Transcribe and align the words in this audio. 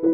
Good 0.00 0.12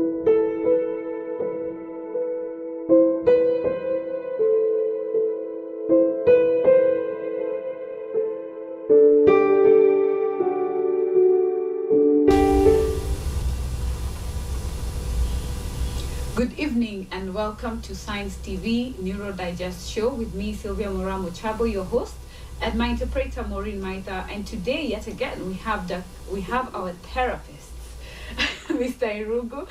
evening 16.57 17.07
and 17.11 17.35
welcome 17.35 17.83
to 17.83 17.95
Signs 17.95 18.37
TV 18.37 18.99
Neuro 18.99 19.33
Digest 19.33 19.91
Show 19.91 20.09
with 20.09 20.33
me, 20.33 20.55
Sylvia 20.55 20.89
Moraa 20.89 21.23
Mochabo, 21.23 21.71
your 21.71 21.85
host, 21.85 22.15
and 22.63 22.79
my 22.79 22.89
interpreter, 22.89 23.43
Maureen 23.43 23.83
Maitha. 23.83 24.27
And 24.33 24.47
today, 24.47 24.87
yet 24.87 25.07
again, 25.07 25.47
we 25.47 25.53
have 25.55 25.89
the 25.89 26.03
we 26.33 26.41
have 26.41 26.75
our 26.75 26.93
therapist, 26.93 27.54
Mr. 28.85 29.09
Irungu, 29.09 29.67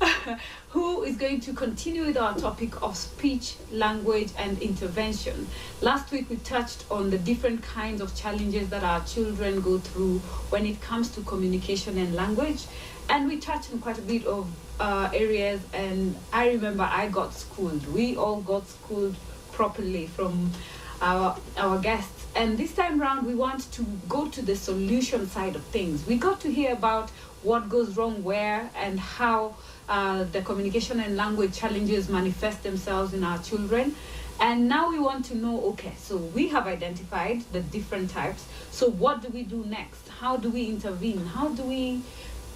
who 0.68 1.02
is 1.02 1.16
going 1.16 1.40
to 1.40 1.54
continue 1.54 2.04
with 2.04 2.18
our 2.18 2.36
topic 2.36 2.82
of 2.82 2.94
speech, 2.94 3.56
language, 3.72 4.28
and 4.36 4.60
intervention. 4.60 5.46
Last 5.80 6.12
week, 6.12 6.28
we 6.28 6.36
touched 6.36 6.84
on 6.90 7.08
the 7.08 7.16
different 7.16 7.62
kinds 7.62 8.02
of 8.02 8.14
challenges 8.14 8.68
that 8.68 8.84
our 8.84 9.02
children 9.04 9.62
go 9.62 9.78
through 9.78 10.18
when 10.50 10.66
it 10.66 10.78
comes 10.82 11.08
to 11.12 11.22
communication 11.22 11.96
and 11.96 12.14
language. 12.14 12.66
And 13.08 13.26
we 13.26 13.38
touched 13.38 13.72
on 13.72 13.78
quite 13.78 13.96
a 13.96 14.02
bit 14.02 14.26
of 14.26 14.46
uh, 14.78 15.10
areas, 15.14 15.62
and 15.72 16.14
I 16.30 16.50
remember 16.50 16.82
I 16.82 17.08
got 17.08 17.32
schooled. 17.32 17.86
We 17.94 18.14
all 18.16 18.42
got 18.42 18.68
schooled 18.68 19.16
properly 19.52 20.06
from 20.06 20.52
our, 21.00 21.34
our 21.56 21.78
guests. 21.78 22.19
And 22.36 22.56
this 22.56 22.72
time 22.72 23.00
round, 23.00 23.26
we 23.26 23.34
want 23.34 23.70
to 23.72 23.84
go 24.08 24.28
to 24.28 24.42
the 24.42 24.54
solution 24.54 25.28
side 25.28 25.56
of 25.56 25.64
things. 25.64 26.06
We 26.06 26.16
got 26.16 26.40
to 26.42 26.52
hear 26.52 26.72
about 26.72 27.10
what 27.42 27.68
goes 27.68 27.96
wrong 27.96 28.22
where 28.22 28.70
and 28.76 29.00
how 29.00 29.56
uh, 29.88 30.24
the 30.24 30.42
communication 30.42 31.00
and 31.00 31.16
language 31.16 31.56
challenges 31.56 32.08
manifest 32.08 32.62
themselves 32.62 33.14
in 33.14 33.24
our 33.24 33.38
children. 33.38 33.96
And 34.38 34.68
now 34.68 34.88
we 34.88 34.98
want 34.98 35.26
to 35.26 35.36
know 35.36 35.60
okay, 35.72 35.92
so 35.98 36.16
we 36.16 36.48
have 36.48 36.66
identified 36.66 37.42
the 37.52 37.60
different 37.60 38.10
types. 38.10 38.46
So, 38.70 38.88
what 38.88 39.20
do 39.20 39.28
we 39.28 39.42
do 39.42 39.64
next? 39.66 40.08
How 40.08 40.36
do 40.38 40.48
we 40.48 40.66
intervene? 40.66 41.26
How 41.26 41.48
do 41.48 41.62
we 41.62 42.00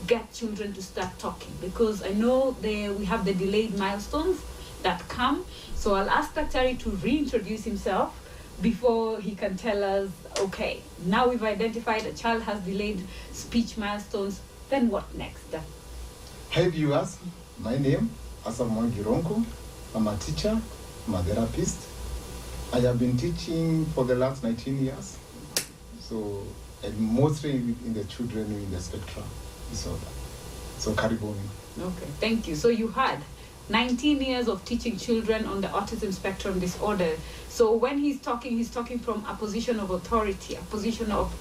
get 0.06 0.32
children 0.32 0.72
to 0.72 0.82
start 0.82 1.18
talking? 1.18 1.52
Because 1.60 2.02
I 2.02 2.10
know 2.10 2.56
they, 2.62 2.88
we 2.88 3.04
have 3.04 3.26
the 3.26 3.34
delayed 3.34 3.76
milestones 3.76 4.40
that 4.82 5.06
come. 5.08 5.44
So, 5.74 5.94
I'll 5.94 6.08
ask 6.08 6.34
Daktari 6.34 6.78
to 6.78 6.90
reintroduce 6.90 7.64
himself 7.64 8.18
before 8.60 9.20
he 9.20 9.34
can 9.34 9.56
tell 9.56 9.82
us 9.82 10.10
okay, 10.38 10.80
now 11.04 11.28
we've 11.28 11.42
identified 11.42 12.04
a 12.06 12.12
child 12.12 12.42
has 12.42 12.60
delayed 12.60 13.02
speech 13.32 13.76
milestones, 13.76 14.40
then 14.70 14.88
what 14.88 15.14
next? 15.14 15.54
Hey 16.50 16.68
viewers, 16.68 17.18
my 17.60 17.76
name 17.78 18.10
is 18.46 18.58
Asamoah 18.58 18.90
Gironko. 18.90 19.44
I'm 19.94 20.08
a 20.08 20.16
teacher, 20.16 20.60
I'm 21.06 21.14
a 21.14 21.22
therapist. 21.22 21.88
I 22.72 22.80
have 22.80 22.98
been 22.98 23.16
teaching 23.16 23.86
for 23.86 24.04
the 24.04 24.16
last 24.16 24.42
19 24.42 24.84
years. 24.84 25.16
So, 26.00 26.42
and 26.82 26.98
mostly 26.98 27.52
in 27.52 27.94
the 27.94 28.04
children 28.04 28.46
in 28.46 28.70
the 28.70 28.80
spectrum 28.80 29.24
disorder. 29.70 30.00
So, 30.78 30.92
Karibuni. 30.92 31.36
Okay, 31.80 32.06
thank 32.20 32.48
you. 32.48 32.56
So 32.56 32.68
you 32.68 32.88
had 32.88 33.20
19 33.68 34.20
years 34.20 34.48
of 34.48 34.64
teaching 34.64 34.96
children 34.96 35.46
on 35.46 35.60
the 35.60 35.68
autism 35.68 36.12
spectrum 36.12 36.58
disorder. 36.60 37.16
So 37.48 37.74
when 37.74 37.98
he's 37.98 38.20
talking, 38.20 38.56
he's 38.56 38.70
talking 38.70 38.98
from 38.98 39.24
a 39.26 39.34
position 39.34 39.80
of 39.80 39.90
authority, 39.90 40.56
a 40.56 40.62
position 40.62 41.10
of 41.10 41.32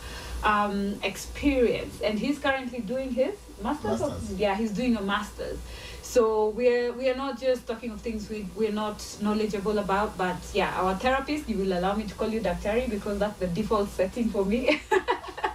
um, 0.44 1.00
experience, 1.04 2.02
and 2.02 2.20
he's 2.20 2.40
currently 2.40 2.80
doing 2.80 3.12
his 3.12 3.36
master's. 3.62 4.00
Masters. 4.00 4.34
yeah, 4.34 4.56
he's 4.56 4.72
doing 4.72 4.96
a 4.96 5.02
master's. 5.02 5.58
So 6.02 6.50
we're 6.50 6.92
we 6.94 7.10
are 7.10 7.16
not 7.16 7.40
just 7.40 7.66
talking 7.66 7.92
of 7.92 8.02
things 8.02 8.30
we 8.30 8.46
we're 8.56 8.72
not 8.72 9.04
knowledgeable 9.22 9.80
about, 9.80 10.18
but 10.18 10.38
yeah, 10.54 10.72
our 10.80 10.96
therapist. 10.96 11.50
You 11.50 11.58
will 11.58 11.74
allow 11.74 11.96
me 11.96 12.04
to 12.04 12.14
call 12.14 12.30
you 12.30 12.40
Daktari 12.42 12.90
because 12.90 13.20
that's 13.20 13.40
the 13.40 13.48
default 13.48 13.90
setting 13.90 14.30
for 14.30 14.46
me. 14.46 14.82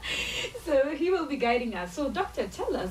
so 0.64 0.90
he 0.90 1.10
will 1.10 1.26
be 1.26 1.36
guiding 1.36 1.74
us. 1.74 1.94
So 1.94 2.10
doctor, 2.10 2.46
tell 2.48 2.76
us. 2.76 2.90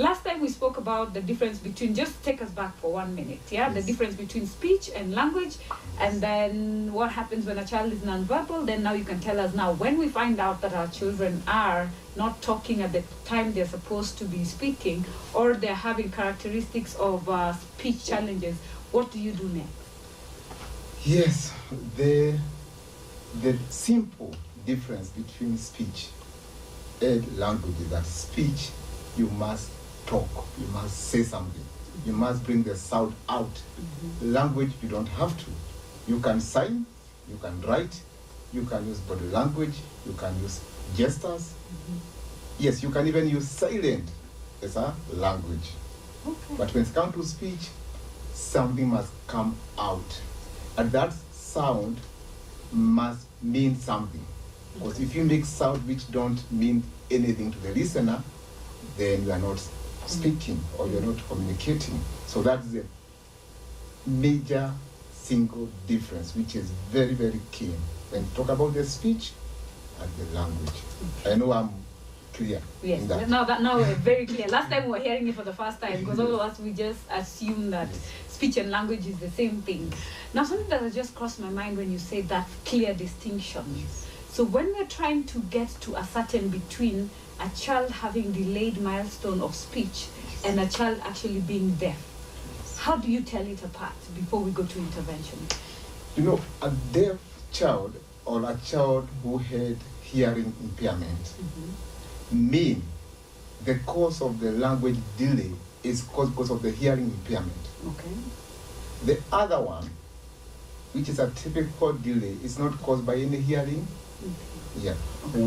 Last 0.00 0.24
time 0.24 0.40
we 0.40 0.48
spoke 0.48 0.78
about 0.78 1.12
the 1.12 1.20
difference 1.20 1.58
between 1.58 1.94
just 1.94 2.24
take 2.24 2.40
us 2.40 2.48
back 2.48 2.74
for 2.78 2.90
one 2.90 3.14
minute, 3.14 3.40
yeah, 3.50 3.68
the 3.68 3.82
difference 3.82 4.14
between 4.14 4.46
speech 4.46 4.88
and 4.96 5.14
language, 5.14 5.58
and 6.00 6.22
then 6.22 6.90
what 6.90 7.12
happens 7.12 7.44
when 7.44 7.58
a 7.58 7.66
child 7.66 7.92
is 7.92 7.98
nonverbal. 7.98 8.64
Then 8.64 8.82
now 8.82 8.94
you 8.94 9.04
can 9.04 9.20
tell 9.20 9.38
us 9.38 9.54
now 9.54 9.72
when 9.72 9.98
we 9.98 10.08
find 10.08 10.40
out 10.40 10.62
that 10.62 10.72
our 10.72 10.88
children 10.88 11.42
are 11.46 11.90
not 12.16 12.40
talking 12.40 12.80
at 12.80 12.92
the 12.94 13.02
time 13.26 13.52
they're 13.52 13.66
supposed 13.66 14.16
to 14.20 14.24
be 14.24 14.42
speaking, 14.42 15.04
or 15.34 15.52
they're 15.52 15.74
having 15.74 16.10
characteristics 16.10 16.94
of 16.94 17.28
uh, 17.28 17.52
speech 17.52 18.06
challenges. 18.06 18.56
What 18.92 19.12
do 19.12 19.18
you 19.18 19.32
do 19.32 19.50
next? 19.50 19.68
Yes, 21.04 21.52
the, 21.98 22.38
the 23.42 23.54
simple 23.68 24.34
difference 24.64 25.10
between 25.10 25.58
speech 25.58 26.08
and 27.02 27.36
language 27.36 27.78
is 27.82 27.90
that 27.90 28.06
speech, 28.06 28.70
you 29.18 29.28
must 29.28 29.68
talk, 30.10 30.44
you 30.58 30.66
must 30.72 31.08
say 31.08 31.22
something, 31.22 31.64
you 32.04 32.12
must 32.12 32.44
bring 32.44 32.64
the 32.64 32.74
sound 32.74 33.14
out. 33.28 33.62
Language, 34.20 34.72
you 34.82 34.88
don't 34.88 35.06
have 35.06 35.38
to. 35.38 35.50
You 36.08 36.18
can 36.18 36.40
sign, 36.40 36.84
you 37.28 37.36
can 37.36 37.60
write, 37.62 38.02
you 38.52 38.64
can 38.64 38.86
use 38.88 38.98
body 38.98 39.26
language, 39.26 39.74
you 40.04 40.12
can 40.14 40.36
use 40.42 40.60
gestures. 40.96 41.54
Yes, 42.58 42.82
you 42.82 42.90
can 42.90 43.06
even 43.06 43.28
use 43.28 43.48
silent 43.48 44.10
as 44.60 44.76
a 44.76 44.92
language. 45.12 45.70
Okay. 46.26 46.54
But 46.58 46.74
when 46.74 46.82
it 46.82 46.92
comes 46.92 47.14
to 47.14 47.24
speech, 47.24 47.68
something 48.34 48.88
must 48.88 49.12
come 49.28 49.56
out. 49.78 50.20
And 50.76 50.90
that 50.90 51.12
sound 51.32 51.98
must 52.72 53.26
mean 53.42 53.76
something. 53.76 54.24
Because 54.74 54.98
if 54.98 55.14
you 55.14 55.22
make 55.22 55.44
sound 55.44 55.86
which 55.86 56.10
don't 56.10 56.50
mean 56.50 56.82
anything 57.10 57.52
to 57.52 57.58
the 57.60 57.72
listener, 57.72 58.20
then 58.96 59.24
you 59.24 59.32
are 59.32 59.38
not 59.38 59.58
speaking 60.10 60.60
or 60.78 60.88
you're 60.88 61.00
not 61.00 61.16
communicating. 61.28 61.98
So 62.26 62.42
that's 62.42 62.66
the 62.68 62.84
major 64.06 64.72
single 65.12 65.68
difference, 65.86 66.34
which 66.34 66.56
is 66.56 66.70
very, 66.90 67.14
very 67.14 67.40
key 67.52 67.72
when 68.10 68.22
you 68.22 68.28
talk 68.34 68.48
about 68.48 68.74
the 68.74 68.84
speech 68.84 69.32
and 70.00 70.10
the 70.16 70.34
language. 70.34 70.74
I 71.26 71.34
know 71.34 71.52
I'm 71.52 71.70
clear 72.32 72.60
Yes, 72.82 73.06
that. 73.08 73.28
now 73.28 73.44
that 73.44 73.60
now 73.62 73.76
we're 73.76 73.94
very 73.96 74.24
clear. 74.26 74.46
Last 74.48 74.70
time 74.70 74.84
we 74.84 74.90
were 74.90 74.98
hearing 75.00 75.28
it 75.28 75.34
for 75.34 75.42
the 75.42 75.52
first 75.52 75.80
time 75.80 76.00
because 76.00 76.18
all 76.18 76.34
of 76.34 76.40
us 76.40 76.58
we 76.58 76.72
just 76.72 77.00
assume 77.12 77.70
that 77.70 77.88
speech 78.28 78.56
and 78.56 78.70
language 78.70 79.06
is 79.06 79.18
the 79.18 79.30
same 79.30 79.62
thing. 79.62 79.92
Now 80.34 80.44
something 80.44 80.68
that 80.68 80.80
has 80.80 80.94
just 80.94 81.14
crossed 81.14 81.40
my 81.40 81.50
mind 81.50 81.76
when 81.76 81.90
you 81.92 81.98
say 81.98 82.22
that 82.22 82.48
clear 82.64 82.94
distinction. 82.94 83.64
So 84.30 84.44
when 84.44 84.66
we're 84.74 84.86
trying 84.86 85.24
to 85.24 85.40
get 85.50 85.68
to 85.82 85.96
a 85.96 86.04
certain 86.04 86.48
between 86.48 87.10
a 87.40 87.48
child 87.56 87.90
having 87.90 88.32
delayed 88.32 88.80
milestone 88.80 89.40
of 89.40 89.54
speech 89.54 90.06
and 90.44 90.60
a 90.60 90.68
child 90.68 91.00
actually 91.04 91.40
being 91.40 91.74
deaf, 91.74 91.98
how 92.78 92.96
do 92.96 93.10
you 93.10 93.22
tell 93.22 93.46
it 93.46 93.62
apart 93.64 93.92
before 94.14 94.40
we 94.40 94.50
go 94.50 94.64
to 94.64 94.78
intervention? 94.78 95.38
You 96.16 96.24
know, 96.24 96.40
a 96.62 96.70
deaf 96.92 97.18
child 97.52 97.94
or 98.24 98.48
a 98.50 98.56
child 98.64 99.08
who 99.22 99.38
had 99.38 99.76
hearing 100.02 100.52
impairment 100.62 101.22
mm-hmm. 101.22 102.50
mean 102.50 102.82
the 103.64 103.76
cause 103.80 104.22
of 104.22 104.40
the 104.40 104.52
language 104.52 104.96
delay 105.16 105.52
is 105.82 106.02
caused 106.02 106.32
because 106.32 106.50
of 106.50 106.62
the 106.62 106.70
hearing 106.70 107.04
impairment. 107.04 107.52
Okay. 107.86 108.10
The 109.04 109.20
other 109.32 109.60
one, 109.60 109.88
which 110.92 111.08
is 111.08 111.18
a 111.18 111.30
typical 111.30 111.92
delay, 111.94 112.36
is 112.42 112.58
not 112.58 112.78
caused 112.82 113.06
by 113.06 113.16
any 113.16 113.38
hearing, 113.40 113.86
mm-hmm. 114.22 114.86
yeah, 114.86 114.94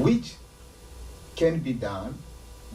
which 0.04 0.36
can 1.36 1.60
be 1.60 1.74
done 1.74 2.16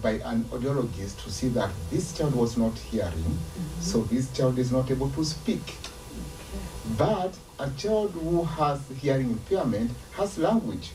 by 0.02 0.12
an 0.24 0.44
audiologist 0.44 1.22
to 1.24 1.30
see 1.30 1.48
that 1.48 1.70
this 1.90 2.16
child 2.16 2.34
was 2.34 2.56
not 2.56 2.76
hearing, 2.78 3.38
so 3.80 4.02
this 4.02 4.30
child 4.32 4.58
is 4.58 4.70
not 4.70 4.90
able 4.90 5.10
to 5.10 5.24
speak. 5.24 5.74
But 6.96 7.34
a 7.58 7.68
child 7.76 8.12
who 8.12 8.44
has 8.44 8.80
hearing 9.00 9.30
impairment 9.30 9.90
has 10.12 10.38
language. 10.38 10.92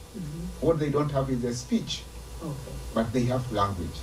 What 0.62 0.80
they 0.80 0.90
don't 0.90 1.12
have 1.12 1.30
is 1.30 1.44
a 1.44 1.54
speech, 1.54 2.04
Okay. 2.42 2.54
but 2.94 3.12
they 3.14 3.24
have 3.26 3.52
language. 3.52 3.98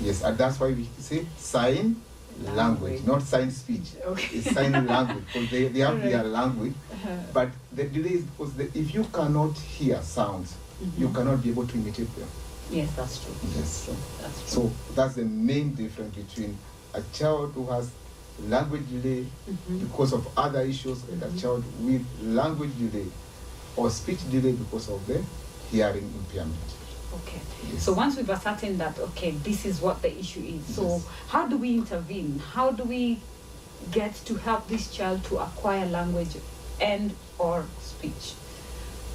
Yes, 0.00 0.22
and 0.22 0.36
that's 0.36 0.58
why 0.58 0.68
we 0.72 0.88
say 0.98 1.26
sign 1.36 1.96
language, 2.42 2.56
Language. 2.56 3.04
not 3.04 3.22
sign 3.22 3.50
speech. 3.50 3.92
Okay. 4.04 4.36
It's 4.38 4.50
sign 4.52 4.72
language 4.86 5.24
because 5.32 5.50
they, 5.50 5.68
they 5.68 5.80
have 5.80 6.02
their 6.02 6.24
language. 6.24 6.72
Uh-huh. 6.92 7.16
But 7.32 7.50
the 7.72 7.84
delay 7.84 8.14
is 8.14 8.24
because 8.24 8.54
the, 8.54 8.64
if 8.74 8.94
you 8.94 9.04
cannot 9.12 9.56
hear 9.58 10.00
sounds, 10.02 10.54
you 10.98 11.08
Mhm. 11.08 11.14
cannot 11.14 11.42
be 11.42 11.50
able 11.50 11.66
to 11.66 11.74
imitate 11.74 12.14
them. 12.16 12.28
Yes, 12.72 12.90
that's 12.96 13.22
true. 13.24 13.34
Yes. 13.54 13.84
True. 13.84 13.96
That's 14.20 14.38
true. 14.54 14.70
So 14.70 14.72
that's 14.94 15.14
the 15.14 15.24
main 15.24 15.74
difference 15.74 16.14
between 16.16 16.56
a 16.94 17.02
child 17.12 17.52
who 17.54 17.66
has 17.66 17.90
language 18.48 18.88
delay 18.90 19.26
Mhm. 19.48 19.80
because 19.80 20.12
of 20.14 20.26
other 20.36 20.62
issues 20.62 21.02
and 21.10 21.22
a 21.22 21.30
child 21.40 21.62
with 21.80 22.04
language 22.22 22.72
delay 22.78 23.06
or 23.76 23.90
speech 23.90 24.20
delay 24.30 24.52
because 24.52 24.88
of 24.88 25.06
the 25.06 25.22
hearing 25.70 26.10
impairment. 26.16 26.56
Okay. 27.14 27.40
Yes. 27.70 27.82
So 27.84 27.92
once 27.92 28.16
we've 28.16 28.30
ascertained 28.30 28.80
that, 28.80 28.98
okay, 28.98 29.32
this 29.32 29.66
is 29.66 29.80
what 29.82 30.00
the 30.00 30.18
issue 30.18 30.40
is. 30.40 30.74
So 30.74 30.82
Yes. 30.96 31.02
how 31.28 31.46
do 31.46 31.58
we 31.58 31.74
intervene? 31.74 32.38
How 32.54 32.72
do 32.72 32.84
we 32.84 33.20
get 33.90 34.14
to 34.24 34.36
help 34.36 34.66
this 34.68 34.88
child 34.90 35.22
to 35.24 35.38
acquire 35.38 35.86
language 35.86 36.36
and 36.80 37.12
or 37.38 37.66
speech? 37.84 38.32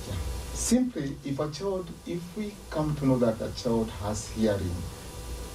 Yeah. 0.08 0.14
Simply, 0.58 1.16
if 1.24 1.40
a 1.40 1.50
child, 1.52 1.88
if 2.08 2.20
we 2.36 2.54
come 2.72 2.96
to 2.96 3.06
know 3.06 3.18
that 3.20 3.40
a 3.42 3.52
child 3.52 3.90
has 4.02 4.28
hearing 4.30 4.76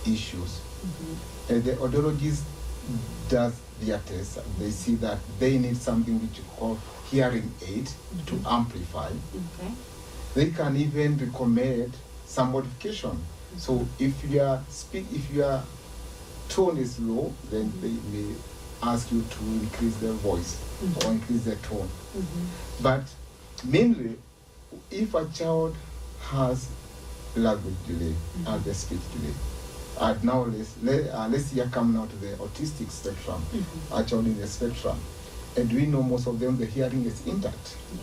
issues, 0.06 0.60
Mhm. 0.84 1.16
and 1.50 1.64
the 1.64 1.72
audiologist 1.72 2.42
does 3.28 3.52
their 3.80 3.98
test, 3.98 4.36
and 4.36 4.46
they 4.58 4.70
see 4.70 4.94
that 4.96 5.18
they 5.40 5.58
need 5.58 5.76
something 5.76 6.20
which 6.20 6.38
you 6.38 6.44
call 6.56 6.78
hearing 7.10 7.52
aid 7.66 7.88
Mhm. 7.88 8.26
to 8.26 8.48
amplify. 8.48 9.08
Okay. 9.08 9.74
They 10.34 10.50
can 10.50 10.76
even 10.76 11.18
recommend 11.18 11.92
some 12.26 12.52
modification. 12.52 13.18
So 13.58 13.86
if 13.98 14.24
your 14.30 14.62
speak, 14.70 15.06
if 15.12 15.30
your 15.34 15.62
tone 16.48 16.78
is 16.78 16.98
low, 17.00 17.32
then 17.50 17.72
Mhm. 17.72 17.80
they 17.82 17.94
may 18.12 18.34
ask 18.82 19.10
you 19.12 19.22
to 19.22 19.44
increase 19.60 19.96
the 19.96 20.12
voice 20.12 20.54
Mhm. 20.80 21.04
or 21.04 21.10
increase 21.12 21.42
the 21.42 21.56
tone. 21.56 21.88
Mhm. 22.16 22.46
But 22.80 23.04
mainly, 23.64 24.16
if 24.90 25.14
a 25.14 25.24
child 25.26 25.74
has 26.20 26.68
language 27.36 27.74
delay 27.86 28.14
Mhm. 28.38 28.54
and 28.54 28.64
the 28.64 28.74
speech 28.74 29.00
delay, 29.14 29.34
and 30.00 30.24
now 30.24 30.42
let's 30.44 30.70
let, 30.82 31.08
uh, 31.14 31.28
let's 31.28 31.50
here 31.50 31.68
come 31.72 31.92
now 31.94 32.06
to 32.06 32.16
the 32.16 32.36
autistic 32.36 32.90
spectrum, 32.90 33.42
Mhm. 33.52 33.64
a 34.00 34.04
child 34.04 34.26
in 34.26 34.38
the 34.38 34.46
spectrum, 34.46 34.98
and 35.56 35.72
we 35.72 35.86
know 35.86 36.02
most 36.02 36.26
of 36.26 36.38
them 36.38 36.58
the 36.58 36.66
hearing 36.66 37.04
is 37.04 37.20
intact, 37.26 37.76
Yeah. 37.94 38.00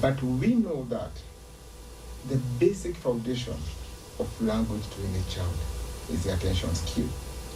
but 0.00 0.22
we 0.22 0.54
know 0.54 0.86
that 0.90 1.10
the 2.28 2.36
basic 2.58 2.96
foundation 2.96 3.56
of 4.18 4.28
language 4.42 4.82
to 4.96 5.02
any 5.06 5.22
child 5.34 5.54
is 6.12 6.24
the 6.24 6.32
attention 6.34 6.74
skill. 6.74 7.08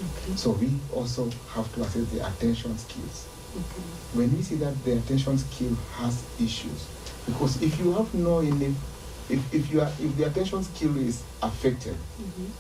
Okay. 0.03 0.37
So 0.37 0.51
we 0.53 0.71
also 0.95 1.31
have 1.55 1.73
to 1.75 1.83
assess 1.83 2.09
the 2.13 2.27
attention 2.27 2.77
skills 2.79 3.27
Okay. 3.55 3.83
when 4.15 4.37
we 4.37 4.43
see 4.43 4.57
that 4.57 4.83
the 4.85 4.93
attention 4.99 5.39
skill 5.39 5.77
has 5.97 6.23
issues 6.41 6.87
because 7.27 7.63
if 7.63 7.79
you 7.79 7.93
have 7.93 8.13
no 8.15 8.41
if, 8.41 9.55
if 9.55 9.73
you 9.73 9.81
are 9.81 9.91
if 10.01 10.17
the 10.17 10.25
attention 10.25 10.63
skill 10.63 10.97
is 10.99 11.23
affected 11.43 11.95
Mhm. 12.21 12.51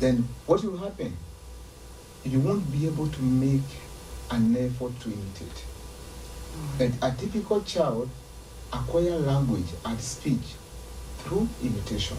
then 0.00 0.28
what 0.46 0.62
will 0.64 0.78
happen? 0.78 1.16
You 2.24 2.38
won't 2.40 2.70
be 2.70 2.86
able 2.86 3.08
to 3.08 3.22
make 3.22 3.68
an 4.30 4.56
effort 4.56 4.98
to 5.00 5.08
imitate. 5.12 5.64
And 6.80 6.94
a 7.02 7.10
typical 7.12 7.60
child 7.62 8.08
acquire 8.72 9.18
language 9.18 9.66
and 9.84 10.00
speech 10.00 10.54
through 11.18 11.48
imitation. 11.62 12.16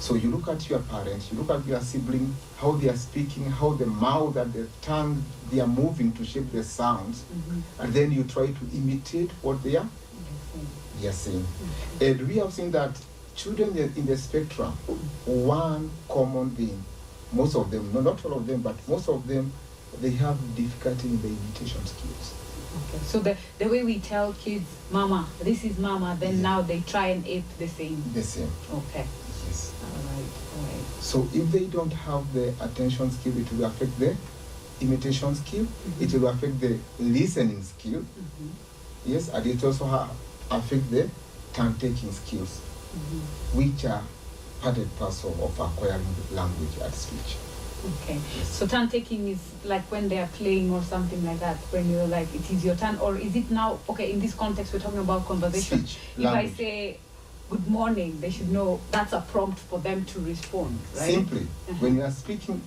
So 0.00 0.14
you 0.14 0.30
look 0.30 0.48
at 0.48 0.68
your 0.68 0.80
parents, 0.80 1.30
you 1.30 1.38
look 1.38 1.50
at 1.50 1.66
your 1.66 1.80
sibling, 1.80 2.34
how 2.56 2.72
they 2.72 2.88
are 2.88 2.96
speaking, 2.96 3.44
how 3.50 3.70
the 3.74 3.86
mouth 3.86 4.36
and 4.36 4.52
the 4.52 4.66
tongue 4.82 5.22
they 5.50 5.60
are 5.60 5.66
moving 5.68 6.12
to 6.12 6.24
shape 6.24 6.50
the 6.52 6.64
sounds, 6.64 7.22
Mhm. 7.30 7.62
and 7.80 7.92
then 7.92 8.12
you 8.12 8.24
try 8.24 8.46
to 8.46 8.64
imitate 8.76 9.30
what 9.42 9.62
they 9.62 9.76
are 9.76 9.88
Are 11.04 11.12
saying. 11.12 11.46
And 12.00 12.26
we 12.28 12.36
have 12.38 12.52
seen 12.52 12.70
that 12.72 12.96
children 13.36 13.76
in 13.96 14.06
the- 14.06 14.16
spectrum, 14.16 14.72
one 15.26 15.90
common 16.08 16.50
thing, 16.50 16.84
most 17.32 17.54
of 17.54 17.70
them, 17.70 17.92
no, 17.92 18.00
not 18.00 18.24
all 18.24 18.32
of 18.32 18.46
them, 18.46 18.62
but 18.62 18.74
most 18.88 19.08
of 19.08 19.26
them, 19.28 19.52
they 20.00 20.10
have 20.10 20.36
difficulty 20.56 21.08
in 21.08 21.22
the 21.22 21.28
imitation 21.28 21.80
skills. 21.86 22.34
Okay. 22.76 23.04
So 23.06 23.20
the 23.20 23.36
the 23.58 23.66
way 23.68 23.82
we 23.84 23.98
tell 24.00 24.32
kids, 24.32 24.66
"Mama, 24.90 25.26
this 25.42 25.64
is 25.64 25.78
Mama," 25.78 26.16
then 26.20 26.36
Yeah. 26.36 26.42
now 26.42 26.62
they 26.62 26.80
try 26.80 27.08
and 27.08 27.24
ape 27.26 27.44
the 27.58 27.68
same. 27.68 28.02
The 28.14 28.22
same. 28.22 28.50
Okay. 28.72 29.06
Yes. 29.46 29.72
All 29.82 30.02
right. 30.12 30.30
All 30.56 30.64
right. 30.66 31.02
So 31.02 31.28
if 31.32 31.50
they 31.52 31.66
don't 31.66 31.92
have 31.92 32.24
the 32.34 32.52
attention 32.60 33.10
skill, 33.10 33.36
it 33.38 33.50
will 33.52 33.64
affect 33.66 33.98
the 33.98 34.16
imitation 34.80 35.34
skill. 35.34 35.66
It 36.00 36.08
Mhm. 36.10 36.20
will 36.20 36.28
affect 36.28 36.60
the 36.60 36.78
listening 36.98 37.62
skill. 37.62 38.00
Mhm. 38.00 38.50
Yes, 39.06 39.28
and 39.28 39.46
it 39.46 39.62
also 39.64 39.86
ha- 39.86 40.10
affect 40.50 40.90
the 40.90 41.08
turn 41.52 41.74
taking 41.74 42.12
skills, 42.12 42.60
Mhm. 42.94 43.20
which 43.54 43.84
are 43.84 44.02
part 44.60 44.76
and 44.76 44.98
parcel 44.98 45.36
of 45.42 45.58
acquiring 45.60 46.06
language 46.32 46.78
and 46.82 46.94
speech. 46.94 47.36
Okay. 48.02 48.18
Yes. 48.36 48.48
So 48.48 48.66
turn 48.66 48.88
taking 48.88 49.28
is 49.28 49.38
like 49.64 49.82
when 49.90 50.08
they 50.08 50.18
are 50.18 50.26
playing 50.36 50.72
or 50.72 50.82
something 50.82 51.24
like 51.24 51.38
that. 51.40 51.56
When 51.70 51.88
you're 51.90 52.08
like, 52.08 52.26
it 52.34 52.50
is 52.50 52.64
your 52.64 52.74
turn, 52.74 52.98
or 52.98 53.16
is 53.16 53.36
it 53.36 53.50
now? 53.52 53.78
Okay, 53.88 54.10
in 54.12 54.20
this 54.20 54.34
context, 54.34 54.72
we're 54.72 54.80
talking 54.80 54.98
about 54.98 55.26
conversation. 55.26 55.86
Speech, 55.86 55.98
if 56.16 56.24
language. 56.24 56.52
I 56.54 56.56
say 56.56 56.98
good 57.50 57.66
morning, 57.68 58.18
they 58.20 58.30
should 58.30 58.50
know 58.50 58.80
that's 58.90 59.12
a 59.12 59.20
prompt 59.32 59.58
for 59.60 59.78
them 59.78 60.04
to 60.06 60.20
respond, 60.20 60.78
right? 60.96 61.14
Simply, 61.14 61.42
Uh-huh. 61.68 61.74
when 61.78 61.96
you 61.96 62.02
are 62.02 62.10
speaking, 62.10 62.60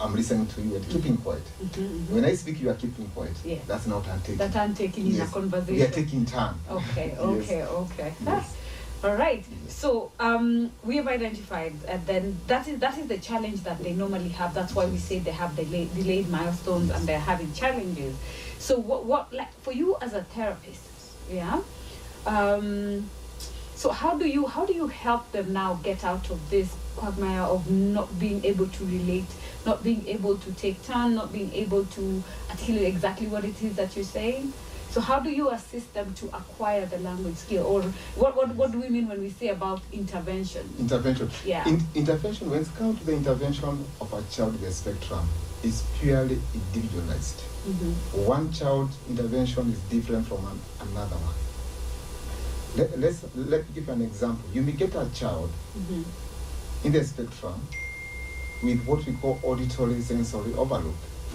I'm 0.00 0.14
listening 0.14 0.46
to 0.48 0.60
you 0.60 0.76
and 0.76 0.88
keeping 0.88 1.16
quiet. 1.18 1.42
Mhm, 1.62 1.70
mhm. 1.82 2.10
When 2.10 2.24
I 2.24 2.34
speak, 2.34 2.60
you 2.60 2.70
are 2.70 2.74
keeping 2.74 3.06
quiet. 3.14 3.32
Yeah. 3.44 3.58
That's 3.66 3.86
not 3.86 4.04
turn 4.04 4.18
taking. 4.20 4.36
That 4.38 4.52
turn 4.52 4.74
taking 4.74 5.06
in 5.14 5.20
a 5.20 5.26
conversation. 5.26 5.76
We 5.76 5.82
are 5.82 5.90
taking 5.90 6.24
time. 6.26 6.56
Okay, 6.70 7.08
Yes. 7.16 7.20
okay, 7.20 7.62
okay. 7.62 8.12
Yes. 8.26 8.54
All 9.04 9.14
right. 9.16 9.44
Yes. 9.64 9.74
So 9.74 10.10
um, 10.18 10.70
we 10.82 10.96
have 10.96 11.06
identified, 11.08 11.74
and 11.86 12.04
then 12.06 12.38
that 12.48 12.66
is 12.66 12.78
that 12.80 12.98
is 12.98 13.06
the 13.06 13.18
challenge 13.18 13.62
that 13.62 13.82
they 13.82 13.92
normally 13.92 14.30
have. 14.30 14.52
That's 14.54 14.74
why 14.74 14.86
we 14.86 14.98
say 14.98 15.18
they 15.20 15.30
have 15.30 15.54
delay, 15.54 15.88
delayed 15.94 16.28
milestones 16.28 16.90
and 16.90 17.06
they're 17.06 17.18
having 17.20 17.52
challenges. 17.52 18.16
So 18.58 18.78
what 18.78 19.04
what 19.04 19.32
like 19.32 19.52
for 19.62 19.72
you 19.72 19.96
as 20.00 20.14
a 20.14 20.22
therapist, 20.22 20.80
yeah. 21.30 21.60
Um, 22.26 23.10
so 23.76 23.90
how 23.90 24.16
do 24.16 24.26
you 24.26 24.46
how 24.46 24.64
do 24.64 24.72
you 24.72 24.86
help 24.88 25.30
them 25.32 25.52
now 25.52 25.74
get 25.82 26.02
out 26.04 26.30
of 26.30 26.38
this 26.50 26.72
quagmire 26.96 27.42
of 27.42 27.68
not 27.70 28.18
being 28.18 28.42
able 28.44 28.66
to 28.68 28.84
relate, 28.86 29.26
not 29.64 29.82
being 29.82 30.06
able 30.06 30.36
to 30.38 30.52
take 30.52 30.82
turn, 30.84 31.14
not 31.14 31.32
being 31.32 31.52
able 31.52 31.84
to 31.86 32.22
articulate 32.50 32.86
exactly 32.86 33.26
what 33.26 33.44
it 33.44 33.60
is 33.62 33.76
that 33.76 33.94
you're 33.96 34.04
saying? 34.04 34.52
So 34.90 35.00
how 35.00 35.18
do 35.18 35.28
you 35.28 35.50
assist 35.50 35.92
them 35.92 36.14
to 36.14 36.26
acquire 36.26 36.86
the 36.86 36.98
language 36.98 37.36
skill, 37.36 37.66
or 37.66 37.82
what 38.14 38.36
what, 38.36 38.54
what 38.54 38.70
do 38.70 38.80
we 38.80 38.88
mean 38.88 39.08
when 39.08 39.20
we 39.20 39.30
say 39.30 39.48
about 39.48 39.80
intervention? 39.92 40.72
Intervention. 40.78 41.30
Yeah. 41.44 41.66
In, 41.66 41.82
intervention, 41.96 42.48
when 42.48 42.62
it 42.62 42.68
comes 42.76 43.00
to 43.00 43.06
the 43.06 43.12
intervention 43.12 43.84
of 44.00 44.12
a 44.12 44.22
child 44.30 44.52
with 44.52 44.62
a 44.62 44.72
spectrum, 44.72 45.26
is 45.64 45.82
purely 45.98 46.38
individualized. 46.54 47.42
Mm-hmm. 47.66 48.26
One 48.26 48.52
child 48.52 48.90
intervention 49.08 49.72
is 49.72 49.80
different 49.90 50.26
from 50.28 50.44
an, 50.46 50.60
another 50.88 51.16
one. 51.16 51.34
Let, 52.76 52.98
let's 53.00 53.24
let 53.34 53.62
me 53.68 53.74
give 53.74 53.88
an 53.88 54.02
example. 54.02 54.48
You 54.52 54.62
may 54.62 54.72
get 54.72 54.94
a 54.94 55.08
child 55.14 55.50
Mm-hmm. 55.76 56.86
in 56.86 56.92
the 56.92 57.02
spectrum 57.02 57.60
with 58.64 58.84
what 58.86 59.04
we 59.06 59.12
call 59.14 59.38
auditory 59.42 60.00
sensory 60.00 60.52
overload. 60.54 60.94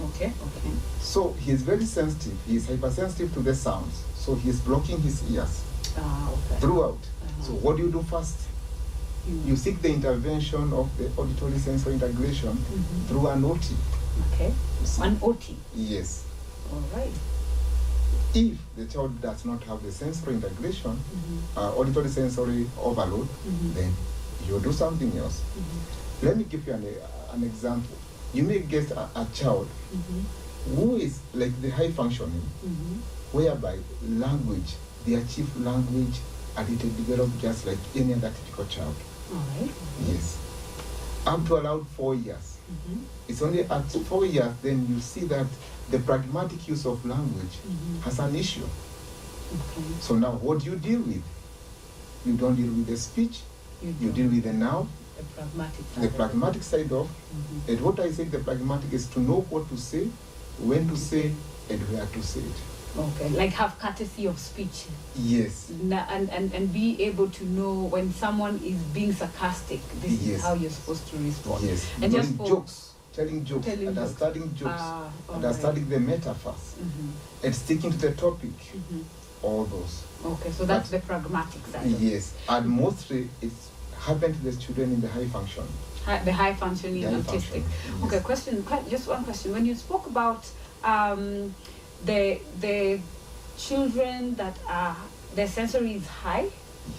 Okay. 0.09 0.25
Okay. 0.27 0.71
So 1.01 1.33
he 1.33 1.51
is 1.51 1.61
very 1.61 1.85
sensitive. 1.85 2.37
He 2.47 2.55
is 2.57 2.67
hypersensitive 2.67 3.33
to 3.33 3.39
the 3.41 3.53
sounds. 3.55 4.03
So 4.15 4.35
he 4.35 4.49
is 4.49 4.59
blocking 4.61 4.99
his 5.01 5.21
ears 5.31 5.61
Ah. 5.97 6.29
Okay. 6.31 6.59
throughout. 6.61 6.97
Uh-huh. 6.97 7.43
So 7.43 7.51
what 7.53 7.77
do 7.77 7.83
you 7.83 7.91
do 7.91 8.01
first? 8.03 8.35
Mm. 9.27 9.45
You 9.47 9.55
seek 9.55 9.81
the 9.81 9.89
intervention 9.93 10.71
of 10.73 10.89
the 10.97 11.11
auditory 11.17 11.57
sensory 11.59 11.93
integration 11.95 12.53
Mhm. 12.57 13.07
through 13.07 13.27
an 13.27 13.43
OT. 13.45 13.75
Okay. 14.33 14.53
An 15.01 15.19
OT. 15.21 15.55
Yes. 15.75 16.23
All 16.71 16.81
right. 16.95 17.13
If 18.33 18.57
the 18.77 18.85
child 18.85 19.19
does 19.21 19.43
not 19.45 19.63
have 19.63 19.81
the 19.83 19.91
sensory 19.91 20.35
integration, 20.35 20.91
Mm-hmm. 20.91 21.57
uh, 21.57 21.71
auditory 21.75 22.09
sensory 22.09 22.69
overload, 22.79 23.27
Mhm. 23.45 23.73
then 23.73 23.93
you 24.47 24.59
do 24.59 24.71
something 24.71 25.11
else. 25.17 25.41
Mm-hmm. 25.41 26.25
Let 26.27 26.37
me 26.37 26.43
give 26.45 26.65
you 26.67 26.73
an, 26.73 26.83
an 27.33 27.43
example. 27.43 27.97
You 28.33 28.43
may 28.43 28.59
get 28.59 28.91
a, 28.91 29.01
a 29.15 29.27
child 29.33 29.67
Mm-hmm. 29.95 30.75
who 30.75 30.97
is 30.97 31.19
like 31.33 31.59
the 31.61 31.69
high 31.71 31.91
functioning, 31.91 32.43
Mm-hmm. 32.65 32.95
whereby 33.37 33.77
language, 34.03 34.75
they 35.05 35.15
achieve 35.15 35.49
language 35.57 36.19
and 36.57 36.69
it 36.69 36.83
will 36.83 36.91
develop 36.91 37.29
just 37.41 37.65
like 37.65 37.77
any 37.95 38.13
other 38.13 38.31
typical 38.31 38.65
child. 38.65 38.95
All 39.33 39.39
right. 39.59 39.71
Yes. 40.07 40.37
Up 41.25 41.45
to 41.47 41.55
around 41.55 41.87
four 41.87 42.13
years. 42.15 42.57
Mm-hmm. 42.69 42.99
It's 43.27 43.41
only 43.41 43.61
at 43.63 43.91
four 44.07 44.25
years 44.25 44.53
then 44.61 44.85
you 44.89 44.99
see 44.99 45.21
that 45.25 45.47
the 45.89 45.99
pragmatic 45.99 46.67
use 46.67 46.85
of 46.85 47.03
language 47.05 47.57
Mhm. 47.67 48.01
has 48.03 48.19
an 48.19 48.35
issue. 48.35 48.63
Okay. 48.63 49.83
So 50.01 50.15
now 50.15 50.33
what 50.33 50.59
do 50.59 50.69
you 50.69 50.75
deal 50.77 50.99
with? 51.01 51.23
You 52.25 52.33
don't 52.37 52.55
deal 52.55 52.67
with 52.71 52.85
the 52.87 52.97
speech, 52.97 53.39
you 53.81 53.93
don't- 53.93 54.13
deal 54.13 54.29
with 54.29 54.43
the 54.43 54.53
now, 54.53 54.87
the 55.19 55.25
pragmatic 55.35 55.85
side. 55.95 56.03
the 56.03 56.09
pragmatic 56.09 56.63
side 56.63 56.91
of 56.91 57.07
Mhm. 57.09 57.69
and 57.69 57.81
what 57.81 57.99
I 57.99 58.11
say 58.11 58.23
the 58.25 58.39
pragmatic 58.39 58.93
is 58.93 59.05
to 59.07 59.19
know 59.19 59.45
what 59.49 59.69
to 59.69 59.77
say, 59.77 60.07
when 60.59 60.87
to 60.89 60.95
say, 60.97 61.33
and 61.69 61.79
where 61.91 62.05
to 62.05 62.23
say 62.23 62.39
it. 62.41 62.55
Okay, 62.97 63.29
like 63.29 63.51
have 63.51 63.77
courtesy 63.77 64.25
of 64.25 64.39
speech 64.39 64.85
Yes. 65.15 65.69
And, 65.69 65.93
and, 66.31 66.51
and 66.53 66.73
be 66.73 67.01
able 67.03 67.29
to 67.29 67.45
know 67.45 67.73
when 67.83 68.11
someone 68.13 68.59
is 68.63 68.81
being 68.93 69.13
sarcastic, 69.13 69.79
this 70.01 70.13
is 70.25 70.41
how 70.41 70.53
you're 70.55 70.71
supposed 70.71 71.07
to 71.11 71.17
respond. 71.17 71.63
Yes. 71.63 71.85
And 72.01 72.11
just 72.11 72.33
for- 72.35 72.47
jokes, 72.47 72.93
telling 73.13 73.45
jokes, 73.45 73.65
Telling 73.65 73.85
jokes. 73.85 73.97
understanding 73.97 74.55
jokes, 74.55 74.73
Ah, 74.81 75.11
all 75.29 75.35
understanding 75.35 75.87
the 75.89 75.99
metaphors, 75.99 76.75
Mhm, 76.81 77.11
and 77.43 77.55
sticking 77.55 77.91
to 77.91 77.97
the 77.97 78.11
topic, 78.13 78.57
mhm. 78.73 79.03
all 79.43 79.65
those. 79.65 80.01
Okay, 80.25 80.51
so 80.51 80.65
that's 80.65 80.89
the 80.89 80.99
pragmatic 80.99 81.61
side. 81.71 81.85
Yes. 81.99 82.33
And 82.49 82.67
mostly 82.67 83.29
it's 83.41 83.69
happen 83.99 84.33
to 84.33 84.39
the 84.43 84.55
children 84.55 84.91
in 84.93 85.01
the 85.01 85.07
high 85.07 85.27
function. 85.27 85.63
Hi- 86.05 86.23
the 86.23 86.31
high 86.33 86.53
functioning 86.53 87.01
The 87.01 87.11
high 87.11 87.17
autistic. 87.17 87.63
function, 87.63 87.63
yes. 87.63 88.03
Okay, 88.05 88.19
question. 88.21 88.65
Just 88.89 89.07
one 89.07 89.23
question. 89.23 89.51
When 89.51 89.65
you 89.65 89.75
spoke 89.75 90.07
about 90.07 90.47
um, 90.83 91.53
the 92.05 92.39
the 92.61 92.99
children 93.57 94.35
that 94.35 94.57
are 94.67 94.95
their 95.35 95.47
sensory 95.47 95.93
is 95.95 96.07
high, 96.07 96.47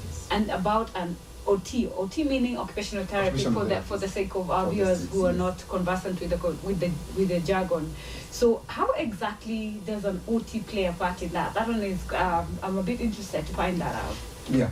Yes. 0.05 0.29
and 0.31 0.51
about 0.51 0.91
an 0.95 1.17
OT. 1.47 1.89
OT 1.97 2.23
meaning 2.25 2.59
occupational 2.59 3.05
therapy 3.07 3.29
Occupational 3.47 3.61
for 3.63 3.67
the 3.67 3.81
for 3.83 3.97
the 3.99 4.09
sake 4.09 4.35
of 4.35 4.51
our 4.51 4.67
For 4.67 4.73
viewers 4.73 5.09
who 5.11 5.25
are 5.27 5.33
not 5.33 5.57
conversant 5.69 6.21
with 6.21 6.31
the 6.31 6.37
with 6.63 6.79
the 6.81 6.91
with 7.17 7.29
the 7.29 7.41
jargon. 7.41 7.93
So 8.31 8.63
how 8.69 8.93
exactly 8.93 9.81
does 9.87 10.05
an 10.05 10.21
OT 10.29 10.61
play 10.61 10.85
a 10.85 10.93
part 10.93 11.23
in 11.23 11.31
that? 11.31 11.55
That 11.55 11.67
one 11.67 11.81
is 11.83 11.99
um, 12.13 12.47
I'm 12.63 12.79
a 12.79 12.83
bit 12.83 13.01
interested 13.01 13.47
to 13.47 13.53
find 13.55 13.81
that 13.81 13.95
out. 13.97 14.15
Yeah. 14.51 14.71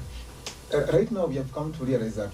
Uh, 0.73 0.85
right 0.93 1.11
now, 1.11 1.27
we 1.27 1.37
have 1.37 1.53
come 1.53 1.73
to 1.73 1.85
realize 1.85 2.17
that 2.17 2.31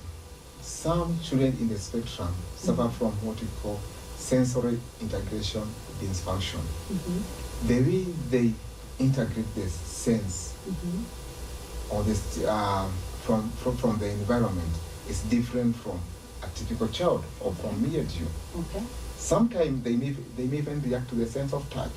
some 0.61 1.19
children 1.23 1.57
in 1.61 1.69
the 1.69 1.79
spectrum 1.79 2.35
suffer 2.57 2.89
from 2.89 3.13
what 3.25 3.41
we 3.41 3.47
call 3.63 3.79
sensory 4.17 4.81
integration 5.01 5.63
dysfunction. 6.01 6.61
Mm-hmm. 6.91 7.69
The 7.69 7.81
way 7.81 8.05
they 8.31 8.53
integrate 8.99 9.55
the 9.55 9.69
sense 9.69 10.51
Mm-hmm. 10.65 11.95
or 11.95 12.03
this 12.05 12.43
um, 12.47 12.91
from, 13.21 13.51
from 13.51 13.77
from 13.77 13.99
the 13.99 14.09
environment 14.09 14.73
is 15.11 15.21
different 15.25 15.77
from 15.77 16.01
a 16.43 16.47
typical 16.57 16.89
child 16.89 17.23
or 17.41 17.53
from 17.53 17.83
me 17.83 17.99
and 17.99 18.11
you. 18.13 18.27
Okay. 18.57 18.83
Sometimes 19.19 19.85
they 19.85 19.95
may 19.97 20.17
they 20.39 20.47
may 20.47 20.57
even 20.59 20.81
react 20.81 21.11
to 21.11 21.17
the 21.17 21.27
sense 21.27 21.53
of 21.53 21.69
touch. 21.69 21.93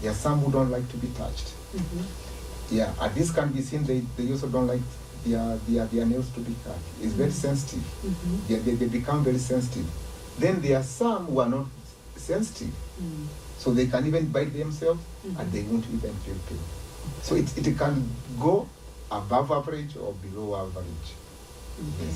There 0.00 0.10
are 0.10 0.14
some 0.14 0.38
who 0.40 0.50
don't 0.50 0.70
like 0.70 0.88
to 0.90 0.96
be 0.96 1.08
touched. 1.08 1.52
Mm-hmm. 1.76 2.74
Yeah, 2.74 2.90
and 2.98 3.14
this 3.14 3.30
can 3.30 3.52
be 3.52 3.60
seen. 3.60 3.84
They, 3.84 4.00
they 4.16 4.32
also 4.32 4.48
don't 4.48 4.66
like 4.66 4.80
their, 5.26 5.58
their 5.68 5.86
their 5.86 6.06
nails 6.06 6.28
to 6.34 6.40
be 6.40 6.54
cut. 6.64 6.78
It's 7.02 7.12
very 7.12 7.30
Mhm. 7.30 7.34
sensitive. 7.34 7.84
Mm-hmm. 8.04 8.36
They, 8.48 8.54
they, 8.60 8.74
they 8.76 8.86
become 8.86 9.24
very 9.24 9.38
sensitive. 9.38 9.86
Then 10.38 10.60
there 10.62 10.78
are 10.78 10.82
some 10.84 11.26
who 11.26 11.40
are 11.40 11.48
not 11.48 11.66
sensitive, 12.16 12.72
Mm-hmm. 13.00 13.26
so 13.58 13.72
they 13.74 13.86
can 13.86 14.06
even 14.06 14.26
bite 14.32 14.52
themselves 14.52 15.00
Mhm. 15.26 15.38
and 15.40 15.52
they 15.52 15.62
won't 15.62 15.84
even 15.86 16.14
feel 16.24 16.36
pain. 16.48 16.60
So 17.22 17.34
it, 17.34 17.48
it 17.58 17.76
can 17.78 18.08
go 18.40 18.68
above 19.10 19.50
average 19.52 19.96
or 19.96 20.12
below 20.14 20.56
average. 20.66 21.08
Okay. 21.78 22.14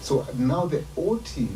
So 0.00 0.26
now 0.38 0.66
the 0.66 0.82
OT, 0.96 1.48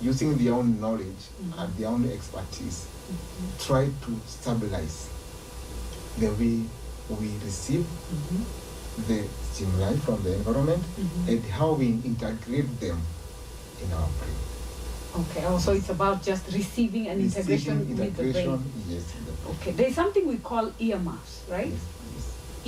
using 0.00 0.36
their 0.36 0.54
own 0.54 0.80
knowledge 0.80 1.22
Mhm. 1.42 1.58
and 1.58 1.76
their 1.76 1.88
own 1.88 2.04
expertise, 2.10 2.86
Mhm. 3.10 3.66
try 3.66 3.84
to 3.86 4.10
stabilize 4.28 5.06
the 6.18 6.28
way 6.28 6.62
we 7.10 7.28
receive 7.44 7.84
Mhm. 7.84 8.44
The 9.08 9.24
stimuli 9.52 9.96
from 9.96 10.22
the 10.22 10.34
environment 10.34 10.82
Mhm. 10.98 11.28
and 11.28 11.44
how 11.46 11.72
we 11.72 11.86
integrate 12.04 12.80
them 12.80 13.00
in 13.82 13.92
our 13.92 14.08
brain. 14.18 14.36
Okay. 15.16 15.44
Oh, 15.46 15.58
so 15.58 15.72
it's 15.72 15.90
about 15.90 16.22
just 16.24 16.44
receiving 16.52 17.06
and 17.08 17.20
integration 17.20 17.78
Receiving, 17.80 17.98
with 18.04 18.16
the 18.16 18.32
brain. 18.32 18.64
yes, 18.88 19.02
the 19.26 19.32
brain. 19.32 19.56
Okay. 19.60 19.70
There's 19.72 19.94
something 19.94 20.26
we 20.26 20.38
call 20.38 20.72
earmuffs, 20.80 21.42
right? 21.48 21.70
Yes, 21.70 21.80
yes. 22.16 22.24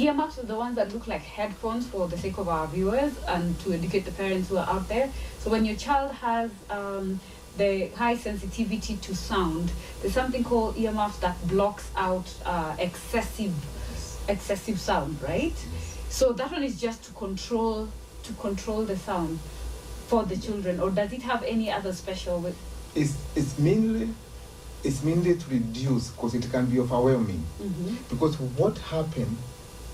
Earmuffs 0.06 0.38
are 0.38 0.47
the 0.47 0.54
ones 0.54 0.76
that 0.76 0.92
look 0.92 1.06
like 1.09 1.23
headphones 1.23 1.87
for 1.87 2.06
the 2.06 2.16
sake 2.18 2.38
of 2.38 2.49
our 2.49 2.66
viewers 2.68 3.12
and 3.26 3.59
to 3.61 3.73
educate 3.73 4.04
the 4.04 4.12
parents 4.12 4.49
who 4.49 4.59
are 4.59 4.68
out 4.68 4.87
there. 4.88 5.11
So 5.42 5.50
when 5.50 5.64
your 5.64 5.75
child 5.76 6.12
has 6.12 6.50
um, 6.71 7.18
the 7.56 7.88
high 7.97 8.16
sensitivity 8.16 8.97
to 8.99 9.14
sound, 9.16 9.73
there's 10.00 10.14
something 10.14 10.45
called 10.45 10.76
earmuffs 10.76 11.18
that 11.18 11.37
blocks 11.49 11.87
out 11.97 12.28
uh, 12.45 12.76
excessive 12.78 13.54
Yes, 13.92 14.18
excessive 14.28 14.78
sound, 14.78 15.16
right? 15.23 15.54
yes. 15.56 15.96
So 16.11 16.33
that 16.33 16.51
one 16.53 16.63
is 16.63 16.81
just 16.81 17.05
to 17.05 17.13
control 17.13 17.89
to 18.23 18.33
control 18.35 18.85
the 18.85 18.97
sound 18.97 19.39
for 20.09 20.25
the 20.25 20.37
children, 20.37 20.81
or 20.81 20.91
does 20.91 21.13
it 21.13 21.23
have 21.23 21.43
any 21.45 21.71
other 21.71 21.93
special? 21.93 22.41
With, 22.41 22.57
It's, 22.95 23.15
it's 23.35 23.59
mainly 23.59 24.09
it's 24.85 25.03
mainly 25.03 25.37
to 25.37 25.51
reduce 25.51 26.09
because 26.11 26.35
it 26.35 26.51
can 26.51 26.67
be 26.67 26.79
overwhelming. 26.81 27.43
Mhm. 27.61 27.97
Because 28.09 28.39
what 28.57 28.79
happened, 28.79 29.37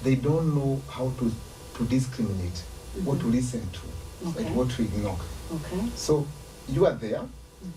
they 0.02 0.14
don't 0.16 0.54
know 0.54 0.81
how 0.88 1.11
to, 1.19 1.33
to 1.76 1.85
discriminate, 1.85 2.62
what 3.04 3.19
to 3.21 3.25
Mhm. 3.26 3.33
listen 3.33 3.69
to, 3.73 4.28
Okay. 4.28 4.45
and 4.47 4.57
what 4.57 4.71
to 4.71 4.83
ignore. 4.83 5.19
Okay. 5.54 5.88
So 5.97 6.26
you 6.69 6.85
are 6.87 6.95
there, 6.95 7.23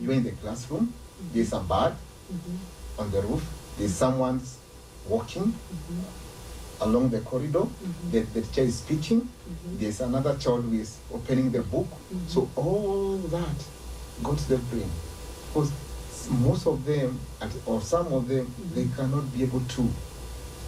you're 0.02 0.14
in 0.14 0.24
the 0.24 0.32
classroom, 0.32 0.94
there's 1.34 1.54
a 1.54 1.60
bird 1.60 1.96
Mhm. 2.34 2.58
on 3.00 3.12
the 3.12 3.22
roof, 3.22 3.44
there's 3.78 3.94
someone 3.94 4.42
walking. 5.08 5.54
Along 6.82 7.10
the 7.10 7.20
corridor, 7.22 7.60
Mhm. 7.66 8.12
the, 8.12 8.20
the 8.34 8.42
teacher 8.42 8.62
is 8.62 8.76
speaking, 8.78 9.22
Mhm. 9.22 9.80
there's 9.80 10.02
another 10.02 10.36
child 10.38 10.64
who 10.66 10.74
is 10.74 10.98
opening 11.14 11.52
the 11.52 11.62
book. 11.62 11.88
Mhm. 12.14 12.28
So 12.30 12.50
all 12.56 13.18
that 13.30 13.58
go 14.24 14.34
to 14.36 14.50
the 14.50 14.58
brain. 14.58 14.90
Because 15.54 15.72
most 16.30 16.68
of 16.68 16.86
them, 16.86 17.20
or 17.66 17.82
some 17.82 18.08
of 18.14 18.28
them, 18.28 18.46
Mhm. 18.48 18.76
they 18.76 18.86
cannot 18.96 19.32
be 19.34 19.44
able 19.44 19.62
to 19.62 19.90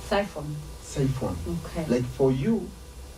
Siphon. 0.09 0.55
siphon. 0.83 1.35
Okay. 1.65 1.85
Like 1.89 2.05
for 2.05 2.31
you, 2.31 2.69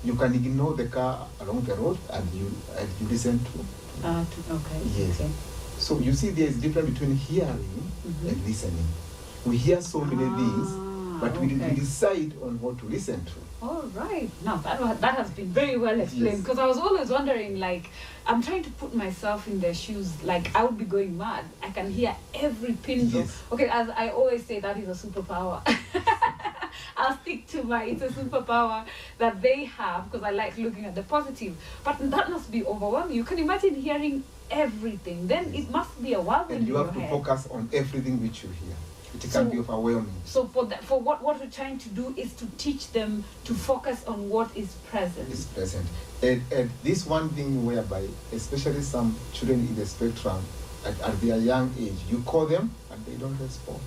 you 0.03 0.15
can 0.15 0.34
ignore 0.34 0.74
the 0.75 0.86
car 0.88 1.27
along 1.41 1.62
the 1.65 1.75
road 1.75 1.98
and 2.10 2.25
you 2.34 2.50
and 2.77 2.88
you 3.01 3.08
listen 3.08 3.39
to. 3.39 4.08
Uh, 4.08 4.24
to, 4.24 4.53
okay. 4.55 4.81
Yes. 4.98 5.15
Okay. 5.19 5.29
So 5.77 6.00
you 6.00 6.13
see, 6.13 6.29
there 6.31 6.48
is 6.48 6.55
difference 6.55 6.89
between 6.91 7.15
hearing 7.15 7.91
Mhm. 8.08 8.29
and 8.29 8.48
listening. 8.48 8.88
We 9.46 9.58
hear 9.58 9.81
so 9.81 10.00
many 10.01 10.29
things, 10.36 10.67
But 11.19 11.38
we, 11.39 11.47
we 11.47 11.75
decide 11.75 12.33
on 12.41 12.59
what 12.61 12.77
to 12.79 12.85
listen 12.85 13.23
to. 13.25 13.31
All 13.61 13.83
right. 13.93 14.29
Now 14.45 14.57
that 14.57 15.01
that 15.01 15.15
has 15.15 15.29
been 15.31 15.47
very 15.47 15.77
well 15.77 15.99
explained 15.99 16.25
Yes. 16.25 16.41
because 16.41 16.59
I 16.59 16.65
was 16.65 16.77
always 16.77 17.09
wondering, 17.09 17.59
like, 17.59 17.89
I'm 18.25 18.41
trying 18.41 18.63
to 18.63 18.69
put 18.71 18.93
myself 18.95 19.47
in 19.47 19.59
their 19.59 19.73
shoes. 19.73 20.23
Like, 20.23 20.55
I 20.55 20.63
would 20.63 20.77
be 20.77 20.85
going 20.85 21.17
mad. 21.17 21.43
I 21.61 21.69
can 21.71 21.91
hear 21.91 22.15
every 22.33 22.73
pin 22.73 23.09
drop. 23.09 23.25
Yes. 23.25 23.43
Okay, 23.51 23.67
as 23.69 23.89
I 23.89 24.09
always 24.09 24.45
say, 24.45 24.59
that 24.61 24.77
is 24.77 24.88
a 24.88 25.07
superpower. 25.07 25.61
I'll 26.97 27.17
stick 27.21 27.47
to 27.47 27.63
my 27.63 27.83
it's 27.85 28.01
a 28.01 28.07
superpower 28.09 28.85
that 29.17 29.41
they 29.41 29.65
have 29.65 30.11
because 30.11 30.23
I 30.25 30.31
like 30.31 30.57
looking 30.57 30.85
at 30.85 30.95
the 30.95 31.03
positive. 31.03 31.55
But 31.83 31.97
that 32.11 32.29
must 32.29 32.51
be 32.51 32.65
overwhelming. 32.65 33.15
You 33.15 33.23
can 33.23 33.39
imagine 33.39 33.75
hearing 33.75 34.23
everything. 34.51 35.27
Then 35.27 35.53
it 35.53 35.69
must 35.69 36.01
be 36.01 36.13
a 36.13 36.21
whirlwind 36.21 36.59
And 36.59 36.67
you 36.67 36.75
have 36.75 36.93
to 36.93 36.99
head. 36.99 37.09
focus 37.09 37.47
on 37.51 37.69
everything 37.73 38.21
which 38.21 38.43
you 38.43 38.49
hear. 38.49 38.75
It 39.15 39.21
can 39.21 39.31
So- 39.31 39.45
be 39.45 39.59
overwhelming. 39.59 40.13
So 40.25 40.45
for 40.45 40.65
that, 40.65 40.83
for 40.83 40.99
what 40.99 41.23
what 41.23 41.39
we're 41.39 41.49
trying 41.49 41.77
to 41.79 41.89
do 41.89 42.13
is 42.15 42.33
to 42.33 42.45
teach 42.57 42.91
them 42.91 43.23
to 43.45 43.53
focus 43.53 44.03
on 44.07 44.29
what 44.29 44.55
is 44.55 44.67
present. 44.91 45.31
is 45.31 45.45
present. 45.45 45.85
And, 46.21 46.41
and 46.51 46.69
this 46.83 47.05
one 47.07 47.29
thing 47.29 47.65
whereby, 47.65 48.07
especially 48.33 48.81
some 48.81 49.15
children 49.33 49.59
in 49.61 49.75
the 49.75 49.85
spectrum, 49.85 50.43
at, 50.85 50.99
at 51.01 51.19
their 51.21 51.37
young 51.37 51.73
age, 51.79 51.97
you 52.09 52.19
call 52.25 52.45
them 52.45 52.71
and 52.91 53.05
they 53.05 53.15
don't 53.15 53.37
respond. 53.39 53.79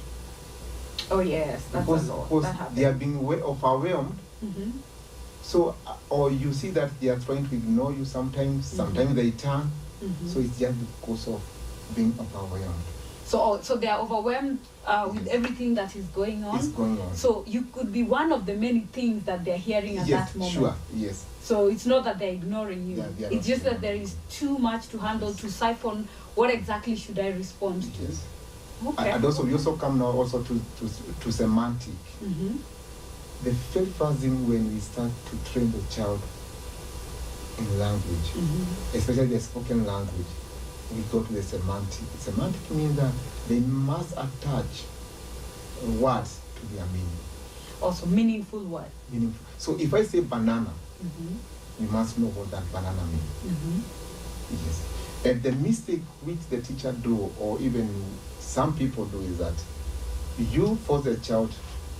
Oh 1.10 1.20
yes, 1.20 1.62
that's 1.72 1.84
because 1.86 2.08
a 2.08 2.14
lot. 2.14 2.28
because 2.28 2.74
they 2.74 2.84
are 2.84 2.92
being 2.94 3.22
way 3.22 3.40
overwhelmed. 3.42 4.18
hmm 4.40 4.70
So, 5.42 5.74
uh, 5.86 5.94
or 6.08 6.30
you 6.30 6.52
see 6.52 6.70
that 6.70 6.90
they 7.00 7.08
are 7.08 7.18
trying 7.18 7.46
to 7.48 7.54
ignore 7.54 7.92
you 7.92 8.04
sometimes, 8.04 8.66
sometimes 8.66 9.14
they 9.14 9.30
turn. 9.32 9.70
hmm 10.00 10.28
So 10.28 10.40
it's 10.40 10.58
just 10.58 10.74
because 11.00 11.28
of 11.28 11.40
being 11.94 12.14
overwhelmed. 12.18 12.84
So 13.32 13.58
so 13.62 13.76
they 13.76 13.86
are 13.86 13.98
overwhelmed 13.98 14.58
uh, 14.86 15.08
with 15.10 15.26
everything 15.28 15.74
that 15.76 15.96
is 15.96 16.04
going 16.08 16.44
on. 16.44 16.58
It's 16.58 16.68
going 16.68 17.00
on. 17.00 17.16
So 17.16 17.44
you 17.46 17.62
could 17.72 17.90
be 17.90 18.02
one 18.02 18.30
of 18.30 18.44
the 18.44 18.52
many 18.52 18.80
things 18.80 19.24
that 19.24 19.42
they're 19.42 19.56
hearing 19.56 19.96
at 19.96 20.06
yes, 20.06 20.32
that 20.32 20.38
moment. 20.38 20.54
sure, 20.54 20.74
yes. 20.94 21.24
So 21.40 21.68
it's 21.68 21.86
not 21.86 22.04
that 22.04 22.18
they're 22.18 22.34
ignoring 22.34 22.86
you. 22.90 22.96
Yeah, 22.98 23.28
they 23.30 23.36
it's 23.36 23.46
just 23.46 23.64
that 23.64 23.80
there 23.80 23.94
is 23.94 24.16
too 24.28 24.58
much 24.58 24.88
to 24.88 24.98
handle 24.98 25.32
to 25.32 25.50
siphon. 25.50 26.06
What 26.34 26.50
exactly 26.50 26.94
should 26.94 27.18
I 27.18 27.28
respond 27.30 27.82
to? 27.84 28.02
Yes. 28.02 28.22
Okay. 28.84 29.10
And 29.10 29.24
also, 29.24 29.44
we 29.46 29.52
also 29.54 29.76
come 29.76 29.98
now 29.98 30.12
also 30.12 30.42
to, 30.42 30.60
to, 30.80 30.90
to 31.22 31.32
semantic. 31.32 31.94
hmm 32.20 32.56
The 33.44 33.54
first 33.72 34.20
thing 34.20 34.46
when 34.46 34.74
we 34.74 34.78
start 34.80 35.10
to 35.30 35.52
train 35.52 35.72
the 35.72 35.80
child 35.88 36.20
in 37.56 37.78
language, 37.78 38.28
hmm 38.34 38.96
especially 38.98 39.28
the 39.28 39.40
spoken 39.40 39.86
language, 39.86 40.32
we 40.94 41.02
go 41.10 41.22
to 41.22 41.32
the 41.32 41.42
semantic. 41.42 42.04
Semantic 42.18 42.70
means 42.70 42.96
that 42.96 43.12
they 43.48 43.60
must 43.60 44.12
attach 44.12 44.84
words 45.98 46.38
to 46.56 46.66
their 46.74 46.86
meaning. 46.86 47.08
Also 47.80 48.06
meaningful 48.06 48.60
word. 48.60 48.86
Meaningful. 49.10 49.44
So 49.58 49.76
if 49.78 49.92
I 49.94 50.02
say 50.04 50.20
banana, 50.20 50.70
hmm 51.00 51.36
you 51.80 51.88
must 51.88 52.18
know 52.18 52.26
what 52.28 52.50
that 52.50 52.62
banana 52.70 53.02
means. 53.06 53.58
hmm 53.58 53.80
Yes. 54.50 54.88
And 55.24 55.42
the 55.42 55.52
mistake 55.52 56.02
which 56.22 56.38
the 56.50 56.60
teacher 56.60 56.92
do, 56.92 57.32
or 57.40 57.58
even 57.60 57.88
some 58.40 58.76
people 58.76 59.06
do, 59.06 59.20
is 59.22 59.38
that 59.38 59.54
you 60.38 60.76
force 60.76 61.04
the 61.04 61.16
child 61.16 61.52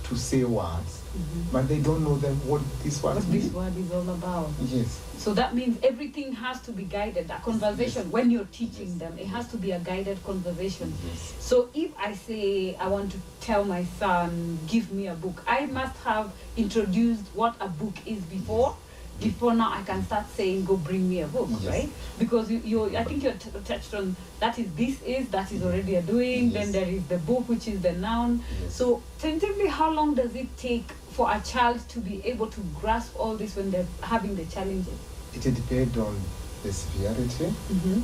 to 0.03 0.15
say 0.15 0.43
words, 0.43 1.01
hmm 1.13 1.41
but 1.51 1.67
they 1.67 1.79
don't 1.79 2.03
know 2.03 2.15
them 2.17 2.35
what 2.47 2.61
these 2.83 3.01
words 3.03 3.25
What 3.25 3.31
this 3.31 3.51
word 3.51 3.77
is 3.77 3.91
all 3.91 4.09
about. 4.09 4.49
Yes. 4.61 5.01
So 5.17 5.33
that 5.35 5.55
means 5.55 5.77
everything 5.83 6.33
has 6.33 6.61
to 6.63 6.71
be 6.71 6.83
guided. 6.83 7.29
A 7.29 7.39
conversation, 7.39 8.03
Yes. 8.03 8.11
when 8.11 8.29
you're 8.31 8.49
teaching 8.51 8.89
Yes. 8.89 8.97
them, 8.99 9.17
it 9.17 9.27
has 9.27 9.47
to 9.51 9.57
be 9.57 9.71
a 9.71 9.79
guided 9.79 10.23
conversation. 10.25 10.93
Yes. 11.07 11.33
So 11.39 11.69
if 11.73 11.91
I 11.97 12.13
say 12.13 12.75
I 12.75 12.87
want 12.87 13.11
to 13.11 13.17
tell 13.39 13.63
my 13.63 13.85
son, 13.99 14.59
give 14.67 14.91
me 14.91 15.07
a 15.07 15.13
book, 15.13 15.43
I 15.47 15.65
must 15.67 15.95
have 16.03 16.31
introduced 16.57 17.23
what 17.33 17.55
a 17.61 17.67
book 17.67 17.93
is 18.05 18.21
before 18.23 18.75
before 19.21 19.53
now 19.53 19.71
I 19.71 19.83
can 19.83 20.03
start 20.03 20.25
saying, 20.35 20.65
"Go 20.65 20.75
bring 20.75 21.07
me 21.07 21.21
a 21.21 21.27
book," 21.27 21.47
right? 21.65 21.87
Because 22.19 22.49
you, 22.51 22.59
you, 22.65 22.97
I 22.97 23.03
think 23.05 23.23
you 23.23 23.31
t- 23.31 23.51
touched 23.63 23.93
on 23.93 24.15
that 24.39 24.57
is 24.59 24.67
this 24.75 25.01
is 25.03 25.29
that 25.29 25.51
is 25.51 25.61
already 25.63 25.95
a 25.95 26.01
doing. 26.01 26.51
Then 26.51 26.71
there 26.71 26.87
is 26.87 27.03
the 27.05 27.19
book, 27.19 27.47
which 27.47 27.67
is 27.67 27.79
the 27.81 27.93
noun. 27.93 28.43
So 28.69 29.01
tentatively, 29.19 29.67
how 29.67 29.91
long 29.93 30.15
does 30.15 30.35
it 30.35 30.47
take 30.57 30.91
for 31.13 31.31
a 31.31 31.39
child 31.41 31.79
to 31.89 31.99
be 31.99 32.21
able 32.25 32.47
to 32.47 32.61
grasp 32.81 33.13
all 33.19 33.35
this 33.35 33.55
when 33.55 33.69
they're 33.71 33.85
having 34.01 34.35
the 34.35 34.45
challenges? 34.45 34.97
It 35.33 35.41
depends 35.41 35.97
on 35.97 36.17
the 36.63 36.73
severity 36.73 37.45
Mm-hmm. 37.45 38.01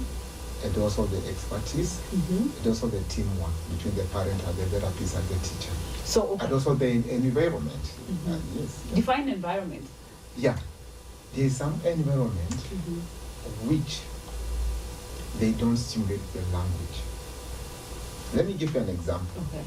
and 0.65 0.77
also 0.77 1.05
the 1.05 1.17
expertise 1.29 1.99
Mm-hmm. 2.13 2.57
and 2.57 2.67
also 2.67 2.87
the 2.87 3.01
teamwork 3.09 3.51
between 3.75 3.95
the 3.95 4.03
parent 4.13 4.41
and 4.45 4.55
the 4.57 4.65
therapist 4.65 5.15
and 5.15 5.27
the 5.29 5.35
teacher. 5.35 5.73
So 6.05 6.21
okay. 6.33 6.45
And 6.45 6.53
also 6.53 6.73
the 6.75 6.87
environment. 6.89 7.85
Mhm. 8.09 8.33
Uh, 8.33 8.37
yes. 8.59 8.79
yeah. 8.89 8.95
define 8.95 9.29
environment. 9.29 9.85
Yeah. 10.37 10.57
There 11.35 11.45
is 11.45 11.57
some 11.57 11.73
environment 11.85 12.51
Mm-hmm. 12.51 13.69
which 13.69 14.01
they 15.39 15.51
don't 15.53 15.77
stimulate 15.77 16.21
the 16.33 16.41
language. 16.55 16.97
Let 18.35 18.45
me 18.45 18.53
give 18.53 18.73
you 18.75 18.81
an 18.81 18.89
example. 18.89 19.41
Okay. 19.49 19.63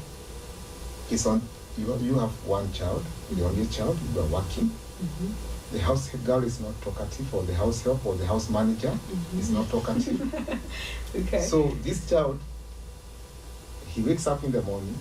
It's 1.11 1.25
on 1.25 1.41
you, 1.77 1.97
you 2.01 2.19
have 2.19 2.31
one 2.45 2.71
child, 2.73 3.03
the 3.31 3.43
only 3.45 3.65
child, 3.67 3.97
you 4.13 4.21
are 4.21 4.25
working. 4.27 4.69
Mm-hmm. 4.69 5.31
The 5.73 5.79
house 5.79 6.09
girl 6.23 6.43
is 6.43 6.59
not 6.59 6.79
talkative, 6.81 7.33
or 7.33 7.43
the 7.43 7.55
house 7.55 7.81
help, 7.83 8.05
or 8.05 8.15
the 8.15 8.25
house 8.27 8.49
manager 8.49 8.95
is 9.37 9.49
not 9.49 9.69
talkative. 9.69 10.21
Okay. 11.15 11.41
So 11.41 11.67
this 11.83 12.09
child, 12.09 12.39
he 13.89 14.01
wakes 14.01 14.25
up 14.25 14.43
in 14.43 14.51
the 14.51 14.61
morning, 14.63 14.97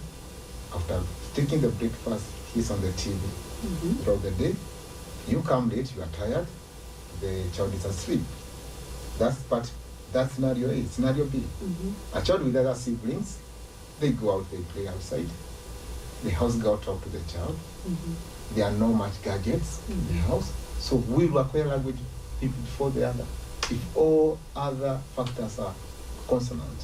after 0.75 1.00
taking 1.35 1.61
the 1.62 1.69
breakfast, 1.71 2.25
he's 2.55 2.71
on 2.71 2.81
the 2.83 2.88
TV. 2.88 3.17
Mhm. 3.64 4.02
Throughout 4.02 4.23
the 4.23 4.31
day, 4.33 4.55
you 5.29 5.41
come 5.41 5.71
late, 5.71 5.91
you 5.97 6.02
are 6.02 6.09
tired, 6.12 6.47
the 7.21 7.45
child 7.55 7.73
is 7.75 7.85
asleep. 7.87 8.21
That's 9.19 9.37
part, 9.45 9.71
that's 10.12 10.35
scenario 10.35 10.69
A. 10.71 10.85
Scenario 10.85 11.25
B, 11.25 11.38
Mhm. 11.62 11.93
a 12.14 12.21
child 12.23 12.45
with 12.45 12.57
other 12.57 12.75
siblings, 12.75 13.38
they 14.00 14.11
go 14.11 14.33
out, 14.35 14.50
they 14.50 14.59
play 14.59 14.88
outside. 14.88 15.29
The 16.23 16.31
house 16.31 16.57
girl 16.57 16.76
talk 16.79 17.02
to 17.02 17.09
the 17.09 17.21
child. 17.33 17.57
Mhm. 17.87 18.14
There 18.55 18.64
are 18.67 18.73
no 18.73 18.88
much 18.88 19.21
gadgets 19.23 19.81
in 19.88 20.07
the 20.09 20.14
Mhm. 20.14 20.26
house. 20.29 20.52
So 20.79 20.97
we 20.97 21.26
will 21.26 21.38
acquire 21.41 21.67
language 21.67 21.99
people 22.41 22.61
before 22.62 22.91
the 22.91 23.09
other. 23.09 23.25
If 23.71 23.97
all 23.97 24.38
other 24.55 25.00
factors 25.17 25.59
are 25.59 25.75
consonant. 26.29 26.81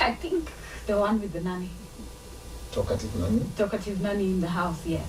I 0.00 0.12
think 0.14 0.50
the 0.86 0.98
one 0.98 1.20
with 1.20 1.32
the 1.32 1.40
nanny, 1.40 1.70
Talkative 2.72 3.14
nanny. 3.16 3.42
talkative 3.56 4.00
nanny 4.00 4.24
in 4.24 4.40
the 4.40 4.48
house. 4.48 4.78
Yes. 4.86 5.06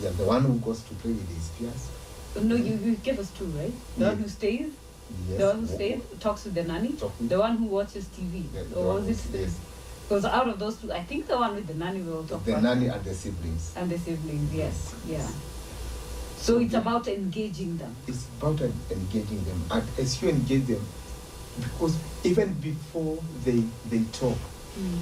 Yeah, 0.00 0.10
the 0.10 0.24
one 0.24 0.42
who 0.42 0.54
goes 0.58 0.80
to 0.80 0.94
play 0.94 1.12
with 1.12 1.28
his 1.28 1.48
peers. 1.58 1.88
No, 2.44 2.56
you, 2.56 2.74
you 2.82 2.96
gave 2.96 3.18
us 3.18 3.30
two, 3.38 3.44
right? 3.46 3.72
The 3.98 4.04
one 4.06 4.16
Yeah. 4.16 4.22
who 4.22 4.28
stays, 4.28 4.66
Yes. 5.28 5.38
the 5.38 5.46
one 5.46 5.60
who 5.60 5.66
stays, 5.74 6.00
talks 6.18 6.44
with 6.44 6.54
the 6.54 6.62
nanny, 6.64 6.94
the 7.20 7.38
one 7.38 7.56
who 7.58 7.66
watches 7.66 8.06
TV. 8.06 8.44
Yeah, 8.54 8.62
or 8.74 8.86
one 8.94 9.06
was 9.06 9.20
who- 9.22 9.38
it? 9.38 9.42
yes. 9.42 9.54
Because 10.08 10.24
out 10.24 10.48
of 10.48 10.58
those 10.58 10.76
two, 10.76 10.92
I 10.92 11.02
think 11.02 11.26
the 11.26 11.36
one 11.38 11.54
with 11.54 11.66
the 11.66 11.74
nanny 11.74 12.02
will 12.02 12.24
talk 12.24 12.44
The 12.44 12.52
about. 12.52 12.62
nanny 12.64 12.88
and 12.88 13.02
the 13.04 13.14
siblings. 13.14 13.72
And 13.76 13.90
the 13.90 13.98
siblings, 13.98 14.52
yes, 14.52 14.94
yeah. 15.06 15.28
So 16.36 16.58
it's 16.58 16.74
about 16.74 17.06
engaging 17.08 17.78
them. 17.78 17.94
It's 18.06 18.26
about 18.38 18.60
en- 18.60 18.74
engaging 18.90 19.44
them. 19.44 19.62
And 19.70 19.84
as 19.98 20.20
you 20.20 20.28
engage 20.28 20.66
them, 20.66 20.84
because 21.60 21.96
even 22.24 22.52
before 22.54 23.18
they 23.44 23.62
they 23.88 24.00
talk, 24.12 24.36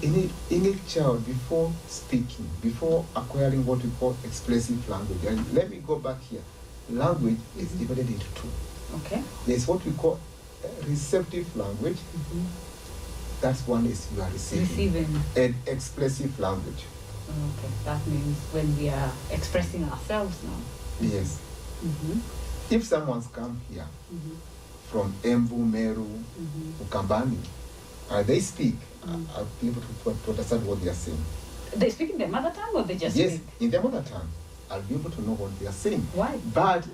any 0.02 0.30
any 0.50 0.75
child 0.87 1.25
before 1.25 1.73
speaking, 1.88 2.49
before 2.61 3.04
acquiring 3.16 3.64
what 3.64 3.83
we 3.83 3.90
call 3.99 4.16
expressive 4.25 4.87
language, 4.88 5.25
and 5.25 5.52
let 5.54 5.71
me 5.71 5.78
go 5.87 5.97
back 5.99 6.21
here. 6.30 6.42
Language 6.90 7.38
is 7.59 7.69
Mhm. 7.69 7.78
divided 7.78 8.09
into 8.11 8.26
two. 8.35 8.49
Okay. 8.97 9.23
There's 9.47 9.66
what 9.66 9.85
we 9.87 9.92
call 9.92 10.19
uh, 10.64 10.69
receptive 10.87 11.57
language. 11.57 11.97
Mhm. 12.16 12.45
That's 13.40 13.66
one 13.66 13.87
is 13.87 14.06
you 14.14 14.20
are 14.23 14.30
receiving. 14.30 14.68
Receiving. 14.68 15.20
And 15.37 15.54
expressive 15.66 16.38
language. 16.38 16.85
Okay. 17.28 17.73
That 17.85 18.06
means 18.06 18.37
when 18.52 18.76
we 18.76 18.88
are 18.90 19.11
expressing 19.30 19.84
ourselves 19.84 20.36
now. 20.45 20.58
Yes. 21.00 21.41
Mm-hmm. 21.84 22.19
If 22.75 22.84
someone's 22.84 23.26
come 23.28 23.60
here 23.71 23.86
Mm-hmm. 24.12 24.34
from 24.91 25.14
Embu, 25.23 25.71
Meru, 25.71 26.04
Mm-hmm. 26.04 26.84
Ukambani, 26.84 27.38
and 28.10 28.26
they 28.26 28.41
speak, 28.41 28.75
Mm. 29.00 29.25
I- 29.32 29.38
I'll 29.38 29.47
be 29.62 29.69
able 29.69 29.80
to, 29.80 30.12
to 30.25 30.30
understand 30.30 30.67
what 30.67 30.82
they 30.82 30.91
are 30.91 30.95
saying. 30.95 31.25
They 31.75 31.88
speak 31.88 32.10
in 32.10 32.19
their 32.19 32.28
mother 32.28 32.50
tongue 32.54 32.75
or 32.75 32.82
they 32.82 32.97
just 32.97 33.17
yes, 33.17 33.30
speak? 33.36 33.47
in 33.60 33.71
their 33.71 33.82
mother 33.82 34.02
tongue, 34.02 34.28
I'll 34.71 34.82
be 34.82 34.95
able 34.95 35.08
to 35.10 35.23
know 35.23 35.32
what 35.36 35.58
they 35.58 35.64
are 35.67 35.73
saying. 35.73 36.06
Why? 36.12 36.36
But 36.52 36.84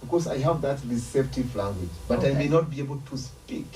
because 0.00 0.26
I 0.26 0.38
have 0.38 0.60
that 0.62 0.80
receptive 0.84 1.54
language, 1.54 1.90
but 2.08 2.24
I 2.24 2.32
may 2.32 2.48
not 2.48 2.68
be 2.68 2.80
able 2.80 2.96
to 2.98 3.16
speak. 3.16 3.68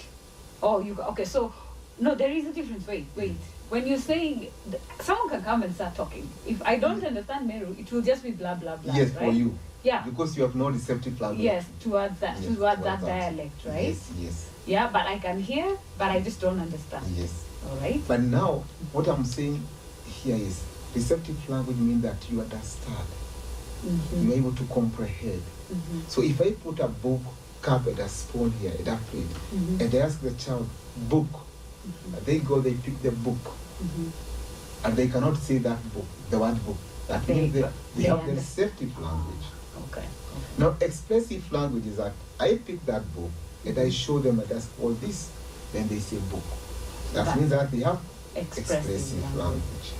Oh, 0.60 0.80
you 0.80 0.98
okay? 1.00 1.24
So, 1.24 1.52
no, 2.00 2.14
there 2.14 2.30
is 2.30 2.46
a 2.46 2.52
difference. 2.52 2.86
Wait, 2.86 3.06
wait. 3.16 3.36
When 3.68 3.86
you're 3.86 3.98
saying 3.98 4.48
someone 5.00 5.28
can 5.28 5.42
come 5.42 5.62
and 5.64 5.74
start 5.74 5.94
talking, 5.96 6.28
if 6.46 6.62
I 6.64 6.76
don't 6.78 7.04
understand 7.04 7.48
Meru, 7.48 7.74
it 7.78 7.90
will 7.90 8.02
just 8.02 8.22
be 8.22 8.30
blah 8.30 8.54
blah 8.54 8.76
blah. 8.76 8.94
yes, 8.94 9.10
right? 9.10 9.18
for 9.26 9.32
you. 9.32 9.58
Yeah. 9.82 10.02
Because 10.02 10.36
you 10.36 10.42
have 10.42 10.54
no 10.54 10.68
receptive 10.70 11.20
language. 11.20 11.40
Yes, 11.44 11.64
towards 11.80 12.18
that, 12.20 12.36
Yes, 12.40 12.54
towards 12.56 12.82
that 12.82 13.00
that. 13.00 13.06
dialect, 13.06 13.64
right? 13.66 13.88
Yes, 13.88 14.10
yes, 14.18 14.50
Yeah, 14.66 14.88
but 14.92 15.06
I 15.06 15.18
can 15.18 15.40
hear, 15.40 15.76
but 15.98 16.08
I 16.10 16.20
just 16.20 16.40
don't 16.40 16.58
understand. 16.60 17.06
yes. 17.16 17.44
All 17.68 17.76
right. 17.76 18.00
But 18.06 18.20
now, 18.20 18.64
what 18.92 19.06
I'm 19.08 19.24
saying 19.24 19.62
here 20.22 20.36
is 20.36 20.62
receptive 20.94 21.48
language 21.48 21.76
means 21.76 22.02
that 22.02 22.16
you 22.30 22.40
understand, 22.40 23.06
Mhm. 23.84 24.24
you're 24.24 24.34
able 24.36 24.52
to 24.52 24.64
comprehend. 24.64 25.42
Mhm. 25.72 26.08
So 26.08 26.22
if 26.22 26.40
I 26.40 26.52
put 26.52 26.80
a 26.80 26.88
book, 26.88 27.20
cup, 27.62 27.86
and 27.86 27.98
a 27.98 28.08
spoon 28.08 28.52
here, 28.60 28.72
and 28.78 28.88
a 28.88 28.96
plate, 29.10 29.26
Mhm. 29.54 29.80
and 29.80 29.94
I 29.94 29.98
ask 29.98 30.20
the 30.20 30.32
child, 30.32 30.68
book. 31.08 31.26
They 32.24 32.38
go, 32.38 32.60
they 32.60 32.74
pick 32.74 33.00
the 33.02 33.10
book, 33.12 33.38
Mhm. 33.82 34.10
and 34.84 34.96
they 34.96 35.08
cannot 35.08 35.36
see 35.36 35.58
that 35.58 35.78
book, 35.94 36.06
the 36.30 36.38
word 36.38 36.64
book. 36.66 36.76
That 37.08 37.26
means 37.28 37.52
they, 37.52 37.64
they 37.96 38.04
have 38.04 38.26
the 38.26 38.32
receptive 38.34 38.98
language. 39.00 39.46
Okay. 39.90 40.04
Now, 40.58 40.74
expressive 40.80 41.50
language 41.52 41.86
is 41.86 41.96
that 41.98 42.12
I 42.40 42.56
pick 42.56 42.84
that 42.86 43.02
book 43.14 43.30
and 43.64 43.78
I 43.78 43.90
show 43.90 44.18
them 44.18 44.40
ask, 44.54 44.68
all 44.82 44.90
this, 44.90 45.30
then 45.72 45.86
they 45.88 45.98
say 45.98 46.16
book. 46.30 46.42
That 47.12 47.26
That- 47.26 47.36
means 47.36 47.50
that 47.50 47.70
they 47.70 47.80
have 47.80 48.00
Expressive, 48.34 48.76
expressive 48.90 49.36
language. 49.36 49.38
language. 49.38 49.92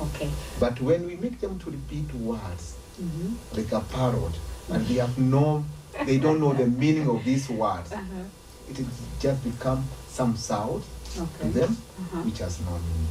Okay. 0.00 0.30
But 0.60 0.80
when 0.80 1.06
we 1.06 1.16
make 1.16 1.40
them 1.40 1.58
to 1.58 1.70
repeat 1.70 2.12
words 2.14 2.74
Mm-hmm. 3.00 3.56
like 3.56 3.72
a 3.72 3.80
parrot, 3.80 4.34
and 4.70 4.86
they 4.86 4.94
have 4.94 5.18
no, 5.18 5.64
they 6.06 6.18
don't 6.18 6.38
know 6.40 6.52
the 6.52 6.66
meaning 6.82 7.08
of 7.08 7.24
these 7.24 7.48
words, 7.50 7.90
Uh-huh. 7.92 8.70
it 8.70 8.86
just 9.20 9.42
become 9.42 9.84
some 10.08 10.36
sound 10.36 10.84
Okay. 11.18 11.52
to 11.52 11.58
them 11.58 11.76
Uh-huh. 12.00 12.22
which 12.22 12.38
has 12.38 12.60
no 12.60 12.72
meaning. 12.72 13.08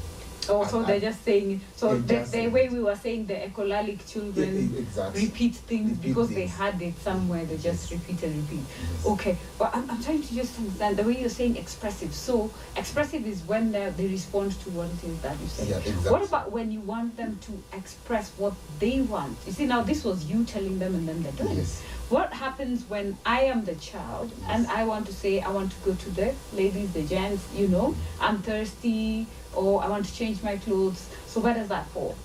Oh, 0.50 0.68
so 0.68 0.80
And- 0.80 0.88
they're 0.88 1.00
just 1.00 1.24
saying. 1.24 1.62
So 1.74 1.96
the, 1.98 2.16
just 2.16 2.34
the 2.34 2.48
way 2.50 2.68
we 2.68 2.82
were 2.82 2.98
saying 2.98 3.28
the 3.28 3.36
echolalic 3.36 4.06
children 4.12 4.74
Yeah, 4.74 4.80
exactly. 4.82 5.26
repeat 5.28 5.56
things 5.56 5.92
Repeat 5.92 6.02
because 6.10 6.30
they 6.32 6.48
had 6.48 6.82
it 6.82 7.00
somewhere. 7.02 7.46
They 7.46 7.56
just 7.56 7.90
Yes. 7.90 7.92
repeat 7.94 8.24
and 8.24 8.36
repeat. 8.44 8.60
Yes. 8.68 9.06
Okay, 9.06 9.38
but 9.58 9.74
I'm, 9.74 9.90
I'm 9.90 10.04
trying 10.04 10.22
to 10.22 10.36
just 10.36 10.60
understand 10.60 10.98
the 10.98 11.04
way 11.04 11.18
you're 11.18 11.30
saying 11.30 11.56
expressive. 11.56 12.14
So 12.14 12.52
expressive 12.76 13.26
is 13.26 13.40
when 13.48 13.72
they, 13.72 13.90
they 13.96 14.08
respond 14.08 14.52
to 14.64 14.70
what 14.72 14.88
it 14.92 15.08
is 15.08 15.18
that 15.22 15.40
you 15.40 15.48
say. 15.48 15.70
Yeah, 15.70 15.78
exactly. 15.78 16.12
What 16.12 16.24
about 16.28 16.52
when 16.52 16.74
you 16.74 16.82
want 16.82 17.16
them 17.16 17.40
to 17.48 17.78
express 17.78 18.32
what 18.38 18.52
they 18.80 19.00
want? 19.00 19.38
You 19.48 19.54
see, 19.54 19.66
now 19.66 19.82
this 19.82 20.04
was 20.04 20.26
you 20.26 20.44
telling 20.44 20.78
them 20.78 20.94
and 20.96 21.08
then 21.08 21.24
they're 21.24 21.32
doing. 21.32 21.52
it. 21.54 21.58
Yes. 21.60 21.82
What 22.10 22.32
happens 22.34 22.84
when 22.90 23.18
I 23.26 23.42
am 23.46 23.66
the 23.66 23.76
child 23.76 24.32
and 24.48 24.68
I 24.68 24.84
want 24.86 25.06
to 25.08 25.14
say 25.14 25.42
I 25.42 25.50
want 25.50 25.72
to 25.72 25.78
go 25.90 25.96
to 25.96 26.10
the 26.12 26.34
ladies, 26.54 26.92
the 26.92 27.04
gents, 27.04 27.44
you 27.56 27.68
know, 27.68 27.96
I'm 28.22 28.40
thirsty 28.42 29.26
or 29.56 29.84
I 29.84 29.88
want 29.88 30.06
to 30.06 30.14
change 30.14 30.44
my 30.44 30.58
clothes. 30.58 31.08
So 31.28 31.40
where 31.42 31.54
does 31.54 31.70
that 31.70 31.88
fall? 31.88 32.16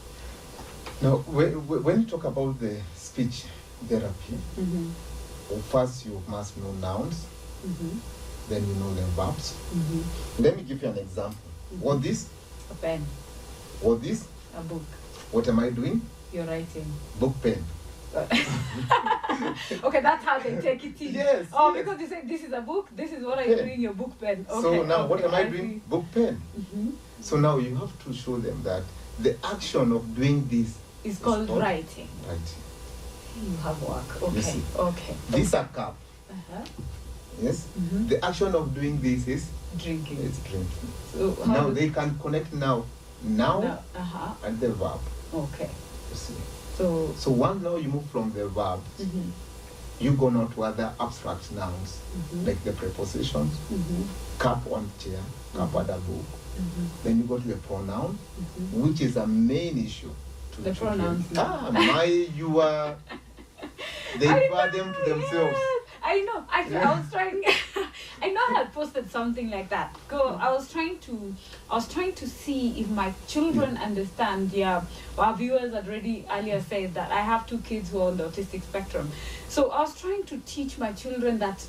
Now, 1.01 1.17
when, 1.29 2.01
you 2.01 2.07
talk 2.07 2.25
about 2.25 2.59
the 2.61 2.77
speech 2.97 3.45
therapy, 3.87 4.37
Mm-hmm. 4.59 4.91
well, 5.51 5.61
first 5.71 6.05
you 6.05 6.21
must 6.29 6.57
know 6.59 6.73
nouns, 6.73 7.25
Mm-hmm. 7.67 7.99
then 8.51 8.69
you 8.69 8.75
know 8.75 8.95
the 8.95 9.03
verbs. 9.17 9.55
Mm-hmm. 9.75 10.43
Let 10.43 10.57
me 10.57 10.63
give 10.65 10.83
you 10.83 10.89
an 10.89 10.99
example. 10.99 11.39
What 11.81 12.03
this? 12.03 12.29
A 12.71 12.75
pen, 12.75 13.05
What 13.81 14.03
this? 14.03 14.27
a 14.57 14.61
book, 14.63 14.83
What 15.33 15.49
am 15.49 15.61
I 15.61 15.71
doing? 15.71 16.03
you're 16.33 16.45
writing. 16.45 16.85
Book 17.21 17.35
pen. 17.43 17.65
okay, 19.85 20.01
that's 20.01 20.25
how 20.25 20.39
they 20.39 20.57
take 20.61 20.85
it 20.85 21.01
in. 21.01 21.15
Yes, 21.15 21.47
Oh, 21.53 21.75
yes. 21.75 21.85
because 21.85 22.01
you 22.01 22.07
say 22.09 22.23
this 22.25 22.43
is 22.43 22.53
a 22.53 22.61
book. 22.61 22.89
This 22.97 23.13
is 23.13 23.23
what 23.25 23.39
I'm 23.39 23.47
Pen. 23.47 23.59
doing. 23.59 23.81
Your 23.81 23.93
book 23.93 24.19
pen. 24.21 24.47
Okay. 24.49 24.63
so 24.63 24.83
now, 24.85 25.07
what 25.07 25.23
am 25.23 25.35
I 25.35 25.45
doing? 25.45 25.81
Book 25.89 26.05
pen. 26.13 26.41
Mm-hmm. 26.59 26.91
So 27.21 27.37
now 27.37 27.59
you 27.59 27.75
have 27.77 27.93
to 28.05 28.13
show 28.13 28.39
them 28.39 28.63
that 28.65 28.83
the 29.19 29.37
action 29.45 29.93
of 29.93 30.15
doing 30.17 30.47
this 30.49 30.79
is 31.05 31.19
called 31.19 31.49
writing. 31.51 32.09
right. 32.29 32.39
You 33.41 33.57
have 33.59 33.81
work. 33.83 34.23
Okay. 34.23 34.61
Okay. 34.77 35.15
This 35.31 35.53
a 35.55 35.65
cup. 35.73 35.97
Uh-huh. 36.31 36.65
Yes. 37.41 37.67
Mhm. 37.79 38.09
The 38.09 38.25
action 38.25 38.55
of 38.55 38.75
doing 38.75 39.01
this 39.01 39.29
is 39.29 39.47
Drinking. 39.77 40.19
it's 40.25 40.39
drinking. 40.41 40.89
So 41.13 41.37
Now 41.47 41.71
they 41.71 41.91
can 41.91 42.19
connect 42.19 42.53
now, 42.53 42.85
now 43.23 43.61
No, 43.61 43.79
uh-huh. 44.01 44.35
and 44.47 44.59
the 44.59 44.71
verb. 44.73 44.99
Okay. 45.33 45.71
You 46.11 46.17
see. 46.17 46.35
So. 46.79 47.13
So 47.19 47.31
once 47.33 47.61
now 47.63 47.75
you 47.77 47.89
move 47.89 48.07
from 48.11 48.33
the 48.33 48.47
verb, 48.47 48.81
Mhm. 49.01 49.33
you 49.99 50.13
go 50.13 50.31
now 50.31 50.47
to 50.47 50.63
other 50.63 50.95
abstract 51.01 51.51
nouns 51.53 51.99
Mhm. 52.15 52.47
like 52.47 52.63
the 52.63 52.73
prepositions, 52.73 53.57
Mhm. 53.71 54.07
cup 54.39 54.63
on 54.71 54.89
chair, 55.03 55.21
cup 55.57 55.75
at 55.75 55.91
a 55.91 55.99
book. 55.99 56.25
Mhm. 56.57 56.89
Then 57.03 57.19
you 57.19 57.25
go 57.25 57.37
to 57.39 57.49
the 57.49 57.57
pronoun, 57.57 58.17
Mhm. 58.41 58.81
which 58.83 59.01
is 59.01 59.17
a 59.17 59.27
main 59.27 59.77
issue. 59.85 60.11
To 60.53 60.63
The 60.63 60.73
pronouns. 60.75 61.25
Ah, 61.37 61.71
my, 61.73 62.05
you 62.05 62.61
are. 62.61 62.97
They 64.19 64.29
refer 64.41 64.71
them 64.71 64.95
to 64.95 65.11
themselves. 65.11 65.59
yes. 65.59 65.78
I 66.03 66.21
know. 66.21 66.45
Actually, 66.51 66.77
I 66.77 66.99
was 66.99 67.11
trying. 67.11 67.43
I 68.23 68.31
know 68.31 68.41
I 68.51 68.55
had 68.59 68.73
posted 68.73 69.11
something 69.11 69.51
like 69.51 69.69
that. 69.71 69.95
Go. 70.09 70.39
I 70.41 70.53
was 70.53 70.71
trying 70.71 70.99
to. 71.01 71.35
I 71.71 71.75
was 71.75 71.89
trying 71.93 72.15
to 72.15 72.29
see 72.29 72.81
if 72.81 72.89
my 72.89 73.13
children 73.27 73.77
understand. 73.77 74.53
Yeah, 74.53 74.83
our 75.19 75.35
viewers 75.35 75.73
had 75.73 75.87
already 75.87 76.27
earlier 76.31 76.61
said 76.61 76.95
that 76.95 77.11
I 77.11 77.21
have 77.21 77.47
two 77.47 77.59
kids 77.59 77.91
who 77.91 78.01
are 78.01 78.09
on 78.09 78.17
the 78.17 78.25
autistic 78.25 78.63
spectrum. 78.63 79.11
So 79.49 79.71
I 79.71 79.81
was 79.81 79.99
trying 80.01 80.25
to 80.25 80.39
teach 80.47 80.79
my 80.79 80.93
children 80.93 81.39
that 81.39 81.67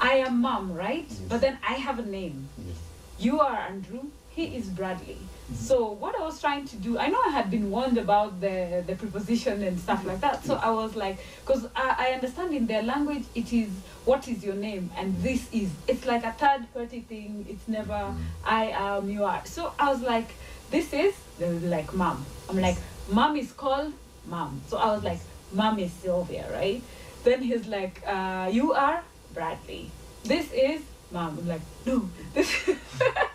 I 0.00 0.14
am 0.16 0.40
mom, 0.40 0.72
right? 0.72 1.06
Yes. 1.08 1.18
But 1.28 1.40
then 1.40 1.58
I 1.66 1.74
have 1.74 1.98
a 1.98 2.06
name. 2.06 2.48
Yes. 2.58 2.76
You 3.18 3.40
are 3.40 3.56
Andrew. 3.56 4.06
He 4.30 4.56
is 4.56 4.66
Bradley. 4.66 5.18
So 5.52 5.90
what 5.92 6.18
I 6.18 6.22
was 6.22 6.40
trying 6.40 6.66
to 6.68 6.76
do, 6.76 6.98
I 6.98 7.08
know 7.08 7.20
I 7.26 7.28
had 7.30 7.50
been 7.50 7.70
warned 7.70 7.98
about 7.98 8.40
the 8.40 8.82
the 8.86 8.94
preposition 8.96 9.62
and 9.62 9.78
stuff 9.78 10.04
like 10.06 10.20
that. 10.20 10.44
So 10.44 10.54
I 10.56 10.70
was 10.70 10.96
like, 10.96 11.18
because 11.44 11.66
I, 11.76 11.94
I 11.98 12.06
understand 12.14 12.54
in 12.54 12.66
their 12.66 12.82
language 12.82 13.24
it 13.34 13.52
is 13.52 13.68
what 14.06 14.26
is 14.26 14.42
your 14.42 14.54
name 14.54 14.90
and 14.96 15.14
this 15.22 15.46
is. 15.52 15.70
It's 15.86 16.06
like 16.06 16.24
a 16.24 16.32
third 16.32 16.72
party 16.72 17.00
thing. 17.00 17.44
It's 17.48 17.68
never 17.68 17.92
Mhm. 17.92 18.16
I 18.44 18.64
am 18.70 19.08
you 19.10 19.24
are. 19.24 19.42
So 19.44 19.72
I 19.78 19.90
was 19.92 20.00
like, 20.00 20.28
this 20.70 20.92
is 20.94 21.14
they 21.38 21.46
were 21.48 21.68
like 21.68 21.92
mom. 21.92 22.24
I'm 22.48 22.58
like, 22.60 22.78
mom 23.10 23.36
is 23.36 23.52
called 23.52 23.92
mom. 24.26 24.62
So 24.68 24.78
I 24.78 24.92
was 24.94 25.04
like, 25.04 25.20
mom 25.52 25.78
is 25.78 25.92
Sylvia, 25.92 26.46
right? 26.52 26.82
Then 27.22 27.42
he's 27.42 27.66
like, 27.66 28.02
uh, 28.06 28.48
you 28.50 28.72
are 28.72 29.02
Bradley. 29.34 29.90
This 30.24 30.50
is 30.52 30.80
mom. 31.12 31.38
I'm 31.38 31.48
like, 31.48 31.60
no, 31.84 32.08
this 32.32 32.50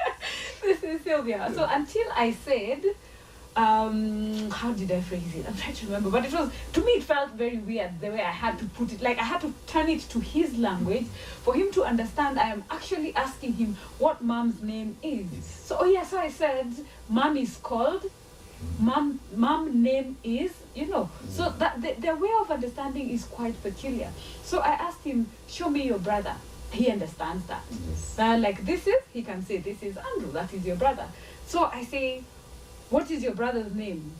this 0.62 0.84
is 0.84 1.02
Sylvia. 1.02 1.52
So 1.54 1.67
until 1.69 2.06
I 2.15 2.32
said, 2.32 2.84
um, 3.56 4.50
how 4.52 4.72
did 4.72 4.91
I 4.91 5.02
phrase 5.02 5.36
it? 5.36 5.45
I'm 5.48 5.56
trying 5.56 5.76
to 5.76 5.86
remember, 5.88 6.10
but 6.10 6.26
it 6.26 6.32
was 6.32 6.52
to 6.74 6.82
me 6.82 6.91
it 6.93 7.04
felt 7.04 7.32
very 7.32 7.58
weird 7.58 8.00
the 8.00 8.10
way 8.10 8.22
I 8.22 8.32
had 8.32 8.58
to 8.60 8.65
put 8.65 8.93
it. 8.93 9.02
Like 9.02 9.17
I 9.19 9.24
had 9.24 9.41
to 9.41 9.54
turn 9.67 9.89
it 9.89 10.02
to 10.10 10.19
his 10.19 10.58
language 10.58 11.06
for 11.43 11.54
him 11.54 11.72
to 11.74 11.84
understand. 11.84 12.39
I 12.39 12.50
am 12.50 12.63
actually 12.69 13.13
asking 13.15 13.54
him 13.54 13.76
what 13.98 14.22
mom's 14.22 14.62
name 14.62 14.98
is. 15.04 15.28
Yes. 15.32 15.62
So 15.65 15.78
oh 15.82 15.86
yeah, 15.86 16.04
so 16.04 16.19
I 16.19 16.30
said, 16.30 16.67
mom 17.10 17.38
is 17.38 17.58
called. 17.58 18.06
Mom, 18.78 19.22
mom 19.36 19.82
name 19.82 20.17
is, 20.22 20.52
you 20.76 20.88
know. 20.88 21.10
So 21.30 21.54
that 21.60 21.82
the, 21.82 22.15
way 22.15 22.30
of 22.41 22.52
understanding 22.52 23.10
is 23.10 23.24
quite 23.24 23.62
peculiar. 23.63 24.12
So 24.43 24.60
I 24.60 24.72
asked 24.72 25.06
him, 25.06 25.28
show 25.48 25.69
me 25.69 25.84
your 25.88 26.00
brother. 26.00 26.36
He 26.71 26.89
understands 26.91 27.45
that. 27.47 27.63
Yes. 27.89 28.15
Uh, 28.19 28.38
like 28.38 28.65
this 28.65 28.86
is, 28.88 29.01
he 29.12 29.23
can 29.23 29.43
say, 29.43 29.58
this 29.58 29.82
is 29.82 29.97
Andrew, 29.97 30.32
that 30.34 30.53
is 30.53 30.65
your 30.65 30.75
brother. 30.75 31.05
So 31.47 31.65
I 31.65 31.84
say, 31.84 32.23
what 32.89 33.10
is 33.10 33.23
your 33.23 33.34
brother's 33.34 33.73
name? 33.73 34.13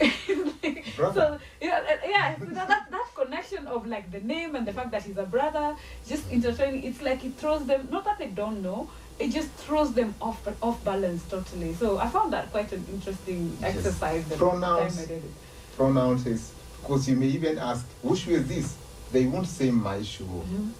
like, 0.00 0.84
Brother. 0.96 1.14
So 1.14 1.38
yeah, 1.60 1.82
uh, 1.88 1.96
yeah. 2.08 2.38
So 2.38 2.44
that, 2.46 2.68
that 2.68 2.90
that 2.90 3.06
connection 3.14 3.66
of 3.66 3.86
like 3.86 4.10
the 4.10 4.20
name 4.20 4.54
and 4.54 4.66
the 4.66 4.72
fact 4.72 4.90
that 4.92 5.02
he's 5.02 5.18
a 5.18 5.24
brother, 5.24 5.76
just 6.08 6.30
intertwining. 6.30 6.84
It's 6.84 7.02
like 7.02 7.24
it 7.24 7.34
throws 7.34 7.66
them. 7.66 7.88
Not 7.90 8.04
that 8.06 8.18
they 8.18 8.28
don't 8.28 8.62
know, 8.62 8.88
it 9.18 9.30
just 9.30 9.50
throws 9.52 9.92
them 9.92 10.14
off 10.20 10.46
off 10.62 10.82
balance 10.84 11.22
totally. 11.28 11.74
So 11.74 11.98
I 11.98 12.08
found 12.08 12.32
that 12.32 12.50
quite 12.50 12.72
an 12.72 12.84
interesting 12.90 13.56
Yes. 13.60 13.76
exercise. 13.76 14.24
The 14.26 14.36
Pronouns. 14.36 14.96
time 14.96 15.04
I 15.04 15.06
did 15.06 15.24
it. 15.24 15.30
Pronouns 15.76 16.26
is 16.26 16.52
because 16.80 17.08
you 17.08 17.16
may 17.16 17.26
even 17.26 17.58
ask, 17.58 17.86
which 18.02 18.20
shoe 18.20 18.32
is 18.36 18.48
this? 18.48 18.76
They 19.12 19.26
won't 19.26 19.46
say 19.46 19.70
my 19.70 20.02
shoe. 20.02 20.28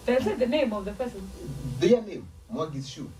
They'll 0.06 0.20
say 0.22 0.34
the 0.34 0.46
name 0.46 0.72
of 0.72 0.84
the 0.84 0.92
person. 0.92 1.28
Their 1.80 2.00
name, 2.02 2.26
Moggy's 2.50 2.88
shoe. 2.88 3.10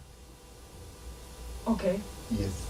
Okay. 1.66 2.00
Yes. 2.30 2.66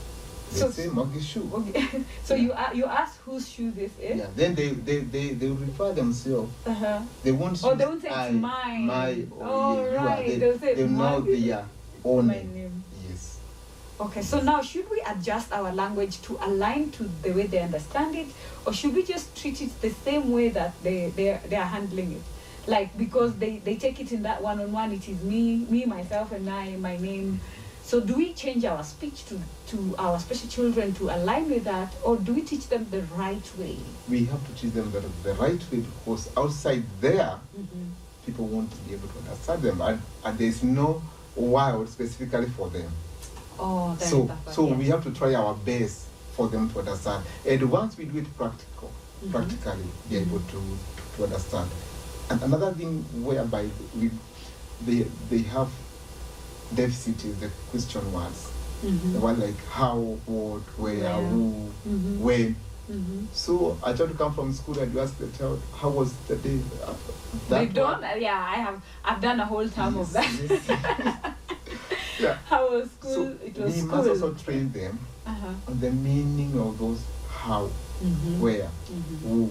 They 0.53 0.59
So- 0.61 0.71
say 0.71 0.87
Moggy's 0.89 1.25
shoe. 1.27 1.49
Okay. 1.53 1.87
so 2.25 2.35
you 2.35 2.53
a- 2.53 2.75
you 2.75 2.87
ask 2.87 3.21
whose 3.23 3.49
shoe 3.49 3.71
this 3.71 3.93
is. 4.01 4.19
Yeah. 4.19 4.27
Then 4.35 4.55
they 4.55 4.71
they 4.71 4.99
they, 5.01 5.29
they 5.35 5.49
will 5.49 5.57
refer 5.63 5.93
themselves. 5.93 6.51
Uh-huh. 6.67 7.01
They 7.23 7.33
won't. 7.33 7.61
Oh, 7.63 7.75
they 7.75 7.87
won't 7.87 8.03
say 8.03 8.09
it's 8.09 8.17
I, 8.17 8.31
mine. 8.33 8.87
My. 8.87 9.25
Oh, 9.41 9.79
you 9.81 9.97
are. 9.97 10.07
right. 10.07 10.27
They, 10.27 10.37
They'll 10.39 10.59
say 10.59 10.75
they 10.75 10.89
know 10.89 11.21
their 11.21 11.65
own 12.05 12.27
My 12.27 12.35
name. 12.35 12.55
name. 12.55 12.85
Okay, 14.01 14.23
so 14.23 14.41
now 14.41 14.63
should 14.63 14.89
we 14.91 15.03
adjust 15.07 15.53
our 15.53 15.71
language 15.75 16.23
to 16.23 16.39
align 16.43 16.91
to 16.93 17.03
the 17.23 17.33
way 17.33 17.47
they 17.47 17.59
understand 17.61 18.17
it, 18.17 18.29
or 18.65 18.73
should 18.73 18.95
we 18.95 19.03
just 19.03 19.37
treat 19.37 19.61
it 19.61 19.79
the 19.83 19.91
same 19.91 20.33
way 20.33 20.49
that 20.49 20.73
they 20.83 21.11
they 21.15 21.39
they 21.51 21.57
are 21.57 21.69
handling 21.69 22.13
it? 22.13 22.23
Like 22.67 22.97
because 22.97 23.35
they 23.37 23.59
they 23.59 23.77
take 23.77 24.01
it 24.01 24.11
in 24.11 24.23
that 24.23 24.43
one 24.43 24.59
on 24.59 24.73
one, 24.73 24.93
it 24.93 25.07
is 25.07 25.23
me, 25.23 25.67
me, 25.69 25.85
myself, 25.85 26.33
and 26.33 26.49
I, 26.49 26.77
my 26.77 26.97
name. 26.97 27.41
So 27.85 28.01
do 28.01 28.15
we 28.15 28.33
change 28.33 28.65
our 28.65 28.83
speech 28.83 29.27
to 29.27 29.39
to 29.69 29.95
our 29.99 30.19
special 30.19 30.49
children 30.49 30.95
to 30.95 31.11
align 31.11 31.51
with 31.51 31.65
that, 31.65 31.93
or 32.03 32.17
do 32.17 32.33
we 32.33 32.41
teach 32.41 32.69
them 32.69 32.87
the 32.91 33.03
right 33.21 33.49
way? 33.59 33.77
We 34.09 34.25
have 34.33 34.41
to 34.47 34.53
teach 34.55 34.73
them 34.73 34.91
the, 34.93 35.01
the 35.29 35.35
right 35.35 35.61
way 35.71 35.81
because 35.85 36.31
outside 36.39 36.85
there, 37.03 37.37
Mm-hmm. 37.53 37.91
people 38.25 38.47
won't 38.47 38.73
be 38.87 38.95
able 38.95 39.09
to 39.09 39.19
understand 39.19 39.61
them, 39.61 39.81
and, 39.83 40.01
and 40.25 40.39
there's 40.39 40.63
no 40.63 41.03
word 41.37 41.87
specifically 41.89 42.49
for 42.57 42.71
them. 42.71 42.89
Oh, 43.63 43.95
that, 43.99 44.09
so 44.09 44.25
that 44.25 44.55
so 44.55 44.69
yeah. 44.69 44.75
we 44.77 44.85
have 44.87 45.03
to 45.05 45.11
try 45.11 45.35
our 45.35 45.55
best 45.55 46.07
for 46.37 46.49
them 46.49 46.71
to 46.71 46.79
understand. 46.79 47.25
And 47.47 47.71
once 47.71 47.99
we 47.99 48.05
do 48.07 48.19
it 48.19 48.37
practical, 48.37 48.91
Mhm. 49.25 49.31
practically, 49.33 49.89
they're 50.09 50.23
Mhm. 50.23 50.29
able 50.29 50.41
to, 50.53 50.61
to 51.17 51.25
understand. 51.25 51.69
And 52.31 52.43
another 52.43 52.73
thing 52.73 53.05
whereby 53.23 53.69
we 53.99 54.11
they 54.87 55.07
they 55.29 55.43
have 55.57 55.69
deficit 56.75 57.25
is 57.25 57.37
the 57.37 57.51
question 57.71 58.13
words. 58.13 58.47
Mhm. 58.83 59.13
The 59.13 59.19
one 59.21 59.39
like 59.41 59.61
how, 59.69 59.97
what, 60.27 60.63
where, 60.79 61.01
Where. 61.03 61.29
who, 61.29 61.71
Mhm. 61.87 62.19
when. 62.21 62.57
Mhm. 62.91 63.27
So 63.35 63.77
I 63.85 63.93
try 63.93 64.07
to 64.07 64.15
come 64.15 64.33
from 64.35 64.53
school 64.55 64.79
and 64.79 64.93
you 64.95 65.01
ask 65.01 65.17
the 65.19 65.29
child, 65.39 65.61
how 65.77 65.91
was 65.91 66.13
the 66.29 66.37
day? 66.37 66.59
Uh, 66.87 66.95
They 67.49 67.67
don't. 67.67 68.01
one? 68.01 68.21
Yeah, 68.21 68.39
I 68.55 68.57
have. 68.57 68.81
I've 69.05 69.21
done 69.21 69.39
a 69.41 69.45
whole 69.47 69.69
term 69.69 69.97
of 69.99 70.11
Yes, 70.13 70.49
that. 70.49 70.67
yes. 70.69 71.35
yeah. 72.21 72.39
How 72.47 72.71
was 72.71 72.91
school? 72.91 73.15
So 73.15 73.37
it 73.45 73.57
was 73.59 73.73
we 73.75 73.81
school. 73.81 73.97
must 73.97 74.09
also 74.11 74.35
train 74.35 74.73
them 74.73 74.99
uh-huh. 75.27 75.49
on 75.69 75.81
the 75.81 75.91
meaning 75.91 76.59
of 76.59 76.79
those 76.79 77.03
how, 77.31 77.71
Mhm. 78.03 78.39
where, 78.39 78.69
Mhm. 78.91 79.21
who, 79.23 79.51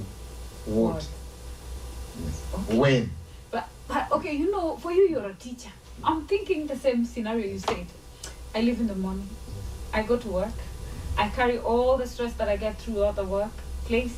what, 0.65 0.93
What. 0.93 1.07
yes, 2.23 2.41
Okay. 2.53 2.77
when. 2.77 3.11
But, 3.51 3.67
but 3.87 4.11
okay, 4.11 4.33
you 4.35 4.51
know, 4.51 4.77
for 4.77 4.91
you, 4.91 5.07
you're 5.09 5.25
a 5.29 5.33
teacher. 5.33 5.71
I'm 6.03 6.25
thinking 6.27 6.67
the 6.67 6.75
same 6.75 7.05
scenario 7.05 7.45
you 7.47 7.59
said. 7.59 7.85
I 8.55 8.61
live 8.61 8.79
in 8.79 8.87
the 8.87 8.95
morning. 8.95 9.29
I 9.93 10.03
go 10.03 10.17
to 10.17 10.27
work. 10.27 10.53
I 11.17 11.29
carry 11.29 11.57
all 11.57 11.97
the 11.97 12.07
stress 12.07 12.33
that 12.33 12.47
I 12.47 12.57
get 12.57 12.77
throughout 12.79 13.15
the 13.15 13.23
workplace. 13.25 14.15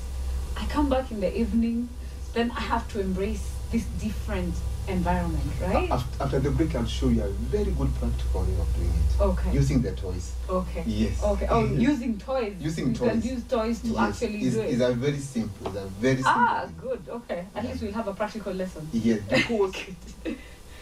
I 0.57 0.65
come 0.67 0.89
back 0.89 1.11
in 1.11 1.19
the 1.21 1.35
evening. 1.35 1.89
Then 2.33 2.51
I 2.51 2.61
have 2.61 2.87
to 2.93 2.99
embrace 2.99 3.51
this 3.71 3.83
different 3.99 4.53
environment, 4.87 5.43
right? 5.61 5.89
After, 5.91 6.23
after 6.23 6.39
the 6.39 6.51
break, 6.51 6.75
I'll 6.75 6.85
show 6.85 7.09
you 7.09 7.23
a 7.23 7.27
very 7.29 7.71
good 7.71 7.93
practical 7.95 8.41
way 8.41 8.59
of 8.59 8.75
doing 8.75 8.89
it. 8.89 9.21
Okay. 9.21 9.51
Using 9.53 9.81
the 9.81 9.91
toys. 9.93 10.31
Okay. 10.49 10.83
Yes. 10.85 11.23
Okay. 11.23 11.47
Oh, 11.49 11.65
using 11.65 12.17
toys. 12.17 12.55
Using 12.59 12.87
you 12.89 12.93
can 12.95 13.21
toys. 13.21 13.25
use 13.25 13.43
toys 13.43 13.79
to 13.81 13.87
yes. 13.89 13.97
actually 13.99 14.37
it's, 14.45 14.55
do 14.55 14.61
it. 14.61 14.69
it's 14.73 14.81
a 14.81 14.93
very 14.93 15.17
simple, 15.17 15.67
it's 15.67 15.77
a 15.77 15.87
very 15.87 16.15
simple. 16.15 16.31
ah, 16.33 16.63
thing. 16.65 16.75
good. 16.81 17.01
Okay. 17.09 17.45
At 17.55 17.65
least 17.65 17.81
we'll 17.83 17.93
have 17.93 18.07
a 18.07 18.13
practical 18.13 18.53
lesson. 18.53 18.87
Yes, 18.91 19.21
because 19.29 19.75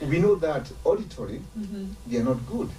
we 0.02 0.20
know 0.20 0.36
that 0.36 0.72
auditory, 0.86 1.42
Mm-hmm. 1.58 1.86
they 2.08 2.18
are 2.18 2.24
not 2.24 2.46
good. 2.48 2.70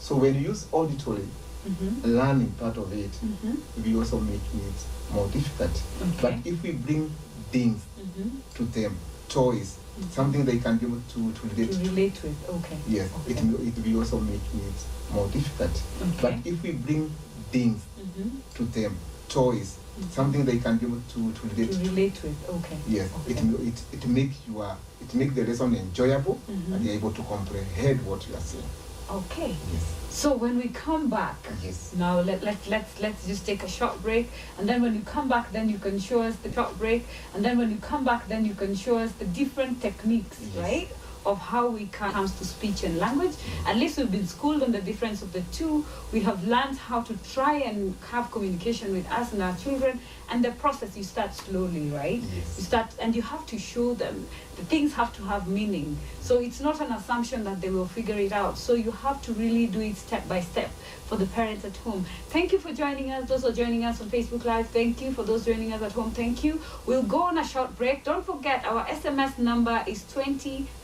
So 0.00 0.16
when 0.16 0.34
you 0.34 0.48
use 0.48 0.66
auditory, 0.72 1.26
Mm-hmm. 1.68 2.16
learning 2.16 2.52
part 2.52 2.76
of 2.78 2.92
it, 2.92 3.10
Mm-hmm. 3.10 3.82
we 3.82 3.96
also 3.96 4.20
make 4.20 4.40
it 4.54 5.12
more 5.12 5.26
difficult. 5.28 5.82
But 6.22 6.34
if 6.44 6.62
we 6.62 6.72
bring 6.72 7.10
things 7.50 7.82
Mm-hmm. 7.98 8.28
to 8.54 8.62
them, 8.64 8.96
toys. 9.28 9.78
Something 10.12 10.44
they 10.44 10.58
can 10.58 10.76
be 10.78 10.86
able 10.86 11.00
to, 11.14 11.32
to 11.32 11.46
relate 11.48 11.72
To 11.72 11.78
relate 11.78 12.22
with. 12.22 12.48
Okay. 12.48 12.78
yes, 12.88 13.10
Okay. 13.20 13.32
it, 13.32 13.44
will- 13.44 13.66
it 13.66 13.74
will 13.84 13.98
also 14.00 14.20
make 14.20 14.40
it 14.54 15.12
more 15.12 15.26
difficult. 15.28 15.70
Okay. 16.02 16.18
But 16.22 16.34
if 16.46 16.62
we 16.62 16.72
bring 16.72 17.10
things 17.50 17.82
Mm-hmm. 17.98 18.28
to 18.54 18.64
them, 18.64 18.96
toys, 19.28 19.76
Mhm. 19.98 20.10
something 20.12 20.44
they 20.44 20.58
can 20.58 20.78
be 20.78 20.86
able 20.86 21.02
to, 21.14 21.32
to 21.32 21.46
relate 21.48 21.72
To 21.72 21.78
relate 21.78 22.22
with. 22.22 22.36
Okay. 22.48 22.78
yes, 22.88 23.10
Okay. 23.20 23.32
it, 23.32 23.68
it, 23.68 23.82
it 23.92 24.06
make 24.08 24.30
your 24.46 24.76
it 25.00 25.14
make 25.14 25.34
the 25.34 25.44
lesson 25.44 25.74
enjoyable 25.74 26.38
Mhm. 26.48 26.74
and 26.74 26.84
you're 26.84 26.94
able 26.94 27.12
to 27.12 27.22
comprehend 27.22 28.04
what 28.06 28.26
you 28.28 28.34
are 28.36 28.40
saying. 28.40 28.64
Okay. 29.10 29.54
Yes. 29.72 29.94
So 30.10 30.34
when 30.34 30.56
we 30.58 30.68
come 30.68 31.08
back, 31.08 31.36
Yes. 31.62 31.92
now 31.96 32.20
let, 32.20 32.42
let, 32.42 32.56
let's, 32.68 33.00
let's 33.00 33.26
just 33.26 33.46
take 33.46 33.62
a 33.62 33.68
short 33.68 34.02
break. 34.02 34.28
And 34.58 34.68
then 34.68 34.82
when 34.82 34.94
you 34.94 35.02
come 35.02 35.28
back, 35.28 35.52
then 35.52 35.68
you 35.68 35.78
can 35.78 35.98
show 35.98 36.22
us 36.22 36.34
the 36.36 36.52
short 36.52 36.76
break. 36.78 37.06
And 37.34 37.44
then 37.44 37.56
when 37.58 37.70
you 37.70 37.76
come 37.76 38.04
back, 38.04 38.26
then 38.28 38.44
you 38.44 38.54
can 38.54 38.74
show 38.74 38.98
us 38.98 39.12
the 39.12 39.26
different 39.26 39.80
techniques, 39.80 40.38
Yes. 40.54 40.56
right? 40.56 40.88
Of 41.26 41.38
how 41.38 41.68
we 41.68 41.86
come 41.86 42.12
comes 42.12 42.32
to 42.38 42.44
speech 42.44 42.84
and 42.84 42.98
language. 42.98 43.34
At 43.66 43.76
least 43.76 43.98
we've 43.98 44.10
been 44.10 44.26
schooled 44.26 44.62
on 44.62 44.72
the 44.72 44.80
difference 44.80 45.22
of 45.22 45.32
the 45.32 45.42
two. 45.52 45.84
We 46.12 46.20
have 46.20 46.46
learned 46.46 46.78
how 46.78 47.02
to 47.02 47.16
try 47.32 47.54
and 47.58 47.94
have 48.10 48.30
communication 48.30 48.92
with 48.92 49.10
us 49.10 49.32
and 49.32 49.42
our 49.42 49.56
children. 49.56 50.00
And 50.30 50.44
the 50.44 50.50
process 50.52 50.96
you 50.96 51.04
start 51.04 51.34
slowly, 51.34 51.88
right? 51.90 52.20
Yes. 52.20 52.58
You 52.58 52.64
start 52.64 52.94
and 53.00 53.16
you 53.16 53.22
have 53.22 53.46
to 53.46 53.58
show 53.58 53.94
them 53.94 54.26
the 54.58 54.64
things 54.64 54.92
have 54.94 55.16
to 55.16 55.22
have 55.22 55.46
meaning. 55.46 55.96
So 56.20 56.40
it's 56.40 56.60
not 56.60 56.80
an 56.80 56.92
assumption 56.92 57.44
that 57.44 57.60
they 57.60 57.70
will 57.70 57.86
figure 57.86 58.18
it 58.18 58.32
out. 58.32 58.58
So 58.58 58.74
you 58.74 58.90
have 58.90 59.22
to 59.22 59.32
really 59.32 59.66
do 59.66 59.80
it 59.80 59.96
step 59.96 60.28
by 60.28 60.40
step 60.40 60.70
for 61.06 61.16
the 61.16 61.26
parents 61.26 61.64
at 61.64 61.76
home. 61.78 62.04
Thank 62.28 62.52
you 62.52 62.58
for 62.58 62.72
joining 62.72 63.12
us. 63.12 63.28
Those 63.28 63.42
who 63.42 63.48
are 63.48 63.52
joining 63.52 63.84
us 63.84 64.00
on 64.00 64.10
Facebook 64.10 64.44
Live, 64.44 64.68
thank 64.68 65.00
you. 65.00 65.12
For 65.12 65.22
those 65.22 65.46
joining 65.46 65.72
us 65.72 65.82
at 65.82 65.92
home, 65.92 66.10
thank 66.10 66.42
you. 66.42 66.60
We'll 66.86 67.04
go 67.04 67.22
on 67.22 67.38
a 67.38 67.46
short 67.46 67.76
break. 67.76 68.04
Don't 68.04 68.26
forget 68.26 68.64
our 68.66 68.84
SMS 68.86 69.38
number 69.38 69.84
is 69.86 70.02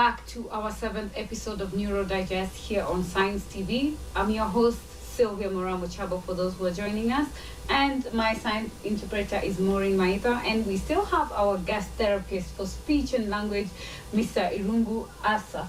Back 0.00 0.26
to 0.28 0.48
our 0.48 0.70
seventh 0.70 1.12
episode 1.14 1.60
of 1.60 1.74
Neuro 1.74 2.04
Digest 2.04 2.56
here 2.56 2.84
on 2.84 3.04
Signs 3.04 3.42
TV. 3.42 3.96
I'm 4.16 4.30
your 4.30 4.46
host, 4.46 4.78
Sylvia 5.14 5.50
Moraa 5.50 5.78
Mochabo, 5.78 6.24
for 6.24 6.32
those 6.32 6.54
who 6.54 6.64
are 6.64 6.70
joining 6.70 7.12
us. 7.12 7.28
And 7.68 8.10
my 8.14 8.32
science 8.32 8.72
interpreter 8.82 9.38
is 9.44 9.58
Maureen 9.58 9.98
Maitha. 9.98 10.42
And 10.42 10.66
we 10.66 10.78
still 10.78 11.04
have 11.04 11.30
our 11.32 11.58
guest 11.58 11.90
therapist 11.98 12.48
for 12.54 12.64
speech 12.64 13.12
and 13.12 13.28
language, 13.28 13.68
Mr. 14.14 14.50
Irungu 14.58 15.06
Asa 15.22 15.68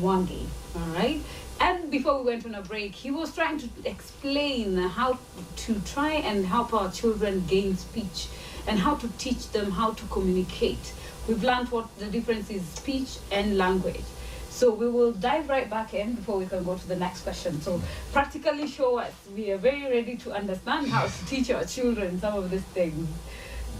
Wangi. 0.00 0.46
All 0.74 0.94
right. 0.94 1.20
And 1.60 1.90
before 1.90 2.20
we 2.20 2.30
went 2.30 2.46
on 2.46 2.54
a 2.54 2.62
break, 2.62 2.94
he 2.94 3.10
was 3.10 3.34
trying 3.34 3.58
to 3.58 3.68
explain 3.84 4.78
how 4.78 5.18
to 5.56 5.80
try 5.80 6.12
and 6.12 6.46
help 6.46 6.72
our 6.72 6.90
children 6.90 7.44
gain 7.46 7.76
speech 7.76 8.28
and 8.66 8.78
how 8.78 8.94
to 8.94 9.08
teach 9.18 9.50
them 9.50 9.72
how 9.72 9.90
to 9.90 10.04
communicate. 10.06 10.94
We've 11.28 11.42
learned 11.42 11.70
what 11.70 11.86
the 11.98 12.06
difference 12.06 12.50
is 12.50 12.62
speech 12.66 13.18
and 13.30 13.56
language. 13.56 14.04
So 14.50 14.72
we 14.74 14.88
will 14.90 15.12
dive 15.12 15.48
right 15.48 15.68
back 15.68 15.94
in 15.94 16.14
before 16.14 16.38
we 16.38 16.46
can 16.46 16.62
go 16.64 16.76
to 16.76 16.88
the 16.88 16.96
next 16.96 17.22
question. 17.22 17.60
So 17.62 17.80
practically 18.12 18.66
show 18.66 18.98
us. 18.98 19.12
We 19.34 19.50
are 19.50 19.56
very 19.56 19.84
ready 19.84 20.16
to 20.18 20.32
understand 20.32 20.88
how 20.88 21.06
to 21.06 21.26
teach 21.26 21.50
our 21.50 21.64
children 21.64 22.20
some 22.20 22.34
of 22.34 22.50
these 22.50 22.62
things. 22.74 23.08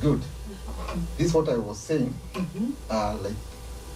Good. 0.01 0.23
This 1.19 1.29
is 1.29 1.35
what 1.35 1.49
I 1.49 1.57
was 1.59 1.79
saying. 1.79 2.13
Mhm. 2.35 2.73
Uh, 2.91 3.17
like 3.23 3.35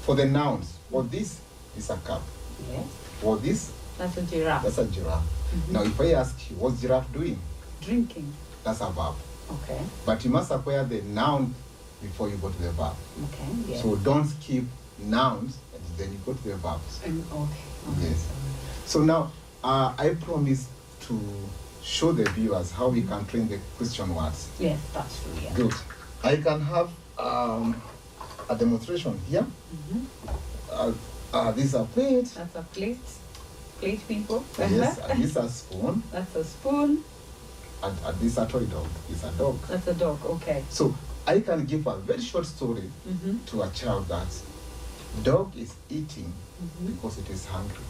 for 0.03 0.15
the 0.15 0.27
nouns, 0.27 0.75
for 0.91 1.03
this 1.03 1.41
is 1.77 1.91
a 1.91 1.97
cup. 1.97 2.23
Yes, 2.71 2.85
For 3.21 3.37
this, 3.39 3.73
that's 3.99 4.17
a 4.19 4.23
giraffe. 4.23 4.63
that's 4.65 4.79
a 4.79 4.85
giraffe. 4.87 5.25
Mhm. 5.55 5.73
Now, 5.73 5.83
if 5.83 6.01
I 6.01 6.13
ask 6.13 6.51
you, 6.51 6.57
what's 6.57 6.81
giraffe 6.81 7.11
doing? 7.13 7.39
Drinking. 7.81 8.33
That's 8.65 8.81
a 8.83 8.91
verb. 8.91 9.15
Okay. 9.51 9.81
But 10.05 10.25
you 10.25 10.31
must 10.31 10.51
acquire 10.51 10.85
the 10.85 11.01
noun 11.03 11.55
before 12.03 12.29
you 12.29 12.37
go 12.37 12.51
to 12.51 12.63
the 12.63 12.71
verb. 12.73 12.95
Okay. 13.25 13.49
Yes. 13.69 13.83
So 13.83 13.97
don't 13.97 14.25
skip 14.27 14.65
nouns 14.99 15.59
and 15.75 15.83
then 15.97 16.13
you 16.13 16.19
go 16.25 16.33
to 16.35 16.43
the 16.49 16.57
verbs. 16.57 17.01
Okay. 17.03 17.13
okay. 17.33 18.09
Yes. 18.09 18.29
So 18.87 19.03
now, 19.03 19.33
uh, 19.65 19.95
I 19.99 20.11
promise 20.21 20.69
to 21.03 21.21
show 21.83 22.13
the 22.13 22.25
viewers 22.31 22.71
how 22.73 22.89
we 22.89 23.03
can 23.03 23.25
train 23.27 23.49
the 23.49 23.59
question 23.77 24.15
words. 24.15 24.49
Yes, 24.59 24.79
that's 24.93 25.23
true. 25.23 25.33
Yeah. 25.43 25.55
Good. 25.55 25.75
I 26.23 26.37
can 26.37 26.61
have 26.61 26.91
um, 27.19 27.81
a 28.49 28.57
demonstration 28.57 29.19
here. 29.29 29.47
Mhm. 29.75 30.05
Uh, 30.71 30.93
uh, 31.33 31.53
this 31.53 31.67
is 31.67 31.75
a 31.75 31.85
plate. 31.85 32.27
That's 32.35 32.57
a 32.57 32.63
plate. 32.63 32.99
Plate 33.79 34.09
people. 34.09 34.45
Yes, 34.59 34.99
and 34.99 35.23
this 35.23 35.31
is 35.31 35.37
a 35.37 35.49
spoon. 35.49 36.03
That's 36.11 36.35
a 36.35 36.45
spoon. 36.45 37.05
And, 37.83 37.97
and 38.07 38.19
this 38.19 38.33
is 38.33 38.39
a 38.39 38.47
toy 38.47 38.65
dog. 38.65 38.87
It's 39.11 39.23
a 39.23 39.31
dog. 39.33 39.59
That's 39.69 39.87
a 39.87 39.95
dog. 39.95 40.25
Okay. 40.25 40.65
So 40.71 40.95
I 41.27 41.41
can 41.41 41.65
give 41.67 41.87
a 41.87 41.97
very 41.97 42.21
short 42.21 42.47
story 42.47 42.91
Mm-hmm. 43.09 43.45
to 43.47 43.63
a 43.63 43.69
child 43.71 44.09
that 44.09 44.27
dog 45.23 45.53
is 45.57 45.75
eating 45.91 46.33
Mm-hmm. 46.63 46.87
because 46.95 47.19
it 47.19 47.29
is 47.31 47.47
hungry. 47.47 47.85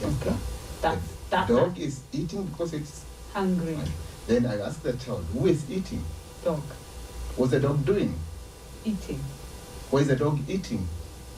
Just 0.00 0.20
Okay. 0.20 0.30
that. 0.30 0.38
That's 0.82 1.06
The 1.06 1.36
that's 1.36 1.48
dog 1.48 1.78
is 1.78 2.00
eating 2.12 2.44
because 2.44 2.74
it's 2.74 3.04
hungry 3.32 3.78
Then 4.26 4.46
I 4.46 4.58
ask 4.60 4.82
the 4.82 4.92
child, 4.94 5.24
who 5.32 5.46
is 5.46 5.62
eating? 5.70 6.04
dog 6.44 6.62
What's 7.36 7.52
the 7.52 7.60
dog 7.60 7.84
doing? 7.86 8.14
eating 8.84 9.20
Why 9.90 10.00
is 10.00 10.08
the 10.08 10.16
dog 10.16 10.38
eating? 10.48 10.86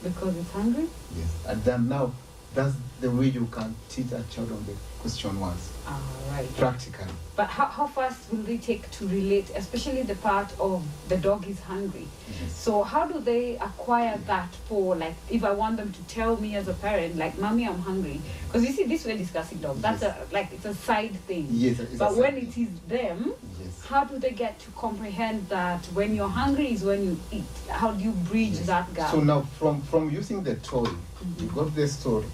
because 0.03 0.35
it's 0.37 0.51
hungry. 0.51 0.87
Yes. 1.17 1.29
And 1.47 1.63
then 1.63 1.87
now, 1.89 2.11
that's 2.53 2.73
the 3.01 3.11
way 3.11 3.25
you 3.27 3.45
can 3.51 3.75
teach 3.89 4.07
a 4.11 4.23
child 4.31 4.51
on 4.51 4.65
the 4.65 4.73
question 4.99 5.39
words, 5.39 5.71
All 5.87 5.99
right. 6.31 6.47
practically. 6.57 7.11
But 7.35 7.47
how, 7.47 7.65
how 7.65 7.85
fast 7.87 8.31
will 8.31 8.43
they 8.43 8.57
take 8.57 8.89
to 8.91 9.07
relate, 9.07 9.51
especially 9.55 10.01
the 10.03 10.15
part 10.15 10.51
of 10.59 10.83
the 11.09 11.17
dog 11.17 11.47
is 11.47 11.59
hungry? 11.59 12.07
Yes. 12.41 12.55
So 12.55 12.81
how 12.81 13.05
do 13.05 13.19
they 13.19 13.57
acquire 13.57 14.17
that 14.25 14.49
for 14.67 14.95
like 14.95 15.13
if 15.29 15.43
I 15.43 15.51
want 15.51 15.77
them 15.77 15.91
to 15.91 16.01
tell 16.03 16.37
me 16.37 16.55
as 16.55 16.67
a 16.67 16.73
parent 16.73 17.17
like 17.17 17.37
mommy 17.37 17.67
I'm 17.67 17.79
hungry 17.79 18.19
because 18.47 18.65
you 18.65 18.73
see 18.73 18.85
this 18.85 19.05
we're 19.05 19.17
discussing 19.17 19.59
dog 19.59 19.79
that's 19.81 20.01
Yes. 20.01 20.15
a 20.31 20.33
like 20.33 20.51
it's 20.53 20.65
a 20.65 20.73
side 20.73 21.15
thing 21.27 21.47
Yes, 21.51 21.77
but 21.99 22.15
when 22.17 22.33
side 22.33 22.43
it 22.43 22.53
thing. 22.53 22.63
is 22.73 22.89
them 22.89 23.33
Yes. 23.61 23.85
how 23.85 24.05
do 24.05 24.17
they 24.17 24.31
get 24.31 24.57
to 24.61 24.71
comprehend 24.71 25.47
that 25.49 25.85
when 25.93 26.15
you're 26.15 26.27
hungry 26.27 26.71
is 26.73 26.83
when 26.83 27.03
you 27.03 27.19
eat 27.31 27.43
how 27.69 27.91
do 27.91 28.03
you 28.03 28.11
bridge 28.11 28.53
Yes. 28.53 28.65
that 28.65 28.91
gap 28.95 29.11
So 29.11 29.19
now, 29.19 29.41
from, 29.59 29.81
from 29.83 30.09
using 30.09 30.41
the 30.43 30.55
toy, 30.55 30.87
you 30.87 31.47
Mhm. 31.47 31.53
got 31.55 31.75
the 31.75 31.87
story, 31.87 32.25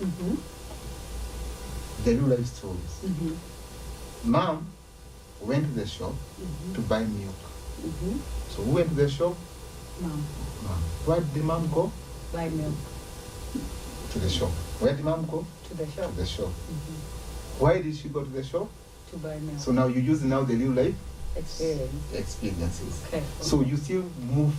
mm-hmm. 0.00 0.34
the 2.04 2.14
real 2.14 2.26
life 2.36 2.46
stories. 2.46 2.94
Mm-hmm. 3.04 4.30
Mom 4.30 4.66
went 5.40 5.64
to 5.66 5.80
the 5.80 5.86
shop 5.86 6.12
Mm-hmm. 6.40 6.74
to 6.74 6.80
buy 6.82 7.00
milk. 7.02 7.34
Mm-hmm. 7.82 8.16
So 8.50 8.62
who 8.62 8.70
went 8.72 8.88
to 8.90 8.94
the 8.94 9.08
shop? 9.10 9.34
mom 10.00 10.24
Mom. 10.62 10.78
Where 11.06 11.20
did 11.20 11.34
the 11.34 11.40
mom 11.40 11.68
go? 11.74 11.90
buy 12.32 12.48
milk 12.48 12.74
To 14.12 14.18
the 14.20 14.30
shop. 14.30 14.50
Where 14.80 14.94
did 14.94 15.04
mom 15.04 15.26
go? 15.26 15.44
to 15.68 15.74
the 15.74 15.86
shop 15.90 16.10
To 16.10 16.16
the 16.16 16.26
shop. 16.26 16.46
mm-hmm. 16.46 17.62
Why 17.62 17.82
did 17.82 17.96
she 17.96 18.08
go 18.08 18.22
to 18.22 18.30
the 18.30 18.42
shop? 18.44 18.68
to 19.10 19.16
buy 19.18 19.38
milk 19.38 19.58
So 19.58 19.72
now 19.72 19.86
you 19.88 20.00
use 20.00 20.22
now 20.22 20.42
the 20.42 20.54
real 20.54 20.70
life 20.72 20.94
experience 21.36 22.14
experiences. 22.14 23.02
okay 23.08 23.22
So 23.40 23.62
you 23.62 23.76
still 23.76 24.04
move 24.30 24.54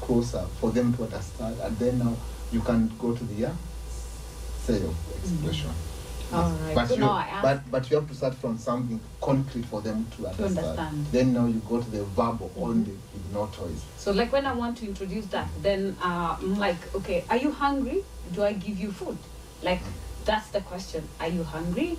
closer 0.00 0.44
for 0.60 0.70
them 0.70 0.94
to 0.96 1.04
understand, 1.04 1.56
and 1.60 1.78
then 1.78 1.98
now 1.98 2.16
you 2.52 2.60
can 2.60 2.90
go 2.98 3.12
to 3.14 3.24
the 3.24 3.46
uh, 3.46 3.52
of 4.76 4.94
expression. 5.16 5.70
All 6.32 6.42
Yes. 6.42 6.60
right. 6.60 6.74
But 6.74 6.88
So 6.88 6.94
you, 6.94 7.16
but 7.42 7.70
but 7.70 7.90
you 7.90 7.96
have 7.96 8.08
to 8.08 8.14
start 8.14 8.34
from 8.34 8.58
something 8.58 9.00
concrete 9.20 9.64
for 9.64 9.80
them 9.80 10.06
to 10.16 10.26
understand. 10.26 10.58
understand. 10.58 11.06
Then 11.10 11.32
now 11.32 11.46
you 11.46 11.60
go 11.60 11.80
to 11.80 11.90
the 11.90 12.04
verb 12.04 12.40
Mhm. 12.40 12.62
only 12.62 12.92
with 13.14 13.32
no 13.32 13.46
toys. 13.46 13.82
So 13.96 14.12
like 14.12 14.30
when 14.32 14.46
I 14.46 14.52
want 14.52 14.76
to 14.78 14.86
introduce 14.86 15.26
that, 15.26 15.48
then 15.62 15.96
uh, 16.02 16.36
I'm 16.40 16.58
like, 16.58 16.94
okay, 16.94 17.24
are 17.30 17.38
you 17.38 17.50
hungry? 17.50 18.02
Do 18.32 18.44
I 18.44 18.52
give 18.52 18.78
you 18.78 18.92
food? 18.92 19.18
Like 19.62 19.80
that's 20.24 20.50
the 20.50 20.60
question. 20.60 21.08
Are 21.20 21.28
you 21.28 21.42
hungry? 21.44 21.98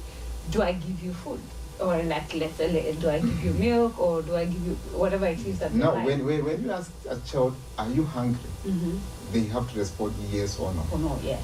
do 0.49 0.61
I 0.61 0.73
give 0.73 1.03
you 1.03 1.13
food? 1.13 1.41
Or 1.79 2.01
like, 2.03 2.33
let's 2.33 2.57
say, 2.57 2.95
do 2.99 3.09
I 3.09 3.19
give 3.19 3.43
you 3.43 3.53
milk 3.53 3.99
or 3.99 4.21
do 4.21 4.35
I 4.35 4.45
give 4.45 4.65
you 4.65 4.73
whatever 4.93 5.27
it 5.27 5.39
is 5.39 5.59
that 5.59 5.73
No, 5.73 5.93
when, 5.93 6.25
when, 6.25 6.43
when 6.43 6.63
you 6.63 6.71
ask 6.71 6.91
a 7.09 7.15
child, 7.19 7.55
are 7.77 7.89
you 7.89 8.03
hungry? 8.03 8.49
hmm 8.63 8.97
They 9.31 9.43
have 9.45 9.71
to 9.71 9.79
respond 9.79 10.15
yes 10.31 10.59
or 10.59 10.73
no. 10.73 10.83
Oh 10.91 10.97
no, 10.97 11.19
yes. 11.23 11.43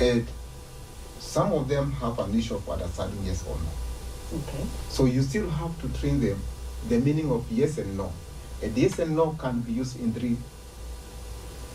And 0.00 0.26
some 1.28 1.52
of 1.52 1.68
them 1.68 1.92
have 1.92 2.18
an 2.18 2.34
issue 2.38 2.54
of 2.56 2.68
understanding 2.70 3.20
yes 3.22 3.44
or 3.46 3.54
no. 3.56 4.38
Okay. 4.40 4.64
So 4.88 5.04
you 5.04 5.20
still 5.22 5.48
have 5.50 5.78
to 5.82 5.88
train 6.00 6.20
them 6.20 6.40
the 6.88 6.98
meaning 7.00 7.30
of 7.30 7.44
yes 7.52 7.76
and 7.78 7.96
no. 7.98 8.10
And 8.62 8.76
yes 8.76 8.98
and 8.98 9.14
no 9.14 9.32
can 9.38 9.60
be 9.60 9.72
used 9.72 10.00
in 10.00 10.12
three. 10.14 10.36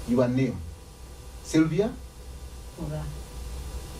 Your 0.07 0.27
name, 0.27 0.59
Sylvia, 1.43 1.93
Alright. 2.81 3.05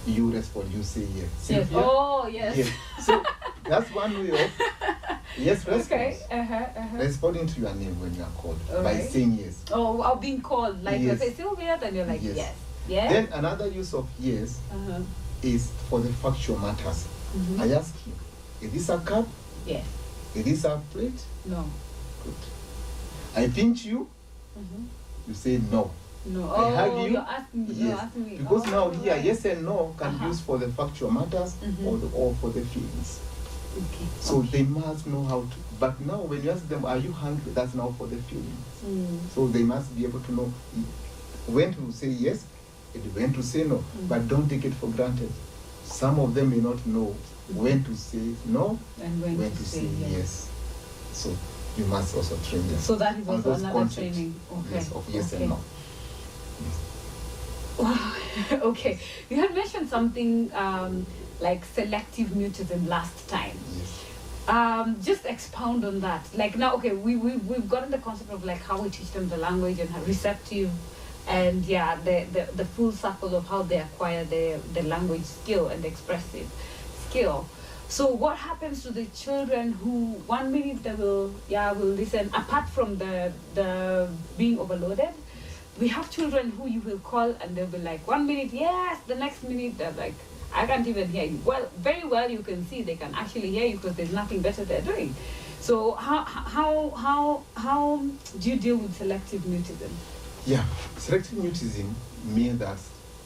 you 0.08 0.32
respond, 0.32 0.74
you 0.74 0.84
say 0.84 1.06
yes. 1.16 1.30
Yes. 1.50 1.70
Oh 1.74 2.28
yes. 2.28 2.58
yes. 2.58 2.70
So 3.06 3.24
that's 3.64 3.90
one 3.94 4.12
way 4.20 4.32
of 4.44 4.52
yes 5.38 5.66
response. 5.68 5.86
okay. 5.86 6.18
Uh-huh, 6.32 6.54
uh-huh. 6.56 6.98
Responding 6.98 7.48
to 7.48 7.62
your 7.62 7.74
name 7.76 7.98
when 8.02 8.14
you 8.16 8.24
are 8.24 8.36
called 8.36 8.60
by 8.84 9.00
saying 9.00 9.38
yes. 9.40 9.64
Oh, 9.72 10.04
or 10.04 10.18
being 10.18 10.42
called 10.42 10.84
like 10.84 11.00
Yes. 11.00 11.22
I 11.22 11.28
say 11.28 11.34
Sylvia, 11.34 11.78
then 11.80 11.96
you're 11.96 12.06
like 12.06 12.22
Yes. 12.24 12.36
yes. 12.38 12.56
Yes. 12.88 13.12
Then 13.14 13.28
another 13.32 13.68
use 13.68 13.94
of 13.94 14.10
yes 14.20 14.60
uh-huh. 14.74 15.00
Is 15.44 15.70
for 15.90 16.00
the 16.00 16.10
factual 16.14 16.58
matters. 16.60 17.06
Mhm. 17.36 17.60
I 17.60 17.74
ask 17.76 17.94
you, 18.06 18.14
is 18.68 18.74
this 18.74 18.90
a 18.90 18.98
cup? 19.00 19.28
Yes. 19.66 19.86
Is 20.36 20.46
this 20.46 20.64
a 20.66 20.82
plate? 20.92 21.22
No. 21.46 21.66
Good. 22.24 22.34
I 23.36 23.48
pinch 23.48 23.86
you, 23.86 24.08
Mhm. 24.58 24.86
you 25.28 25.34
say 25.34 25.60
no. 25.72 25.92
No. 26.26 26.50
I 26.52 26.56
oh, 26.72 26.76
hug 26.76 27.04
you. 27.06 27.12
you're 27.12 27.20
asking 27.22 27.68
me. 27.68 27.74
You're 27.76 27.88
Yes. 27.90 28.00
asking 28.02 28.26
me. 28.26 28.38
Because 28.38 28.66
now 28.68 28.86
oh, 28.86 28.90
here, 28.92 29.14
right. 29.14 29.26
yes 29.26 29.46
and 29.46 29.66
no 29.66 29.94
can 29.98 30.08
Uh-huh. 30.16 30.28
use 30.28 30.40
for 30.40 30.58
the 30.58 30.70
factual 30.70 31.12
matters 31.12 31.54
Mhm. 31.62 31.86
or, 31.86 31.98
the, 31.98 32.08
or 32.16 32.34
for 32.40 32.50
the 32.52 32.62
feelings. 32.62 33.20
Okay. 33.76 34.06
So 34.22 34.42
they 34.44 34.64
must 34.64 35.08
know 35.08 35.24
how 35.26 35.42
to. 35.42 35.56
But 35.80 36.00
now 36.00 36.22
when 36.22 36.44
you 36.44 36.52
ask 36.52 36.68
them, 36.70 36.86
are 36.86 36.98
you 36.98 37.12
hungry? 37.12 37.52
That's 37.54 37.74
now 37.74 37.94
for 37.98 38.08
the 38.08 38.18
feelings. 38.18 38.66
Mm. 38.86 39.20
So 39.34 39.48
they 39.48 39.64
must 39.64 39.94
be 39.96 40.06
able 40.06 40.20
to 40.22 40.32
know 40.32 40.54
when 41.48 41.74
to 41.74 41.92
say 41.92 42.08
yes 42.10 42.44
and 42.94 43.16
when 43.16 43.34
to 43.34 43.44
say 43.44 43.64
no. 43.64 43.78
Mm. 43.78 44.08
But 44.10 44.28
don't 44.28 44.48
take 44.48 44.66
it 44.66 44.74
for 44.74 44.88
granted. 44.88 45.32
Some 45.84 46.20
of 46.20 46.34
them 46.34 46.50
may 46.50 46.58
not 46.58 46.86
know 46.86 47.16
when 47.54 47.84
to 47.84 47.96
say 47.96 48.34
no, 48.46 48.80
And 49.02 49.22
when, 49.22 49.38
when 49.38 49.52
to, 49.52 49.58
to 49.58 49.64
say, 49.64 49.80
say 49.80 49.86
yes. 50.00 50.12
yes. 50.12 50.50
So 51.12 51.36
you 51.78 51.86
must 51.86 52.16
also 52.16 52.38
train 52.38 52.66
them. 52.68 52.78
So 52.78 52.96
that 52.96 53.18
is 53.18 53.28
also 53.28 53.54
another 53.54 53.74
concepts. 53.74 53.96
training. 54.16 54.40
Okay. 54.52 54.76
Yes, 54.76 54.92
of 54.92 55.10
yes 55.10 55.34
okay. 55.34 55.44
and 55.44 55.50
no. 55.52 55.60
Yes. 56.64 56.90
Wow. 57.80 58.14
okay. 58.70 59.00
You 59.30 59.38
had 59.38 59.54
mentioned 59.56 59.90
something 59.90 60.52
um, 60.54 61.06
like 61.42 61.66
selective 61.66 62.28
mutism 62.30 62.88
last 62.88 63.28
time. 63.28 63.58
Yes. 63.76 64.00
Um, 64.48 65.02
just 65.02 65.26
expound 65.26 65.84
on 65.84 66.00
that. 66.02 66.28
Like 66.36 66.56
now, 66.56 66.76
okay, 66.76 66.92
we, 66.94 67.16
we, 67.16 67.38
we've 67.38 67.68
gotten 67.68 67.90
the 67.90 67.98
concept 67.98 68.32
of 68.32 68.46
like 68.46 68.62
how 68.62 68.80
we 68.80 68.90
teach 68.90 69.12
them 69.12 69.28
the 69.28 69.38
language 69.38 69.80
and 69.80 69.90
how 69.90 70.02
receptive 70.04 70.70
and 71.28 71.66
yeah, 71.66 71.96
the, 72.04 72.26
the, 72.32 72.50
the 72.56 72.66
full 72.66 72.92
circle 72.92 73.36
of 73.36 73.48
how 73.48 73.62
they 73.64 73.78
acquire 73.78 74.24
the, 74.26 74.60
the 74.74 74.84
language 74.84 75.24
skill 75.24 75.68
and 75.68 75.86
expressive 75.86 76.50
skill. 77.08 77.48
So 77.88 78.08
what 78.08 78.38
happens 78.38 78.82
to 78.84 78.92
the 78.92 79.06
children 79.06 79.74
who 79.74 80.14
one 80.26 80.52
minute 80.52 80.82
they 80.82 80.96
will 80.96 81.32
yeah 81.48 81.72
will 81.74 81.94
listen 81.94 82.28
apart 82.34 82.68
from 82.70 82.98
the 82.98 83.32
the 83.54 84.10
being 84.36 84.58
overloaded 84.58 85.14
we 85.80 85.90
have 85.90 86.10
children 86.10 86.50
who 86.58 86.68
you 86.68 86.80
will 86.80 86.98
call 87.00 87.30
and 87.40 87.56
they'll 87.56 87.68
be 87.68 87.78
like 87.78 88.08
one 88.08 88.26
minute 88.26 88.50
yes 88.52 89.00
the 89.06 89.14
next 89.14 89.44
minute 89.44 89.78
they're 89.78 89.92
like 89.92 90.16
i 90.54 90.66
can't 90.66 90.88
even 90.88 91.08
hear 91.08 91.26
you. 91.26 91.40
Well 91.46 91.70
very 91.78 92.04
well 92.04 92.30
you 92.32 92.40
can 92.40 92.66
see 92.66 92.82
they 92.82 92.96
can 92.96 93.14
actually 93.14 93.52
hear 93.52 93.66
you 93.68 93.78
because 93.78 93.96
there's 93.96 94.12
nothing 94.14 94.42
better 94.42 94.66
they're 94.66 94.82
doing. 94.82 95.14
So 95.60 95.92
how 95.94 96.24
how 96.24 96.90
how 96.92 97.44
how 97.56 98.02
do 98.40 98.50
you 98.50 98.58
deal 98.58 98.78
with 98.78 98.96
selective 98.96 99.42
mutism 99.42 99.92
Yeah, 100.46 100.66
selective 100.98 101.40
mutism 101.40 101.94
means 102.26 102.60
that 102.60 102.78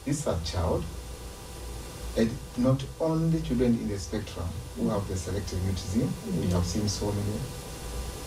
this 0.04 0.20
is 0.20 0.26
a 0.28 0.38
child, 0.44 0.84
and 2.16 2.30
not 2.56 2.84
only 3.00 3.40
children 3.42 3.76
in 3.76 3.88
the 3.88 3.98
spectrum 3.98 4.46
who 4.76 4.88
have 4.88 5.06
the 5.08 5.16
selective 5.16 5.58
mutism, 5.60 6.02
we 6.02 6.06
mm-hmm. 6.06 6.50
have 6.52 6.64
seen 6.64 6.88
so 6.88 7.06
many. 7.06 7.40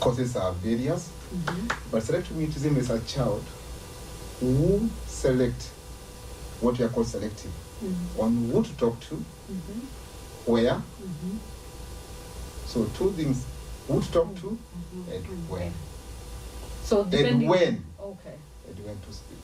Causes 0.01 0.36
are 0.36 0.51
various, 0.51 1.10
mm-hmm. 1.34 1.67
but 1.89 2.04
selective 2.04 2.36
mutism 2.36 2.75
is 2.75 2.89
a 2.89 2.99
child 3.01 3.45
who 4.41 4.89
select 5.08 5.69
what 6.60 6.77
we 6.77 6.84
are 6.84 6.89
called 6.89 7.08
selective. 7.08 7.51
Mm-hmm. 7.82 8.19
On 8.19 8.51
who 8.51 8.62
to 8.62 8.75
talk 8.75 8.99
to, 8.99 9.15
where, 10.45 10.82
so 12.65 12.84
two 12.97 13.12
things, 13.13 13.45
who 13.88 14.01
to 14.01 14.12
talk 14.12 14.36
to 14.41 14.58
and 15.13 15.49
when, 15.49 15.73
so 16.84 17.04
and 17.04 17.47
when, 17.47 17.86
okay 17.97 18.36
and 18.67 18.86
when 18.86 18.95
to 19.00 19.13
speak 19.13 19.38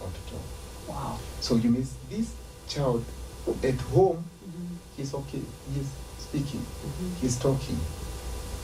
or 0.00 0.08
to 0.08 0.32
talk. 0.32 0.88
wow 0.88 1.18
So 1.40 1.56
you 1.56 1.70
miss 1.70 1.92
this 2.10 2.30
child 2.68 3.04
at 3.62 3.80
home, 3.92 4.24
Mhm. 4.46 4.76
he's 4.96 5.12
okay, 5.14 5.42
he's 5.74 5.86
speaking, 6.18 6.60
Mhm. 6.60 7.20
he's 7.20 7.36
talking. 7.36 7.78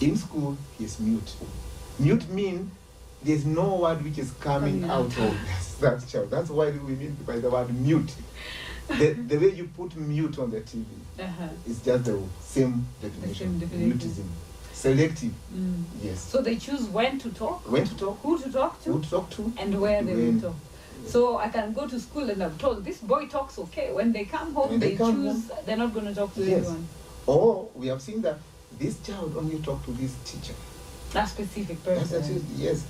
In 0.00 0.16
school, 0.16 0.56
he's 0.78 0.98
mute. 0.98 1.32
Mute 1.98 2.28
mean 2.30 2.70
there's 3.22 3.44
no 3.44 3.76
word 3.76 4.02
which 4.02 4.16
is 4.18 4.30
coming 4.40 4.84
out 4.84 5.14
of 5.18 5.36
that 5.80 6.06
child. 6.08 6.30
That's 6.30 6.48
why 6.48 6.70
we 6.70 6.94
mean 6.94 7.16
by 7.26 7.38
the 7.38 7.50
word 7.50 7.68
mute. 7.78 8.10
The, 8.88 9.12
the 9.12 9.36
way 9.38 9.50
you 9.54 9.68
put 9.76 9.94
mute 9.96 10.38
on 10.38 10.50
the 10.50 10.60
TV 10.62 10.84
uh-huh. 11.18 11.48
is 11.68 11.80
just 11.80 12.04
the 12.06 12.18
same 12.42 12.86
definition. 13.02 13.58
definition. 13.58 13.98
Mutism. 13.98 14.26
Selective, 14.80 15.32
Mm. 15.54 15.82
yes. 16.02 16.20
so 16.32 16.40
they 16.40 16.56
choose 16.56 16.84
when 16.88 17.18
to 17.18 17.28
talk 17.30 17.70
When 17.70 17.84
to 17.84 17.94
talk, 17.96 18.18
who 18.22 18.38
to 18.38 18.50
talk 18.50 18.82
to 18.84 18.92
who 18.92 19.00
to 19.02 19.10
talk 19.10 19.30
to, 19.30 19.52
and 19.58 19.78
where 19.78 20.02
they 20.02 20.14
will 20.14 20.40
talk. 20.40 20.54
So 21.06 21.36
I 21.38 21.48
can 21.50 21.72
go 21.74 21.86
to 21.86 22.00
school 22.00 22.30
and 22.30 22.42
I'm 22.42 22.56
told 22.56 22.82
this 22.84 22.98
boy 22.98 23.26
talks 23.26 23.58
okay. 23.58 23.92
When 23.92 24.12
they 24.12 24.24
come 24.24 24.54
home, 24.54 24.78
they, 24.80 24.94
they 24.94 24.96
choose 24.96 25.50
they're 25.66 25.76
not 25.76 25.92
going 25.92 26.06
to 26.06 26.14
talk 26.14 26.34
to 26.34 26.40
Yes. 26.40 26.58
anyone. 26.64 26.88
Or 27.26 27.68
we 27.74 27.88
have 27.88 28.00
seen 28.00 28.22
that 28.22 28.38
this 28.78 28.98
child 29.06 29.34
only 29.36 29.58
talk 29.58 29.84
to 29.84 29.90
this 29.92 30.12
teacher. 30.24 30.54
That 31.12 31.28
specific 31.28 31.82
person. 31.84 32.36
it, 32.36 32.42
yes. 32.56 32.84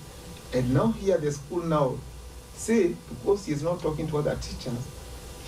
And 0.54 0.72
now 0.72 0.88
here 0.92 1.18
the 1.18 1.32
school 1.32 1.62
now 1.64 1.96
say 2.54 2.94
because 3.08 3.46
he 3.46 3.52
is 3.52 3.62
not 3.62 3.80
talking 3.80 4.06
to 4.08 4.18
other 4.18 4.36
teachers, 4.36 4.78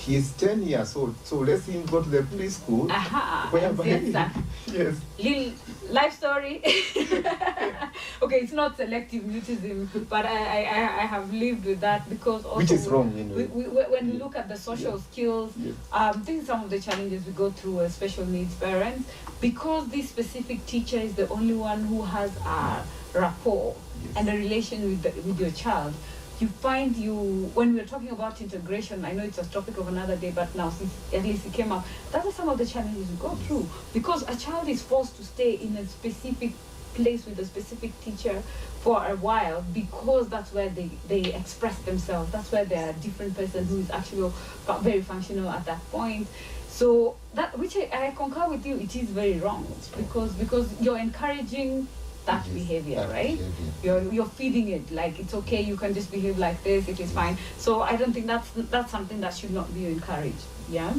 he 0.05 0.17
is 0.17 0.33
ten 0.33 0.63
years 0.63 0.97
old. 0.97 1.15
So 1.25 1.37
let's 1.39 1.67
him 1.67 1.85
go 1.87 2.03
to 2.03 2.09
the 2.09 2.23
preschool. 2.23 2.91
Aha. 2.91 3.49
whereby 3.53 3.85
yes, 3.85 4.97
little 5.19 5.53
life 5.91 6.13
story. 6.17 6.59
okay, 8.23 8.37
it's 8.43 8.53
not 8.53 8.77
selective 8.77 9.23
mutism, 9.23 9.89
but 10.09 10.27
I, 10.27 10.65
I, 10.65 11.03
I- 11.03 11.07
have 11.13 11.33
lived 11.33 11.67
with 11.67 11.81
that 11.81 12.09
because 12.09 12.45
also 12.45 12.57
Which 12.59 12.71
is 12.73 12.89
wrong, 12.89 13.13
you 13.17 13.25
know. 13.25 13.35
We, 13.35 13.45
we, 13.45 13.65
when 13.65 14.07
we 14.13 14.19
look 14.19 14.35
at 14.37 14.49
the 14.49 14.57
social 14.57 14.93
Yeah. 14.97 15.03
skills, 15.11 15.53
Yes. 15.57 15.75
um, 15.93 16.23
this 16.25 16.41
is 16.43 16.47
some 16.47 16.65
of 16.65 16.71
the 16.71 16.81
challenges 16.81 17.25
we 17.27 17.33
go 17.33 17.51
through 17.51 17.81
as 17.83 17.95
special 17.95 18.25
needs 18.27 18.55
parents 18.55 19.09
because 19.41 19.89
this 19.89 20.09
specific 20.09 20.65
teacher 20.67 20.97
is 20.99 21.15
the 21.15 21.29
only 21.29 21.55
one 21.55 21.83
who 21.85 22.03
has 22.03 22.31
a 22.47 22.83
rapport 23.15 23.75
Yes. 24.03 24.17
and 24.17 24.29
a 24.31 24.33
relation 24.33 24.83
with, 24.83 25.03
the, 25.03 25.11
with 25.29 25.39
your 25.39 25.51
child. 25.51 25.93
You 26.43 26.49
find 26.49 26.97
you, 26.97 27.15
when 27.55 27.73
we're 27.73 27.87
talking 27.87 28.09
about 28.11 28.41
integration, 28.41 29.05
I 29.05 29.13
know 29.13 29.23
it's 29.23 29.39
a 29.39 29.45
topic 29.45 29.79
of 29.79 29.87
another 29.87 30.17
day, 30.17 30.33
but 30.35 30.53
now 30.57 30.71
since 30.71 30.93
at 31.13 31.23
least 31.23 31.47
it 31.47 31.53
came 31.53 31.71
up, 31.71 31.87
that 32.11 32.27
are 32.27 32.33
some 32.33 32.49
of 32.49 32.59
the 32.59 32.67
challenges 32.67 33.09
we 33.09 33.17
go 33.17 33.37
through 33.47 33.71
because 33.95 34.29
a 34.29 34.35
child 34.35 34.69
is 34.69 34.83
forced 34.83 35.17
to 35.19 35.25
stay 35.25 35.53
in 35.53 35.77
a 35.77 35.87
specific 35.87 36.51
place 36.95 37.27
with 37.27 37.39
a 37.39 37.45
specific 37.45 37.93
teacher 38.01 38.43
for 38.81 39.07
a 39.07 39.15
while 39.15 39.65
because 39.73 40.29
that's 40.31 40.53
where 40.53 40.69
they, 40.69 40.91
they 41.07 41.33
express 41.33 41.79
themselves. 41.83 42.33
That's 42.33 42.51
where 42.51 42.65
they're 42.65 42.91
a 42.91 42.95
different 42.95 43.37
person 43.37 43.65
who 43.67 43.79
is 43.79 43.91
actually 43.93 44.33
very 44.81 45.01
functional 45.01 45.49
at 45.49 45.65
that 45.67 45.89
point. 45.93 46.27
So 46.67 47.15
that 47.35 47.57
which 47.57 47.77
I, 47.77 47.89
I 47.93 48.11
concur 48.17 48.49
with 48.49 48.67
you, 48.67 48.81
it 48.81 48.97
is 48.97 49.11
very 49.11 49.39
wrong. 49.39 49.65
because 49.97 50.33
because 50.33 50.69
you're 50.81 50.99
encouraging 50.99 51.87
that 52.27 52.45
Yes, 52.47 52.55
behavior, 52.55 52.97
that 52.97 53.11
right? 53.11 53.39
behavior. 53.39 53.73
You're 53.83 54.13
you're 54.13 54.27
feeding 54.39 54.69
it 54.69 54.91
like 54.93 55.19
it's 55.19 55.35
okay. 55.35 55.61
You 55.63 55.77
can 55.77 55.93
just 55.95 56.11
behave 56.11 56.39
like 56.39 56.63
this. 56.63 56.89
It 56.89 57.01
is 57.01 57.11
fine. 57.13 57.37
So 57.59 57.83
I 57.83 57.97
don't 57.97 58.13
think 58.13 58.27
that's 58.27 58.51
that's 58.71 58.91
something 58.93 59.21
that 59.21 59.35
should 59.35 59.53
not 59.53 59.73
be 59.75 59.87
encouraged. 59.87 60.45
Yeah. 60.71 60.95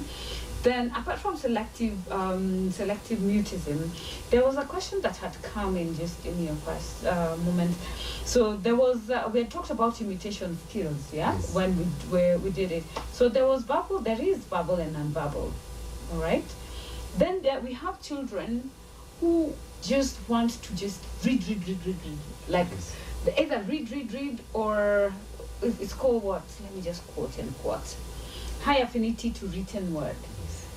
Then, 0.64 0.92
apart 0.96 1.20
from 1.20 1.36
selective 1.36 1.96
um, 2.10 2.72
selective 2.72 3.20
mutism, 3.20 3.90
there 4.30 4.46
was 4.46 4.56
a 4.56 4.64
question 4.64 5.02
that 5.02 5.18
had 5.18 5.36
come 5.42 5.76
in 5.76 5.94
just 5.98 6.26
in 6.26 6.42
your 6.42 6.56
first 6.56 7.06
uh, 7.06 7.36
moment. 7.44 7.76
So 8.24 8.56
there 8.56 8.76
was 8.78 9.10
uh, 9.10 9.30
we 9.34 9.40
had 9.40 9.52
talked 9.52 9.72
about 9.72 10.00
imitation 10.00 10.58
skills, 10.70 11.12
yeah, 11.12 11.34
Yes. 11.34 11.54
when 11.54 11.78
we 11.78 11.84
where 12.10 12.38
we 12.38 12.50
did 12.52 12.72
it. 12.72 12.84
So 13.12 13.28
there 13.28 13.46
was 13.46 13.64
verbal, 13.64 14.00
there 14.00 14.22
is 14.22 14.38
verbal 14.46 14.76
and 14.76 14.94
non-verbal, 14.94 15.52
all 16.14 16.20
right. 16.22 16.46
Then 17.18 17.42
there 17.42 17.60
we 17.60 17.74
have 17.74 18.02
children 18.02 18.72
who 19.20 19.54
just 19.84 20.18
want 20.28 20.52
to 20.64 20.76
just 20.76 21.04
read, 21.26 21.46
read, 21.48 21.68
read, 21.68 21.86
read, 21.86 21.96
read, 22.06 22.18
like 22.48 22.68
either 23.38 23.62
read, 23.64 23.92
read, 23.92 24.14
read, 24.14 24.40
or 24.54 25.14
it's 25.62 25.94
called 25.94 26.24
what? 26.24 26.44
Let 26.62 26.76
me 26.76 26.82
just 26.82 27.06
quote 27.08 27.38
and 27.38 27.56
quote. 27.60 27.96
High 28.62 28.78
affinity 28.78 29.32
to 29.32 29.46
written 29.48 29.94
word. 29.94 30.16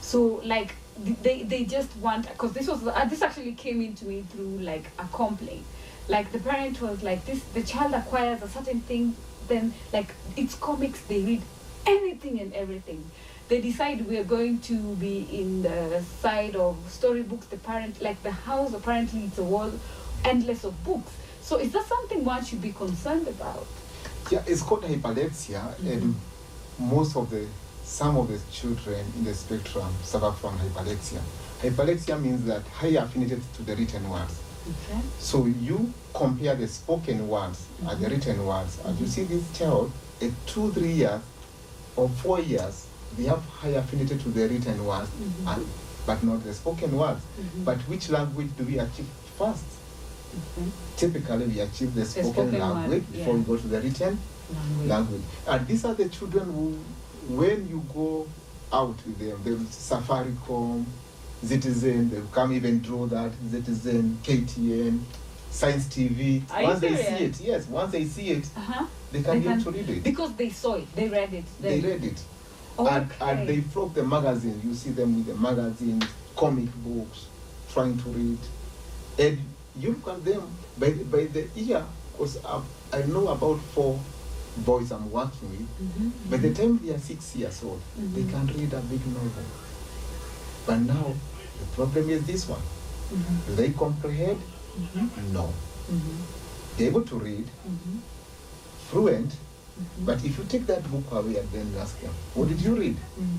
So, 0.01 0.41
like, 0.45 0.75
they 0.99 1.43
they 1.43 1.65
just 1.65 1.95
want 1.99 2.29
because 2.29 2.53
this 2.53 2.69
was 2.69 2.87
uh, 2.87 3.05
this 3.05 3.23
actually 3.23 3.53
came 3.53 3.83
into 3.83 4.07
me 4.07 4.23
through 4.31 4.59
like 4.61 4.85
a 4.99 5.05
complaint 5.13 5.65
like 6.09 6.33
the 6.33 6.39
parent 6.39 6.81
was 6.81 7.03
like 7.03 7.25
this 7.27 7.43
the 7.53 7.63
child 7.63 7.93
acquires 7.93 8.41
a 8.43 8.49
certain 8.49 8.81
thing 8.81 9.15
then 9.49 9.75
like 9.93 10.15
it's 10.37 10.55
comics 10.55 11.01
they 11.03 11.21
read 11.23 11.43
anything 11.87 12.41
and 12.41 12.53
everything 12.55 13.11
they 13.49 13.61
decide 13.61 14.07
we 14.07 14.19
are 14.19 14.25
going 14.25 14.59
to 14.61 14.95
be 14.97 15.27
in 15.31 15.63
the 15.63 16.03
side 16.21 16.57
of 16.57 16.77
storybooks 16.89 17.47
the 17.47 17.57
parent 17.59 18.01
like 18.03 18.21
the 18.23 18.31
house 18.31 18.75
apparently 18.75 19.25
it's 19.25 19.39
a 19.39 19.45
wall 19.45 19.71
endless 20.25 20.65
of 20.65 20.85
books. 20.85 21.13
So 21.41 21.59
is 21.59 21.73
that 21.73 21.87
something 21.87 22.25
one 22.25 22.45
should 22.45 22.61
be 22.61 22.73
concerned 22.73 23.29
about? 23.29 23.67
Yeah, 24.31 24.43
it's 24.47 24.63
called 24.63 24.83
hyperlexia, 24.83 25.61
mm-hmm. 25.61 25.87
and 25.87 26.15
most 26.79 27.17
of 27.17 27.31
the 27.31 27.47
some 27.85 28.17
of 28.17 28.27
the 28.27 28.41
children 28.51 29.07
in 29.17 29.25
the 29.25 29.33
spectrum 29.33 29.87
suffer 30.03 30.33
from 30.33 30.59
hyperlexia. 30.59 31.21
Hyperlexia 31.61 32.21
means 32.21 32.45
that 32.45 32.63
high 32.69 32.89
affinity 32.89 33.41
to 33.55 33.63
the 33.63 33.77
written 33.77 34.09
words. 34.11 34.43
okay. 34.69 35.01
So 35.21 35.47
you 35.47 35.93
compare 36.13 36.57
the 36.57 36.67
spoken 36.67 37.29
words 37.29 37.65
and 37.81 37.91
the 37.91 37.95
mm-hmm. 37.95 38.15
written 38.15 38.47
words, 38.47 38.79
and 38.85 38.99
you 38.99 39.07
mm-hmm. 39.07 39.13
see 39.13 39.25
this 39.25 39.57
child 39.57 39.93
at 40.21 40.31
two, 40.47 40.73
three 40.73 40.93
years 40.93 41.21
or 41.95 42.09
four 42.09 42.41
years, 42.41 42.86
they 43.17 43.25
have 43.25 43.43
high 43.47 43.69
affinity 43.71 44.17
to 44.19 44.29
the 44.31 44.49
written 44.49 44.85
words, 44.87 45.09
Mhm. 45.11 45.55
and, 45.57 45.67
but 46.07 46.23
not 46.23 46.43
the 46.45 46.53
spoken 46.55 46.97
words. 46.97 47.23
Mhm. 47.41 47.65
But 47.65 47.79
which 47.89 48.09
language 48.11 48.51
do 48.59 48.65
we 48.65 48.79
achieve 48.79 49.07
first? 49.39 49.65
okay. 50.59 50.69
Typically, 50.97 51.47
we 51.47 51.61
achieve 51.61 51.95
the 51.95 52.05
spoken, 52.05 52.33
spoken 52.33 52.53
word, 52.53 52.61
language 52.61 53.05
before 53.13 53.35
we 53.35 53.41
go 53.43 53.57
to 53.57 53.69
the 53.69 53.81
written 53.81 54.19
language, 54.53 54.89
language. 54.89 55.23
And 55.47 55.67
these 55.67 55.85
are 55.85 55.95
the 55.95 56.09
children 56.09 56.45
who, 56.53 56.79
when 57.35 57.69
you 57.69 57.83
go 57.95 58.27
out 58.73 58.97
with 59.07 59.19
them, 59.19 59.41
they 59.45 59.51
Safaricom, 59.73 60.85
Citizen, 61.45 62.11
they 62.11 62.19
will 62.19 62.27
come 62.29 62.53
even 62.53 62.81
draw 62.81 63.07
that, 63.07 63.31
Citizen, 63.51 64.19
KTN, 64.23 65.01
Signs 65.51 65.87
TV. 65.87 66.43
Are 66.51 66.63
once 66.65 66.81
they 66.81 66.97
see 66.97 67.25
it, 67.25 67.41
yes, 67.41 67.67
once 67.69 67.93
they 67.93 68.05
see 68.05 68.31
it, 68.31 68.45
uh-huh. 68.57 68.85
they 69.13 69.23
can 69.23 69.35
They 69.35 69.41
get 69.41 69.49
can- 69.49 69.65
to 69.65 69.71
read 69.71 69.89
it. 69.89 70.03
because 70.05 70.33
they 70.35 70.51
saw 70.51 70.75
it 70.75 70.95
they 70.95 71.09
read 71.09 71.33
it 71.33 71.45
They 71.61 71.81
read 71.81 72.05
it. 72.05 72.19
Okay. 72.79 72.95
And, 72.97 73.13
and 73.21 73.49
they 73.49 73.61
flock 73.61 73.95
the 73.95 74.03
magazine. 74.05 74.61
You 74.65 74.75
see 74.75 74.91
them 74.91 75.17
with 75.17 75.27
the 75.27 75.35
magazines, 75.35 76.05
comic 76.37 76.71
books, 76.77 77.27
trying 77.73 77.97
to 77.99 78.09
read. 78.11 78.39
And 79.19 79.39
you 79.81 79.93
look 79.93 80.09
at 80.09 80.25
them 80.25 80.57
by, 80.79 80.91
the- 80.91 81.05
by 81.05 81.25
the 81.27 81.47
year, 81.61 81.85
because 82.13 82.39
I 82.93 83.03
know 83.03 83.29
about 83.29 83.59
four 83.75 83.99
boys 84.59 84.91
I'm 84.93 85.11
working 85.11 85.51
with. 85.51 85.61
Mhm, 85.61 86.31
By 86.31 86.37
the 86.39 86.51
time 86.55 86.79
they 86.83 86.93
are 86.95 86.99
six 86.99 87.37
years 87.37 87.63
old, 87.63 87.81
they 88.15 88.23
Mhm. 88.23 88.31
can 88.31 88.47
read 88.59 88.73
a 88.73 88.81
big 88.81 89.07
novel. 89.07 89.45
But 90.67 90.79
now, 90.81 91.13
the 91.61 91.67
problem 91.77 92.11
is 92.11 92.25
this 92.27 92.49
one. 92.49 92.61
Mhm, 93.13 93.47
Do 93.47 93.55
they 93.55 93.71
comprehend? 93.71 94.41
mhm, 94.77 95.33
No. 95.33 95.53
mhm, 95.91 96.17
They're 96.77 96.89
able 96.89 97.03
to 97.03 97.17
read, 97.17 97.47
mhm, 97.47 98.01
fluent, 98.91 99.33
mhm. 99.79 100.07
but 100.07 100.25
if 100.25 100.39
you 100.39 100.45
take 100.49 100.67
that 100.67 100.83
book 100.91 101.05
away 101.13 101.37
and 101.37 101.49
then 101.53 101.75
ask 101.81 102.01
them, 102.01 102.13
what 102.35 102.49
did 102.49 102.61
you 102.61 102.75
read? 102.75 102.97
Mhm. 102.97 103.39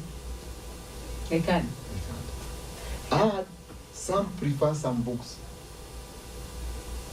they 1.29 1.39
can 1.39 1.63
They 1.91 1.99
can't. 2.07 3.31
And 3.38 3.45
some 3.93 4.27
prefer 4.39 4.73
some 4.73 5.01
books, 5.01 5.35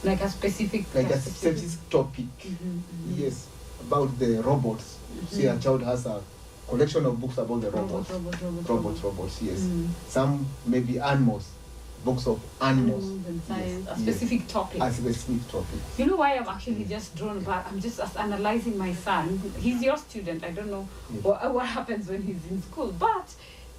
like 0.03 0.21
a 0.21 0.29
specific 0.29 0.85
like 0.93 1.09
a 1.09 1.19
specific 1.19 1.89
topic. 1.89 2.25
Mhm, 2.39 2.81
mhm. 2.81 3.17
Yes, 3.19 3.47
about 3.81 4.17
the 4.19 4.41
robots. 4.41 4.97
See, 5.31 5.45
a 5.47 5.53
Mhm. 5.55 5.61
child 5.61 5.81
has 5.83 6.05
a 6.05 6.21
collection 6.67 7.05
of 7.05 7.19
books 7.19 7.37
about 7.37 7.61
the 7.61 7.71
robot 7.71 7.89
robots. 7.91 8.09
robot 8.11 8.41
robot 8.41 8.69
Robots, 8.69 9.03
robots, 9.03 9.41
yes. 9.41 9.59
Mhm. 9.59 9.87
Some 10.09 10.45
maybe 10.65 10.99
animals, 10.99 11.45
books 12.05 12.27
of 12.27 12.39
animals. 12.61 13.03
Animals 13.03 13.41
science, 13.47 13.85
Yes, 13.87 13.97
a 13.97 13.99
yes. 13.99 13.99
specific 13.99 14.47
topic. 14.47 14.81
A 14.81 14.93
specific 14.93 15.51
topic. 15.51 15.79
You 15.97 16.05
know 16.05 16.15
why 16.15 16.35
I'm 16.35 16.47
actually 16.47 16.85
just 16.85 17.15
drawn 17.15 17.39
back? 17.41 17.65
I'm 17.69 17.81
just 17.81 17.99
analyzing 18.17 18.77
my 18.77 18.93
son. 18.93 19.41
He's 19.59 19.81
your 19.81 19.97
student. 19.97 20.43
I 20.43 20.51
don't 20.51 20.69
know 20.71 20.87
Yes. 21.13 21.23
what, 21.23 21.53
what 21.53 21.65
happens 21.65 22.07
when 22.07 22.21
he's 22.21 22.43
in 22.49 22.61
school. 22.61 22.93
But 22.97 23.33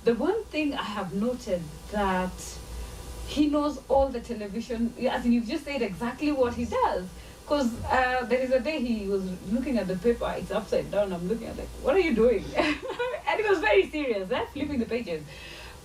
the 0.04 0.14
one 0.14 0.44
thing 0.44 0.74
I 0.74 0.82
have 0.82 1.14
noted 1.14 1.62
that 1.92 2.32
he 3.28 3.46
knows 3.46 3.80
all 3.88 4.08
the 4.08 4.20
television, 4.20 4.92
as 5.10 5.24
in 5.24 5.32
you've 5.32 5.48
just 5.48 5.64
said 5.64 5.82
exactly 5.82 6.32
what 6.32 6.54
he 6.54 6.64
does. 6.64 7.06
Because 7.44 7.70
uh, 7.84 8.24
there 8.24 8.40
is 8.40 8.50
a 8.50 8.58
day 8.58 8.80
he 8.80 9.06
was 9.06 9.22
looking 9.52 9.78
at 9.78 9.86
the 9.86 9.94
paper, 9.96 10.34
it's 10.36 10.50
upside 10.50 10.90
down. 10.90 11.12
I'm 11.12 11.28
looking 11.28 11.46
at 11.46 11.56
like, 11.56 11.68
what 11.82 11.94
are 11.94 12.00
you 12.00 12.12
doing? 12.12 12.44
and 12.56 13.40
he 13.40 13.48
was 13.48 13.60
very 13.60 13.88
serious, 13.88 14.28
eh? 14.32 14.44
flipping 14.52 14.80
the 14.80 14.84
pages. 14.86 15.22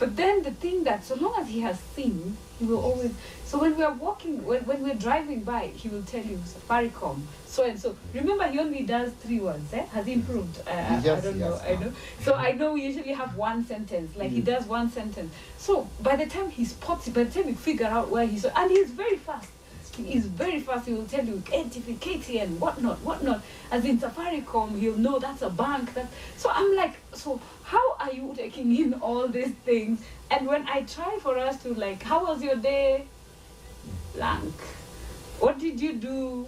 But 0.01 0.15
then 0.17 0.41
the 0.41 0.49
thing 0.49 0.83
that 0.85 1.03
so 1.05 1.13
long 1.13 1.35
as 1.39 1.47
he 1.47 1.59
has 1.61 1.79
seen, 1.95 2.35
he 2.57 2.65
will 2.65 2.79
always. 2.83 3.11
So 3.45 3.59
when 3.59 3.77
we 3.77 3.83
are 3.83 3.93
walking, 3.93 4.43
when, 4.43 4.61
when 4.65 4.81
we're 4.81 4.95
driving 4.95 5.41
by, 5.43 5.67
he 5.81 5.89
will 5.89 6.01
tell 6.01 6.23
you 6.23 6.37
Safaricom, 6.37 7.21
so 7.45 7.63
and 7.65 7.79
so. 7.79 7.95
Remember, 8.11 8.47
he 8.47 8.57
only 8.57 8.81
does 8.81 9.11
three 9.23 9.39
words. 9.39 9.71
Eh? 9.71 9.85
Has 9.93 10.07
he 10.07 10.13
improved? 10.13 10.57
Uh, 10.67 10.71
I- 10.71 10.95
I 10.97 10.99
don't 11.01 11.37
know. 11.37 11.49
yes, 11.53 11.61
I 11.69 11.75
know. 11.83 11.91
So 12.25 12.33
I 12.33 12.53
know 12.53 12.73
we 12.73 12.81
usually 12.91 13.13
have 13.13 13.35
one 13.35 13.63
sentence. 13.63 14.15
Like 14.17 14.31
he 14.31 14.41
Mm. 14.41 14.45
does 14.45 14.65
one 14.65 14.89
sentence. 14.89 15.31
So 15.59 15.87
by 16.01 16.15
the 16.15 16.25
time 16.25 16.49
he 16.49 16.65
spots 16.65 17.07
it, 17.07 17.13
by 17.13 17.23
the 17.25 17.31
time 17.31 17.45
we 17.45 17.53
figure 17.53 17.85
out 17.97 18.09
where 18.09 18.25
he's, 18.25 18.43
and 18.45 18.71
he's 18.71 18.89
very 18.89 19.17
fast. 19.17 19.49
He's 19.97 20.25
very 20.25 20.59
fast. 20.61 20.87
He 20.87 20.93
will 20.93 21.05
tell 21.05 21.25
you 21.25 21.35
NTV, 21.45 21.97
KTN, 21.99 22.57
whatnot, 22.59 22.99
whatnot. 23.01 23.41
As 23.71 23.85
in 23.85 23.99
Safaricom, 23.99 24.79
he'll 24.79 24.97
know 24.97 25.19
that's 25.19 25.41
a 25.41 25.49
bank. 25.49 25.93
That 25.93 26.07
so 26.37 26.49
I'm 26.49 26.75
like, 26.75 26.93
so 27.13 27.39
how 27.63 27.95
are 27.97 28.11
you 28.11 28.33
taking 28.35 28.75
in 28.75 28.93
all 28.95 29.27
these 29.27 29.51
things? 29.65 30.01
And 30.29 30.47
when 30.47 30.67
I 30.67 30.83
try 30.83 31.17
for 31.21 31.37
us 31.37 31.61
to 31.63 31.73
like, 31.73 32.01
how 32.03 32.25
was 32.25 32.41
your 32.41 32.55
day? 32.55 33.05
Blank. 34.15 34.53
What 35.39 35.59
did 35.59 35.79
you 35.79 35.93
do? 35.93 36.47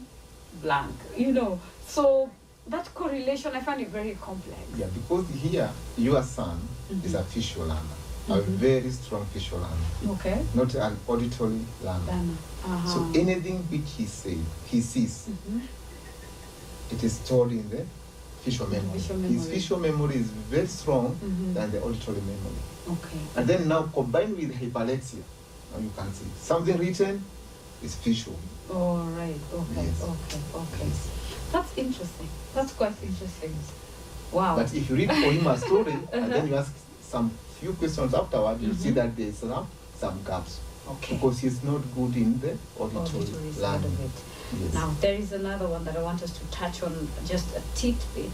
Blank. 0.61 0.95
You 1.17 1.31
know. 1.33 1.59
So 1.87 2.29
that 2.67 2.93
correlation, 2.93 3.51
I 3.53 3.59
find 3.59 3.81
it 3.81 3.89
very 3.89 4.17
complex. 4.21 4.59
Yeah, 4.77 4.87
because 4.93 5.27
here 5.29 5.69
your 5.97 6.23
son 6.23 6.61
is 7.03 7.13
Mhm. 7.13 7.19
a 7.19 7.23
visual 7.23 7.67
learner, 7.67 7.97
a 8.29 8.39
very 8.41 8.89
strong 8.91 9.25
visual 9.33 9.61
learner, 9.61 10.13
Okay. 10.15 10.41
not 10.53 10.73
an 10.75 10.97
auditory 11.07 11.59
learner. 11.83 12.05
Dana. 12.05 12.33
Uh-huh. 12.65 12.87
So 12.93 13.19
anything 13.19 13.57
which 13.69 13.91
he 13.97 14.05
says, 14.05 14.37
he 14.67 14.79
sees, 14.81 15.27
Mhm. 15.29 15.61
it 16.91 17.03
is 17.03 17.13
stored 17.13 17.51
in 17.51 17.69
the 17.69 17.85
visual 18.45 18.69
memory. 18.69 18.97
visual 18.99 19.19
His 19.21 19.45
visual 19.47 19.81
memory 19.81 20.15
is 20.15 20.27
very 20.49 20.67
strong 20.67 21.15
Mhm. 21.21 21.53
than 21.53 21.71
the 21.71 21.81
auditory 21.81 22.21
memory. 22.21 22.61
Okay. 22.89 23.19
And 23.35 23.47
then 23.47 23.67
now 23.67 23.83
combined 23.93 24.37
with 24.37 24.51
hyperlexia, 24.53 25.23
now 25.73 25.79
you 25.79 25.91
can 25.95 26.13
see 26.13 26.25
something 26.41 26.77
written 26.77 27.23
is 27.83 27.95
visual. 27.95 28.37
All 28.71 29.05
right. 29.17 29.35
Okay. 29.53 29.85
Yes. 29.85 30.01
Okay. 30.01 30.39
Okay. 30.55 30.87
Yes. 30.87 31.07
That's 31.51 31.71
interesting. 31.77 32.29
That's 32.55 32.71
quite 32.73 32.95
interesting. 33.03 33.53
Wow. 34.31 34.55
But 34.55 34.73
if 34.73 34.89
you 34.89 34.95
read 34.95 35.09
for 35.09 35.31
him 35.31 35.45
a 35.47 35.57
story 35.57 35.97
and 36.13 36.31
then 36.31 36.47
you 36.47 36.55
ask 36.55 36.71
some 37.01 37.31
few 37.63 37.73
questions 37.73 38.13
afterward, 38.13 38.59
you 38.61 38.73
see 38.73 38.89
Mhm. 38.91 38.95
that 38.95 39.15
there's 39.15 39.37
some, 39.37 39.67
some 39.97 40.19
gaps 40.27 40.59
okay. 40.91 41.15
because 41.15 41.39
he's 41.39 41.63
not 41.63 41.81
good 41.95 42.13
in 42.17 42.37
the 42.41 42.57
auditory, 42.77 43.23
Auditory 43.23 43.51
side 43.53 43.81
learning. 43.81 43.85
of 43.93 43.99
it. 44.01 44.61
Yes. 44.61 44.73
Now 44.73 44.93
there 44.99 45.13
is 45.15 45.31
another 45.31 45.67
one 45.67 45.83
that 45.85 45.95
I 45.95 46.03
want 46.03 46.21
us 46.21 46.31
to 46.39 46.45
touch 46.51 46.83
on 46.83 47.07
just 47.25 47.47
a 47.55 47.61
tidbit, 47.75 48.31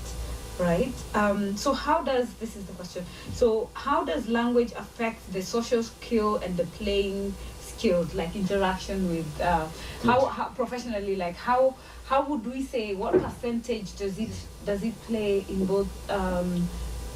right? 0.58 0.94
Um, 1.14 1.56
so 1.56 1.74
how 1.74 2.02
does 2.02 2.34
this 2.42 2.56
is 2.58 2.64
the 2.66 2.74
question? 2.74 3.06
So 3.36 3.70
how 3.74 4.04
does 4.04 4.28
language 4.28 4.72
affect 4.76 5.32
the 5.32 5.44
social 5.44 5.84
skill 5.84 6.38
and 6.38 6.58
the 6.58 6.66
playing 6.80 7.36
skills, 7.62 8.14
like 8.16 8.36
interaction 8.36 9.10
with 9.10 9.30
uh, 9.42 9.68
how, 10.04 10.26
how 10.26 10.46
professionally, 10.56 11.16
like 11.16 11.36
how 11.36 11.76
how 12.06 12.24
would 12.24 12.44
we 12.52 12.64
say 12.64 12.96
what 12.96 13.14
percentage 13.22 13.96
does 13.96 14.18
it 14.18 14.32
does 14.66 14.82
it 14.84 14.96
play 15.04 15.46
in 15.48 15.66
both 15.66 15.88
um, 16.10 16.68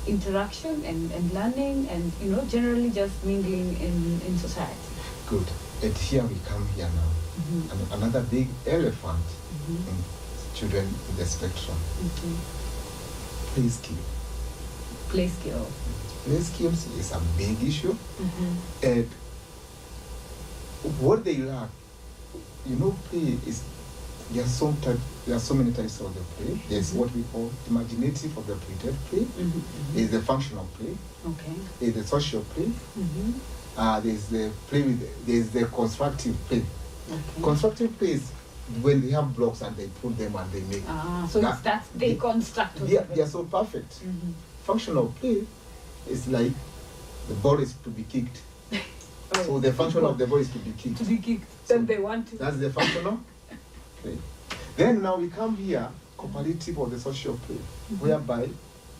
interaction 0.07 0.83
and, 0.85 1.11
and 1.11 1.31
learning 1.33 1.87
and 1.89 2.11
you 2.21 2.29
know 2.31 2.43
generally 2.45 2.89
just 2.89 3.13
mingling 3.23 3.75
in 3.79 4.21
in 4.27 4.37
society? 4.37 4.89
Good. 5.29 5.47
And 5.83 5.93
here 5.97 6.23
we 6.23 6.35
come 6.47 6.67
here 6.75 6.89
now. 6.95 7.09
Mhm, 7.39 7.71
And 7.71 7.79
another 7.97 8.21
big 8.21 8.47
elephant 8.67 9.25
mhm, 9.51 9.87
in 9.89 9.97
children 10.55 10.85
in 11.09 11.15
the 11.17 11.25
spectrum. 11.25 11.77
mhm. 12.03 12.35
Play 13.55 13.69
skill. 13.69 14.03
Play 15.09 15.27
skill. 15.27 15.67
Play 16.25 16.41
skills 16.41 16.87
is 16.99 17.11
a 17.11 17.19
big 17.37 17.57
issue. 17.63 17.95
Mhm. 18.19 18.51
And 18.83 19.07
what 20.99 21.23
they 21.23 21.37
lack, 21.37 21.69
you 22.65 22.75
know, 22.75 22.95
play 23.09 23.37
is 23.47 23.61
there 24.31 24.43
are 24.43 24.47
so 24.47 24.71
type, 24.81 24.99
there 25.25 25.35
are 25.35 25.39
so 25.39 25.53
many 25.53 25.71
types 25.71 25.99
of 26.01 26.13
the 26.15 26.21
play. 26.35 26.59
There's 26.69 26.91
Mhm. 26.91 26.95
what 26.97 27.15
we 27.15 27.23
call 27.31 27.51
imaginative 27.69 28.37
or 28.37 28.43
the 28.43 28.55
creative 28.55 28.97
play. 29.09 29.19
Mhm, 29.21 29.61
There's 29.93 30.07
mhm. 30.09 30.11
the 30.11 30.21
functional 30.21 30.67
play. 30.77 30.95
Okay. 31.27 31.53
There's 31.79 31.93
the 31.95 32.03
social 32.07 32.41
play. 32.41 32.71
Mhm. 32.97 33.33
Uh, 33.77 33.99
there's 33.99 34.25
the 34.25 34.51
play 34.67 34.81
with 34.83 35.25
there's 35.25 35.49
the 35.49 35.65
constructive 35.65 36.35
play. 36.47 36.63
Okay. 37.11 37.41
Constructive 37.43 37.97
play 37.97 38.11
is 38.13 38.23
when 38.81 39.01
they 39.01 39.11
have 39.11 39.35
blocks 39.35 39.61
and 39.61 39.75
they 39.75 39.87
put 40.01 40.17
them 40.17 40.35
and 40.35 40.51
they 40.51 40.61
make. 40.61 40.83
Ah, 40.87 41.27
so 41.31 41.39
That- 41.41 41.53
it's 41.55 41.61
that 41.63 41.85
they 41.95 42.09
they- 42.13 42.15
construct. 42.15 42.77
They 42.87 42.97
are, 42.97 43.05
they 43.13 43.21
are 43.21 43.27
so 43.27 43.43
perfect. 43.43 44.03
Mhm. 44.05 44.33
Functional 44.63 45.07
play 45.19 45.43
is 46.09 46.27
like 46.27 46.53
the 47.27 47.33
ball 47.35 47.59
is 47.59 47.73
to 47.83 47.89
be 47.89 48.03
kicked, 48.03 48.37
Oh, 49.35 49.43
So 49.45 49.59
the 49.59 49.73
function 49.73 50.03
of 50.05 50.17
the 50.17 50.27
ball 50.27 50.37
is 50.39 50.49
to 50.49 50.59
be 50.59 50.71
kicked. 50.77 50.97
to 50.97 51.03
be 51.05 51.17
kicked. 51.17 51.45
So 51.67 51.73
Then 51.75 51.85
they 51.87 51.97
want 51.97 52.27
to. 52.29 52.37
That's 52.37 52.57
the 52.57 52.69
functional 52.69 53.19
Then 54.75 55.01
now 55.01 55.17
we 55.17 55.27
come 55.29 55.55
here, 55.55 55.87
cooperative 56.17 56.77
or 56.79 56.87
the 56.87 56.99
social 56.99 57.37
play, 57.45 57.55
mm-hmm. 57.55 57.95
whereby 58.05 58.49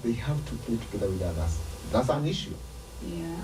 they 0.04 0.12
have 0.14 0.38
to 0.50 0.56
play 0.56 0.78
together 0.78 1.08
with 1.12 1.22
others. 1.22 1.60
That's 1.92 2.10
an 2.10 2.26
issue. 2.28 2.54
Yeah. 3.08 3.36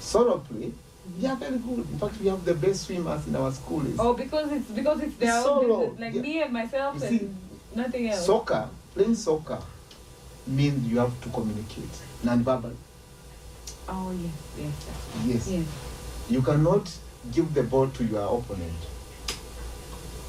Solo 0.00 0.38
play, 0.38 0.68
mm-hmm. 0.70 1.20
yeah, 1.20 1.34
very 1.34 1.58
good. 1.58 1.78
In 1.90 1.98
fact, 1.98 2.20
we 2.20 2.28
have 2.28 2.44
the 2.44 2.54
best 2.54 2.86
swimmers 2.86 3.26
in 3.26 3.34
our 3.36 3.50
school. 3.52 3.86
Is 3.86 3.98
Oh, 3.98 4.14
because 4.14 4.52
it's 4.52 4.70
because 4.70 5.00
it's 5.00 5.16
their 5.16 5.34
own 5.36 5.42
Solo, 5.42 5.80
business. 5.90 6.00
Like 6.00 6.14
yeah. 6.14 6.20
me 6.22 6.42
and 6.42 6.52
myself 6.52 6.96
You 7.00 7.06
and 7.06 7.20
see, 7.20 7.30
nothing 7.74 8.10
else. 8.10 8.26
Soccer, 8.26 8.68
playing 8.94 9.14
soccer 9.14 9.58
means 10.46 10.86
you 10.86 10.98
have 10.98 11.18
to 11.22 11.28
communicate 11.30 11.88
non-verbal. 12.22 12.72
oh 13.88 14.12
yes, 14.12 14.32
yes, 14.58 15.26
Yes. 15.26 15.48
yes. 15.48 15.66
You 16.30 16.40
cannot 16.42 16.90
give 17.32 17.52
the 17.54 17.62
ball 17.62 17.88
to 17.88 18.04
your 18.04 18.22
opponent. 18.38 18.72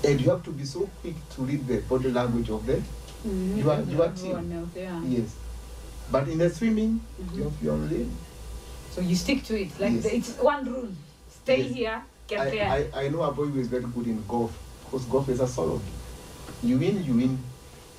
And 0.06 0.22
you 0.22 0.30
have 0.30 0.44
to 0.44 0.52
be 0.52 0.64
so 0.66 0.90
quick 1.02 1.16
to 1.36 1.42
read 1.42 1.68
the 1.68 1.78
body 1.82 2.12
language 2.12 2.50
of 2.50 2.66
the 2.66 2.82
Mhm. 3.26 3.58
You 3.58 3.72
are- 3.72 3.82
you 3.82 4.02
are 4.02 4.06
Everyone 4.08 4.52
else, 4.52 4.70
yeah. 4.76 5.02
yes. 5.04 5.30
But 6.12 6.28
in 6.28 6.38
the 6.38 6.50
swimming, 6.50 7.00
Mhm. 7.22 7.36
you 7.38 7.44
have 7.44 7.64
your 7.64 7.78
lane. 7.78 8.12
So 8.94 9.02
you 9.02 9.16
stick 9.16 9.44
to 9.46 9.60
it. 9.60 9.72
Like 9.80 9.94
Yes. 9.94 10.04
the, 10.04 10.16
it's 10.16 10.30
one 10.40 10.66
rule. 10.66 10.90
Stay 11.44 11.64
Yes. 11.64 11.74
here, 11.76 12.02
get 12.28 12.40
I, 12.40 12.50
there. 12.52 12.70
I, 12.96 13.06
I 13.06 13.10
know 13.10 13.24
a 13.24 13.32
boy 13.32 13.46
who 13.46 13.60
is 13.60 13.68
very 13.68 13.84
good 13.86 14.06
in 14.08 14.24
golf 14.28 14.52
because 14.84 15.06
golf 15.06 15.28
is 15.30 15.40
a 15.40 15.48
solo 15.48 15.78
game. 15.80 16.70
You 16.70 16.78
win, 16.78 17.04
you 17.04 17.14
win 17.16 17.40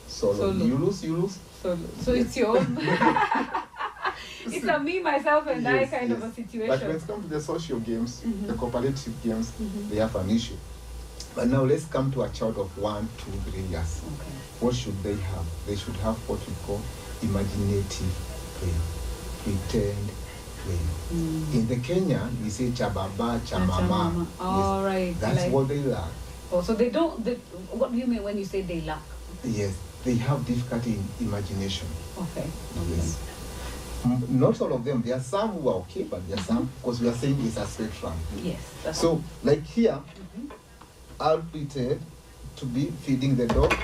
solo. 0.06 0.34
Solo. 0.34 0.64
You 0.64 0.78
lose, 0.78 1.02
you 1.04 1.16
lose. 1.16 1.38
so 1.62 1.76
so 2.04 2.12
Yes. 2.12 2.26
it's 2.26 2.36
your 2.36 2.58
own. 2.58 2.78
it's 4.46 4.64
a 4.64 4.78
me, 4.78 5.00
myself, 5.00 5.46
and 5.48 5.66
I 5.66 5.80
Yes, 5.80 5.90
kind 5.90 6.12
of 6.12 6.22
a 6.22 6.32
situation. 6.32 6.68
But 6.68 6.86
when 6.86 6.96
it 6.96 7.06
comes 7.06 7.24
to 7.24 7.28
the 7.30 7.40
social 7.40 7.80
games, 7.80 8.20
Mhm. 8.24 8.46
the 8.46 8.54
cooperative 8.54 9.14
games, 9.24 9.50
Mhm. 9.60 9.90
they 9.90 9.96
have 9.96 10.14
an 10.16 10.30
issue. 10.30 10.54
But 11.36 11.48
now 11.48 11.62
let's 11.64 11.84
come 11.84 12.10
to 12.12 12.22
a 12.22 12.28
child 12.30 12.56
of 12.56 12.76
one, 12.78 13.08
two, 13.18 13.30
three 13.50 13.60
years. 13.68 14.00
Okay. 14.02 14.32
What 14.60 14.74
should 14.74 15.00
they 15.02 15.14
have? 15.14 15.44
They 15.66 15.76
should 15.76 15.94
have 15.96 16.16
what 16.26 16.40
we 16.48 16.54
call 16.66 16.80
imaginative 17.22 18.14
play, 18.56 18.72
pretend 19.44 20.08
play. 20.64 20.78
Mm. 21.12 21.54
In 21.54 21.68
the 21.68 21.76
Kenya, 21.76 22.26
we 22.42 22.48
say 22.48 22.68
chababa, 22.70 23.38
chamama. 23.44 23.68
Chamama. 23.68 24.26
All 24.40 24.82
right. 24.82 25.08
Yes, 25.08 25.20
that's 25.20 25.42
like- 25.42 25.52
what 25.52 25.68
they 25.68 25.78
lack. 25.80 26.10
Oh, 26.50 26.62
so 26.62 26.74
they 26.74 26.88
don't. 26.90 27.22
They, 27.24 27.34
what 27.74 27.92
do 27.92 27.98
you 27.98 28.06
mean 28.06 28.22
when 28.22 28.38
you 28.38 28.44
say 28.44 28.62
they 28.62 28.80
lack? 28.82 29.02
Yes, 29.44 29.76
they 30.04 30.14
have 30.14 30.46
difficulty 30.46 30.94
in 30.94 31.26
imagination. 31.28 31.86
Okay. 32.18 32.48
Yes. 32.96 33.18
Mm, 34.04 34.28
Not 34.30 34.60
all 34.60 34.72
of 34.72 34.84
them. 34.84 35.02
There 35.02 35.16
are 35.16 35.20
some 35.20 35.50
who 35.50 35.68
are 35.68 35.74
okay, 35.84 36.04
but 36.04 36.26
there 36.28 36.38
are 36.38 36.42
some 36.42 36.70
because 36.80 37.00
we 37.00 37.08
are 37.08 37.14
saying 37.14 37.36
it's 37.44 37.56
a 37.56 37.66
spectrum. 37.66 38.12
Yes. 38.42 38.60
So, 38.92 39.20
like 39.42 39.64
here, 39.64 39.98
Mhm. 41.18 41.26
I'll 41.26 41.42
pretend 41.42 42.00
to 42.56 42.66
be 42.66 42.86
feeding 43.02 43.36
the 43.36 43.46
dog. 43.46 43.74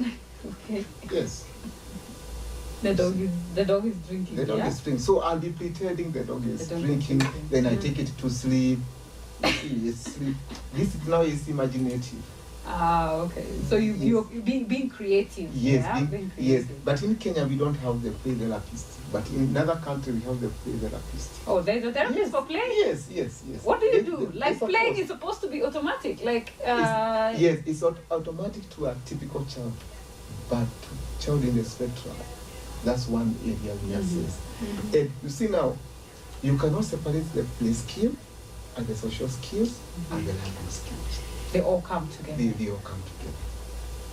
Okay. 0.00 0.84
Yes, 1.12 1.44
The 2.82 2.94
dog 2.94 3.20
is 3.20 3.30
the 3.54 3.64
dog 3.64 3.84
is 3.86 3.94
drinking. 4.08 4.36
the 4.36 4.44
dog 4.46 4.58
yeah? 4.58 4.68
is 4.68 4.80
drinking. 4.80 5.04
So 5.04 5.20
I'll 5.20 5.38
be 5.38 5.50
pretending 5.50 6.12
the 6.12 6.20
dog 6.24 6.46
is 6.46 6.66
The 6.68 6.74
dog 6.74 6.78
is 6.80 6.86
drinking. 6.86 7.18
drinking. 7.18 7.48
Then 7.50 7.66
I 7.66 7.76
Mm. 7.76 7.80
take 7.82 7.98
it 7.98 8.10
to 8.18 8.30
sleep. 8.30 8.78
Yes, 9.42 9.96
sleep. 10.16 10.36
This 10.74 10.94
is 10.94 11.06
now 11.08 11.20
is 11.22 11.48
imaginative. 11.48 12.22
Ah, 12.66 13.12
okay. 13.28 13.44
So 13.68 13.76
you 13.76 13.92
Yes. 13.92 14.24
you 14.32 14.40
being 14.42 14.64
being 14.64 14.88
creative. 14.88 15.50
Yes, 15.54 15.84
yeah? 15.84 15.98
in- 15.98 16.06
being 16.06 16.30
yes. 16.38 16.64
But 16.84 17.02
in 17.02 17.16
Kenya, 17.16 17.44
we 17.46 17.56
don't 17.56 17.76
have 17.84 18.02
the 18.02 18.10
play 18.22 18.34
therapist. 18.34 18.86
But 19.12 19.28
in 19.30 19.40
another 19.56 19.74
country, 19.84 20.12
we 20.12 20.20
have 20.20 20.40
the 20.40 20.48
play 20.48 20.72
therapist. 20.74 21.30
Oh, 21.46 21.60
there's 21.60 21.84
a 21.84 21.92
therapist 21.92 22.18
yes. 22.20 22.30
for 22.30 22.42
play. 22.42 22.62
Yes, 22.84 23.08
yes, 23.10 23.42
yes. 23.50 23.64
What 23.64 23.80
do 23.80 23.86
you 23.86 24.02
do? 24.02 24.30
Like 24.34 24.58
playing 24.58 24.96
is 24.98 25.08
supposed 25.08 25.40
to 25.40 25.48
be 25.48 25.64
automatic. 25.64 26.22
Like 26.24 26.52
uh, 26.64 27.32
It's- 27.34 27.40
yes, 27.40 27.58
it's 27.66 27.82
not 27.82 27.96
automatic 28.10 28.68
to 28.70 28.86
a 28.86 28.94
typical 29.04 29.44
child, 29.46 29.72
but 30.48 30.64
to 30.64 31.24
child 31.26 31.42
in 31.42 31.56
the 31.56 31.64
spectrum, 31.64 32.14
that's 32.84 33.08
one 33.08 33.34
area 33.44 33.74
we 33.84 33.92
Mhm. 33.92 33.98
assess. 33.98 34.38
Mhm. 34.62 34.94
And 35.00 35.10
you 35.24 35.28
see 35.28 35.48
now, 35.48 35.76
you 36.42 36.56
cannot 36.56 36.84
separate 36.84 37.26
the 37.34 37.42
play 37.58 37.72
skill 37.72 38.12
and 38.76 38.86
the 38.86 38.94
social 38.94 39.28
skills 39.28 39.72
and 40.12 40.24
the 40.26 40.32
language 40.32 40.70
skills. 40.70 41.20
They 41.52 41.60
all 41.62 41.82
come 41.82 42.08
together. 42.16 42.36
They, 42.38 42.48
they 42.50 42.70
all 42.70 42.80
come 42.84 43.02
together. 43.02 43.49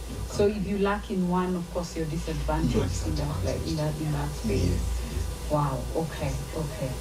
They 0.07 0.15
all 0.15 0.27
come 0.27 0.37
So 0.37 0.47
if 0.47 0.67
you 0.67 0.77
lack 0.79 1.11
in 1.11 1.27
one, 1.29 1.55
of 1.55 1.73
course 1.73 1.95
you're 1.95 2.05
disadvantaged, 2.05 3.07
in 3.07 3.15
that, 3.15 3.45
like, 3.45 3.67
in 3.67 3.75
that 3.77 3.93
in 3.99 4.11
that 4.11 4.29
space. 4.31 4.69
Yes, 4.69 5.51
Wow. 5.51 5.79
Okay. 5.95 6.31
Okay. 6.55 6.91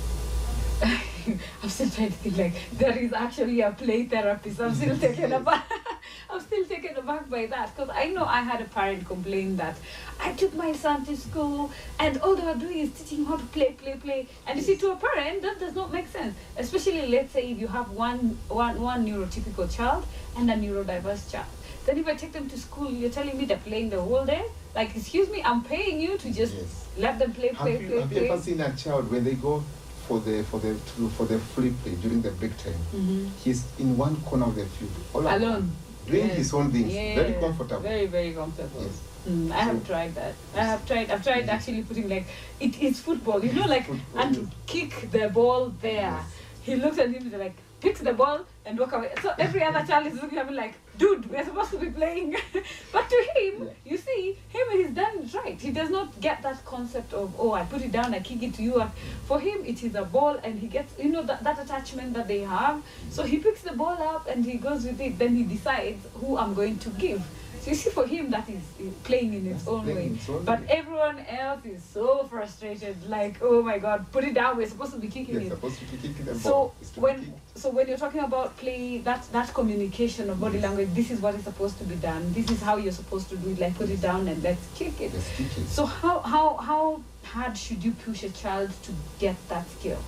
I'm 1.63 1.69
still 1.69 1.91
trying 1.91 2.09
to 2.09 2.19
think 2.19 2.37
like 2.37 2.55
there 2.79 2.97
is 2.97 3.13
actually 3.13 3.61
a 3.61 3.73
play 3.73 4.05
therapist. 4.05 4.61
I'm 4.61 4.75
still 4.75 4.97
taken 5.07 5.33
aback. 5.33 5.71
I'm 6.31 6.41
still 6.41 6.65
taken 6.65 6.97
aback 6.97 7.29
by 7.31 7.47
that 7.47 7.75
because 7.75 7.91
I 7.93 8.09
know 8.11 8.25
I 8.25 8.41
had 8.43 8.61
a 8.61 8.65
parent 8.65 9.07
complain 9.07 9.57
that 9.57 9.77
I 10.21 10.33
took 10.33 10.55
my 10.55 10.73
son 10.73 11.05
to 11.07 11.17
school 11.17 11.71
and 11.99 12.19
all 12.19 12.37
they 12.37 12.45
were 12.45 12.55
doing 12.55 12.79
is 12.79 12.91
teaching 12.93 13.19
him 13.19 13.27
how 13.27 13.37
to 13.37 13.45
play, 13.47 13.73
play, 13.73 13.95
play. 13.95 14.29
And 14.47 14.59
you 14.59 14.65
see, 14.65 14.77
to 14.77 14.93
a 14.93 14.97
parent, 14.97 15.43
that 15.43 15.59
does 15.59 15.75
not 15.75 15.93
make 15.93 16.09
sense. 16.09 16.37
Especially, 16.57 17.07
let's 17.07 17.33
say, 17.33 17.51
if 17.51 17.59
you 17.59 17.69
have 17.69 17.91
one, 17.91 18.39
one, 18.49 18.81
one 18.81 19.07
neurotypical 19.07 19.75
child 19.75 20.07
and 20.37 20.51
a 20.51 20.55
neurodiverse 20.55 21.31
child. 21.31 21.47
Then 21.87 21.99
if 21.99 22.07
I 22.09 22.15
take 22.15 22.33
them 22.33 22.49
to 22.51 22.59
school, 22.59 22.91
you're 22.91 23.11
telling 23.11 23.39
me 23.39 23.45
they're 23.45 23.57
playing 23.59 23.91
the 23.91 24.01
whole 24.01 24.25
day? 24.27 24.45
Like, 24.75 24.95
excuse 24.97 25.31
me, 25.31 25.41
I'm 25.45 25.63
paying 25.63 26.01
you 26.01 26.19
to 26.19 26.33
just 26.33 26.55
Yes. 26.55 26.87
let 26.99 27.19
them 27.19 27.33
play, 27.33 27.49
Have 27.49 27.59
play, 27.59 27.73
you, 27.81 27.87
play, 27.89 28.01
have 28.01 28.13
you 28.13 28.19
play. 28.19 28.29
ever 28.31 28.43
seen 28.43 28.61
a 28.61 28.73
child 28.77 29.11
when 29.11 29.23
they 29.25 29.35
go 29.35 29.63
for 30.09 30.19
the 30.21 30.43
for 30.45 30.59
the 30.61 30.75
to, 30.75 31.09
for 31.17 31.25
the 31.27 31.39
free 31.39 31.71
play 31.83 31.95
during 32.03 32.21
the 32.23 32.31
break 32.33 32.57
time? 32.59 32.81
Mhm. 32.95 33.31
He's 33.45 33.65
in 33.79 33.97
one 33.97 34.17
corner 34.27 34.47
of 34.47 34.57
the 34.57 34.67
field, 34.67 34.91
all 35.15 35.23
Alone. 35.37 35.71
doing 36.07 36.27
Yes. 36.27 36.37
his 36.37 36.55
own 36.55 36.71
things, 36.73 36.93
very 36.93 37.35
comfortable. 37.45 37.81
Very, 37.83 38.07
very 38.07 38.33
comfortable. 38.33 38.83
Yes. 38.83 39.01
Mm, 39.29 39.51
I 39.51 39.63
have 39.69 39.87
tried 39.87 40.15
that. 40.15 40.35
I 40.57 40.65
have 40.65 40.87
tried. 40.87 41.11
I've 41.11 41.23
tried 41.25 41.49
actually 41.49 41.83
putting 41.83 42.09
like 42.09 42.27
it 42.61 42.81
is 42.83 43.01
football. 43.01 43.45
You 43.45 43.53
know, 43.53 43.67
like 43.67 43.87
Football, 43.87 44.21
and 44.23 44.37
yes. 44.37 44.47
kick 44.67 45.11
the 45.11 45.29
ball 45.29 45.73
there. 45.81 46.13
Yes. 46.19 46.27
He 46.63 46.77
looks 46.77 46.99
at 46.99 47.11
him 47.11 47.31
like 47.39 47.55
picks 47.81 48.01
the 48.01 48.13
ball 48.13 48.41
and 48.65 48.79
walk 48.79 48.93
away. 48.93 49.11
So 49.23 49.33
every 49.39 49.63
other 49.65 49.85
child 49.87 50.07
is 50.07 50.15
looking 50.23 50.39
at 50.39 50.49
me 50.51 50.55
like, 50.57 50.75
dude, 50.99 51.31
we're 51.31 51.45
supposed 51.45 51.71
to 51.71 51.79
be 51.79 51.91
playing. 51.91 52.37
but 52.93 53.09
to 53.09 53.29
him, 53.37 53.71
you 53.85 53.97
see, 53.97 54.39
him 54.49 54.67
he's 54.73 54.91
done 54.91 55.19
it 55.19 55.35
right. 55.35 55.61
He 55.61 55.71
does 55.71 55.91
not 55.91 56.21
get 56.21 56.43
that 56.43 56.65
concept 56.65 57.13
of 57.13 57.35
oh 57.39 57.53
I 57.53 57.65
put 57.65 57.83
it 57.83 57.93
down, 57.93 58.15
I 58.15 58.21
kick 58.21 58.43
it 58.43 58.55
to 58.55 58.63
you. 58.63 58.91
For 59.27 59.41
him, 59.41 59.65
it 59.65 59.83
is 59.83 59.95
a 59.95 60.05
ball, 60.05 60.39
and 60.43 60.59
he 60.59 60.67
gets 60.67 60.99
you 60.99 61.11
know 61.11 61.23
that, 61.23 61.43
that 61.45 61.59
attachment 61.59 62.15
that 62.15 62.29
they 62.29 62.41
have. 62.41 62.83
So 63.11 63.23
he 63.23 63.39
picks 63.39 63.63
the 63.63 63.73
ball 63.73 64.01
up 64.03 64.29
and 64.29 64.45
he 64.45 64.55
goes 64.59 64.85
with 64.85 65.01
it. 65.01 65.19
Then 65.19 65.37
he 65.37 65.43
decides 65.43 66.07
who 66.15 66.37
I'm 66.37 66.55
going 66.55 66.79
to 66.79 66.91
give. 66.91 67.23
So 67.67 67.71
you 67.73 67.77
see, 67.79 67.91
for 67.91 68.07
him, 68.07 68.31
that 68.31 68.49
is 68.49 68.63
playing 69.03 69.35
in 69.35 69.45
its 69.49 69.65
That's 69.65 69.67
own 69.67 69.87
way. 69.87 70.07
its 70.07 70.29
own 70.29 70.45
But 70.45 70.61
way. 70.61 70.67
everyone 70.69 71.19
else 71.29 71.65
is 71.65 71.83
so 71.83 72.23
frustrated. 72.31 72.97
Like, 73.11 73.39
oh 73.43 73.61
my 73.61 73.79
God, 73.81 74.07
put 74.13 74.23
it 74.23 74.35
down. 74.35 74.57
We're 74.57 74.69
supposed 74.69 74.93
to 74.93 74.99
be 75.01 75.09
kicking 75.09 75.35
They're 75.35 75.47
it. 75.47 75.51
supposed 75.51 75.81
to 75.81 75.85
be 75.87 75.97
kicking 75.97 76.33
So 76.39 76.51
ball. 76.51 76.75
It's 76.81 76.91
to 76.91 76.95
be 76.95 77.01
when 77.01 77.35
so 77.57 77.71
when 77.71 77.89
you're 77.89 77.99
talking 77.99 78.21
about 78.21 78.57
play, 78.57 78.99
that 78.99 79.27
that 79.33 79.53
communication 79.53 80.31
of 80.31 80.39
body 80.39 80.59
Yes. 80.59 80.63
language, 80.63 80.91
this 80.95 81.11
is 81.11 81.21
what 81.21 81.35
is 81.35 81.43
supposed 81.43 81.77
to 81.79 81.85
be 81.85 81.97
done. 81.97 82.33
This 82.35 82.49
is 82.53 82.63
how 82.63 82.77
you're 82.77 82.93
supposed 82.93 83.29
to 83.31 83.37
do 83.37 83.51
it. 83.51 83.59
Like 83.59 83.75
put 83.77 83.91
it 83.91 84.01
down 84.01 84.29
and 84.29 84.41
let's 84.45 84.65
kick 84.77 85.01
it. 85.01 85.13
Let's 85.13 85.29
kick 85.37 85.59
it. 85.59 85.67
So 85.67 85.87
how 85.87 86.21
how 86.21 86.55
how 86.59 87.03
hard 87.25 87.59
should 87.59 87.83
you 87.83 87.91
push 88.05 88.23
a 88.23 88.31
child 88.31 88.71
to 88.85 88.93
get 89.19 89.35
that 89.49 89.69
skill? 89.71 89.99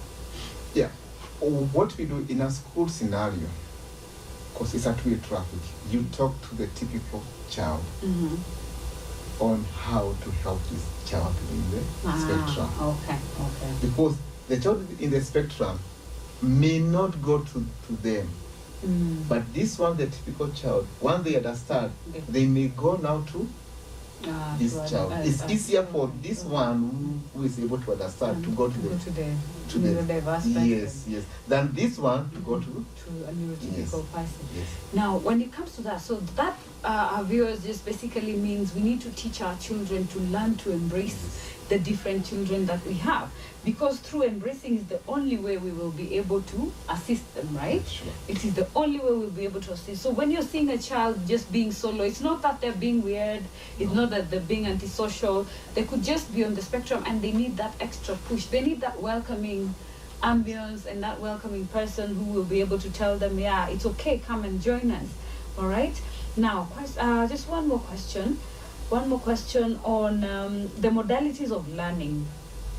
Yeah. 0.75 0.91
What 1.41 1.97
we 1.99 2.05
do 2.05 2.25
in 2.29 2.41
a 2.41 2.51
school 2.53 2.87
scenario, 2.89 3.49
because 4.59 4.75
it's 4.75 4.87
a 4.87 4.95
two-way 4.95 5.17
traffic, 5.19 5.61
you 5.89 6.03
talk 6.11 6.33
to 6.49 6.55
the 6.57 6.67
typical 6.69 7.23
child 7.49 7.81
Mm-hmm. 8.03 8.35
on 9.41 9.65
how 9.65 10.17
to 10.21 10.31
help 10.43 10.59
this 10.67 10.85
child 11.05 11.33
in 11.53 11.71
the 11.71 11.79
spectrum. 12.19 12.69
Ah, 12.77 12.89
okay, 12.89 13.19
okay. 13.41 13.73
Because 13.81 14.17
the 14.49 14.59
child 14.59 14.85
in 15.01 15.11
the 15.11 15.21
spectrum 15.21 15.79
may 16.43 16.81
not 16.81 17.23
go 17.23 17.39
to, 17.39 17.67
to 17.87 17.93
them, 18.03 18.29
Mm. 18.85 19.29
but 19.29 19.53
this 19.55 19.79
one, 19.79 19.97
the 19.97 20.07
typical 20.07 20.49
child, 20.51 20.87
when 21.01 21.23
they 21.23 21.37
understand, 21.37 21.93
Okay. 22.11 22.23
they 22.29 22.47
may 22.47 22.69
go 22.69 22.97
now 22.97 23.23
to 23.33 23.49
Ah, 24.27 24.57
this 24.59 24.73
so 24.73 24.87
child. 24.89 25.13
I- 25.13 25.23
It's 25.23 25.43
I- 25.43 25.51
easier 25.53 25.83
for 25.87 26.11
this 26.23 26.45
one 26.45 26.79
who- 27.35 27.39
who 27.41 27.47
is 27.47 27.59
able 27.59 27.79
to 27.79 27.93
understand 27.93 28.43
to 28.45 28.51
go 28.51 28.69
to 28.69 28.79
the 28.79 28.89
to 28.99 29.11
the 29.11 29.27
to 29.71 29.79
the- 29.79 29.89
neurodiverse 29.89 30.43
person, 30.55 30.67
yes, 30.67 31.05
yes, 31.07 31.23
than 31.47 31.73
this 31.75 31.99
one 31.99 32.29
to 32.31 32.41
go 32.41 32.59
to 32.59 32.67
to 32.67 33.11
a 33.29 33.33
neurotypical 33.33 34.05
person. 34.13 34.43
yes. 34.57 34.67
Now, 34.93 35.19
when 35.19 35.41
it 35.41 35.53
comes 35.53 35.73
to 35.77 35.83
that, 35.83 36.01
so 36.03 36.21
that 36.37 36.57
uh, 36.85 37.15
our 37.17 37.25
viewers 37.25 37.63
just 37.65 37.85
basically 37.85 38.35
means 38.35 38.75
we 38.75 38.83
need 38.83 39.01
to 39.03 39.11
teach 39.11 39.41
our 39.41 39.57
children 39.57 40.07
to 40.09 40.19
learn 40.21 40.57
to 40.57 40.73
embrace 40.73 41.17
the 41.69 41.79
different 41.79 42.25
children 42.27 42.67
that 42.67 42.85
we 42.87 42.95
have, 42.95 43.29
because 43.69 43.99
through 44.01 44.23
embracing 44.23 44.79
is 44.79 44.85
the 44.87 44.99
only 45.07 45.37
way 45.37 45.59
we 45.59 45.71
will 45.71 45.91
be 45.91 46.17
able 46.17 46.41
to 46.41 46.73
assist 46.89 47.35
them, 47.35 47.55
right? 47.55 47.87
Sure. 47.87 48.09
It 48.27 48.43
is 48.43 48.55
the 48.55 48.67
only 48.75 48.99
way 48.99 49.11
we'll 49.11 49.29
be 49.29 49.45
able 49.45 49.61
to 49.61 49.73
assist. 49.73 50.01
So 50.03 50.11
when 50.11 50.31
you're 50.31 50.49
seeing 50.55 50.71
a 50.71 50.79
child 50.79 51.29
just 51.29 51.53
being 51.53 51.71
solo, 51.71 52.05
it's 52.05 52.23
not 52.23 52.41
that 52.41 52.63
they're 52.63 52.73
being 52.73 53.03
weird, 53.03 53.43
it's 53.79 53.93
not 53.93 54.09
that 54.09 54.31
they're 54.31 54.41
being 54.41 54.65
antisocial. 54.65 55.47
They 55.75 55.85
could 55.85 56.03
just 56.03 56.35
be 56.35 56.47
on 56.47 56.55
the 56.55 56.63
spectrum 56.63 57.05
and 57.07 57.21
they 57.21 57.31
need 57.31 57.59
that 57.59 57.75
extra 57.79 58.15
push. 58.15 58.47
They 58.47 58.63
need 58.63 58.81
that 58.81 59.03
welcoming 59.03 59.75
ambience 60.23 60.87
and 60.87 61.03
that 61.03 61.21
welcoming 61.21 61.67
person 61.67 62.17
who 62.17 62.25
will 62.33 62.45
be 62.45 62.61
able 62.61 62.79
to 62.79 62.91
tell 62.91 63.19
them, 63.19 63.39
yeah, 63.39 63.69
it's 63.69 63.85
okay, 63.85 64.17
come 64.17 64.45
and 64.45 64.63
join 64.63 64.91
us. 64.91 65.09
All 65.59 65.67
right. 65.67 66.01
Now, 66.39 66.69
uh, 66.99 67.29
just 67.29 67.47
one 67.51 67.69
more 67.69 67.81
question. 67.81 68.39
One 68.89 69.11
more 69.11 69.21
question 69.21 69.79
on 69.85 70.25
um, 70.25 70.69
the 70.79 70.89
modalities 70.89 71.53
of 71.53 71.69
learning. 71.75 72.27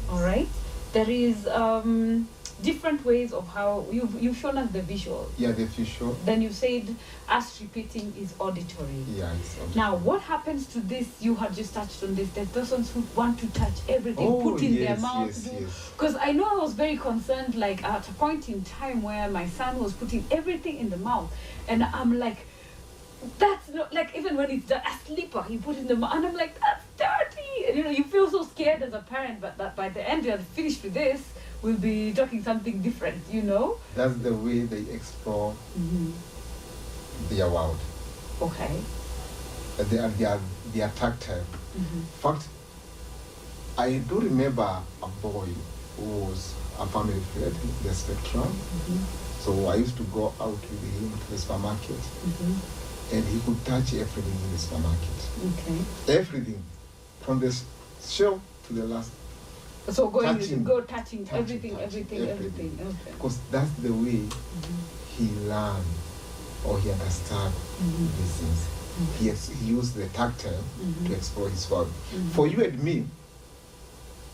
All 0.09 0.21
right. 0.23 0.47
There 0.91 1.09
is 1.09 1.45
um, 1.47 2.27
different 2.63 3.05
ways 3.05 3.31
of 3.31 3.47
how 3.47 3.85
you've, 3.91 4.21
you've 4.21 4.35
shown 4.37 4.57
us 4.57 4.69
the 4.71 4.81
visual. 4.81 5.29
Yeah, 5.37 5.51
the 5.51 5.65
visual. 5.65 6.13
Then 6.25 6.41
you 6.41 6.51
said 6.51 6.95
us 7.27 7.61
repeating 7.61 8.11
is 8.19 8.33
auditory. 8.39 9.03
Yeah, 9.13 9.31
it's 9.33 9.53
auditory. 9.55 9.75
Now, 9.75 9.95
what 9.97 10.21
happens 10.21 10.65
to 10.73 10.79
this? 10.79 11.07
You 11.21 11.35
had 11.35 11.55
just 11.55 11.73
touched 11.75 12.01
on 12.03 12.15
this. 12.15 12.29
There's 12.31 12.49
persons 12.49 12.91
who 12.91 13.01
want 13.15 13.39
to 13.39 13.47
touch 13.53 13.73
everything, 13.87 14.27
Oh, 14.27 14.41
put 14.41 14.61
in 14.63 14.73
their 14.75 14.81
yes, 14.97 15.01
mouth. 15.01 15.27
yes, 15.27 15.43
do 15.43 15.57
yes. 15.61 15.91
Because 15.95 16.15
I 16.15 16.31
know 16.31 16.45
I 16.45 16.55
was 16.55 16.73
very 16.73 16.97
concerned, 16.97 17.55
like 17.55 17.83
at 17.83 18.09
a 18.09 18.13
point 18.13 18.49
in 18.49 18.63
time 18.63 19.03
where 19.03 19.29
my 19.29 19.47
son 19.47 19.77
was 19.77 19.93
putting 19.93 20.25
everything 20.31 20.77
in 20.79 20.89
the 20.89 20.97
mouth, 20.97 21.31
and 21.67 21.83
I'm 21.83 22.17
like, 22.17 22.47
that's 23.37 23.69
not 23.69 23.93
like 23.93 24.15
even 24.17 24.35
when 24.37 24.49
it's 24.49 24.65
done, 24.67 24.81
a 24.85 25.05
slipper, 25.05 25.43
he 25.43 25.57
put 25.57 25.77
in 25.77 25.87
the 25.87 25.95
mouth, 25.95 26.15
and 26.15 26.25
I'm 26.25 26.35
like, 26.35 26.59
that's 26.59 26.83
dirty. 26.99 27.51
And 27.67 27.77
you 27.77 27.83
know, 27.83 27.89
you 27.99 28.03
feel 28.03 28.29
so 28.29 28.43
scared 28.43 28.81
as 28.83 28.93
a 28.93 28.99
parent, 28.99 29.41
but 29.41 29.57
that 29.57 29.75
by 29.75 29.89
the 29.89 30.07
end 30.07 30.25
you're 30.25 30.37
finished 30.37 30.83
with 30.83 30.93
this, 30.93 31.21
we'll 31.61 31.77
be 31.77 32.13
talking 32.13 32.43
something 32.43 32.81
different, 32.81 33.21
you 33.31 33.41
know? 33.41 33.77
That's 33.95 34.15
the 34.17 34.33
way 34.33 34.59
they 34.61 34.83
explore 34.93 35.55
their 37.29 37.49
world. 37.49 37.79
Okay. 38.41 38.79
They 39.77 39.97
are, 39.97 40.09
they 40.09 40.25
are, 40.25 40.39
they 40.73 40.81
are 40.81 40.91
tactile. 40.95 41.45
Mm-hmm. 41.77 41.99
In 41.99 42.05
fact, 42.23 42.47
I 43.77 43.99
do 44.09 44.19
remember 44.19 44.69
a 45.03 45.07
boy 45.21 45.47
who 45.97 46.03
was 46.03 46.53
a 46.79 46.85
family 46.87 47.19
friend 47.33 47.55
in 47.63 47.87
the 47.87 47.93
spectrum. 47.93 48.43
Mm-hmm. 48.43 48.97
So 49.39 49.67
I 49.67 49.75
used 49.75 49.95
to 49.97 50.03
go 50.03 50.33
out 50.39 50.51
with 50.51 50.99
him 50.99 51.11
to 51.11 51.31
the 51.31 51.37
supermarket 51.37 51.95
Mm-hmm. 51.95 53.15
and 53.15 53.25
he 53.25 53.39
could 53.45 53.65
touch 53.65 53.93
everything 53.93 54.37
in 54.45 54.51
the 54.51 54.57
supermarket. 54.57 55.19
Okay. 55.47 55.79
Everything. 56.19 56.63
From 57.30 57.39
the 57.39 57.55
shell 58.03 58.41
to 58.65 58.73
the 58.73 58.86
last. 58.86 59.11
So 59.89 60.07
going 60.09 60.25
Touching. 60.39 60.63
go 60.63 60.82
touching, 60.82 61.23
Touching, 61.27 61.38
everything, 61.43 61.71
touching, 61.73 61.86
everything, 61.86 62.27
everything. 62.27 62.77
everything. 62.80 62.88
Okay. 63.03 63.11
Because 63.11 63.38
that's 63.51 63.69
the 63.86 63.93
way 63.93 64.25
Mhm. 64.25 64.80
he 65.15 65.25
learned 65.47 65.86
or 66.65 66.80
he 66.80 66.89
understood 66.89 67.51
Mhm. 67.53 68.17
these 68.17 68.32
things. 68.32 68.59
He, 69.19 69.30
ex- 69.30 69.49
he 69.49 69.65
used 69.67 69.93
the 69.93 70.07
tactile 70.07 70.63
to 71.05 71.13
explore 71.13 71.49
his 71.49 71.69
world. 71.69 71.91
Mhm. 72.15 72.32
For 72.32 72.47
you 72.47 72.63
and 72.63 72.82
me, 72.84 73.05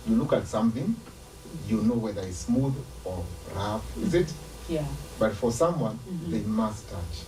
you 0.07 0.15
look 0.15 0.31
at 0.31 0.47
something, 0.47 0.95
you 1.67 1.81
know 1.81 1.95
whether 1.95 2.21
it's 2.21 2.45
smooth 2.47 2.75
or 3.03 3.25
rough, 3.53 3.83
is 3.97 4.13
it? 4.13 4.31
Yeah. 4.69 4.87
But 5.19 5.33
for 5.35 5.51
someone, 5.51 5.99
Mhm. 6.07 6.31
they 6.31 6.39
must 6.47 6.89
touch. 6.89 7.25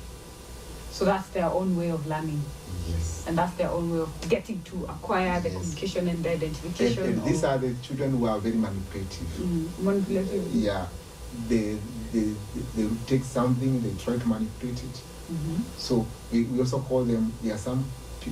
So 0.98 1.06
that's 1.06 1.30
their 1.30 1.46
own 1.46 1.78
way 1.78 1.90
of 1.92 2.08
learning, 2.08 2.42
Yes. 2.90 3.26
and 3.28 3.38
that's 3.38 3.54
their 3.56 3.70
own 3.70 3.92
way 3.94 4.00
of 4.00 4.10
getting 4.30 4.64
to 4.64 4.86
acquire 4.86 5.40
the 5.40 5.50
Yes. 5.50 5.58
communication 5.60 6.08
and 6.08 6.24
the 6.24 6.32
identification. 6.32 7.04
and 7.04 7.24
these 7.24 7.44
are 7.44 7.60
the 7.60 7.76
children 7.84 8.18
who 8.18 8.26
are 8.26 8.40
very 8.40 8.56
manipulative. 8.56 9.28
Mhm. 9.38 9.70
manipulative. 9.84 10.56
Yeah. 10.56 10.88
They, 11.48 11.78
they, 12.12 12.34
they 12.76 12.88
take 13.06 13.24
something, 13.26 13.80
they 13.84 13.94
try 14.04 14.18
to 14.18 14.28
manipulate 14.28 14.82
it. 14.84 14.98
Mhm. 15.32 15.62
So 15.78 16.08
we, 16.32 16.46
we 16.46 16.60
also 16.62 16.80
call 16.80 17.04
them, 17.04 17.32
there 17.44 17.54
are 17.54 17.60
some 17.60 17.86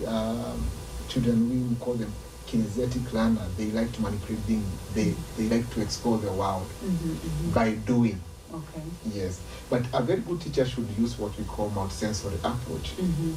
um, 0.07 0.59
children, 1.07 1.37
we 1.69 1.75
call 1.75 1.93
them 1.93 2.11
kinesthetic 2.47 3.13
learner. 3.13 3.45
They 3.57 3.65
like 3.69 3.91
to 3.93 4.01
manipulate 4.01 4.41
things. 4.45 4.65
They, 4.95 5.13
they 5.37 5.55
like 5.55 5.69
to 5.75 5.81
explore 5.81 6.17
the 6.17 6.31
world 6.31 6.65
Mhm, 6.83 7.13
mhm. 7.13 7.53
by 7.53 7.73
doing. 7.85 8.19
Okay. 8.55 8.81
Yes. 9.13 9.39
But 9.69 9.83
a 9.93 10.01
very 10.01 10.21
good 10.21 10.39
teacher 10.41 10.65
should 10.65 10.87
use 10.97 11.17
what 11.19 11.37
we 11.37 11.43
call 11.45 11.69
multisensory 11.71 12.37
approach. 12.43 12.95
Mhm. 12.97 13.33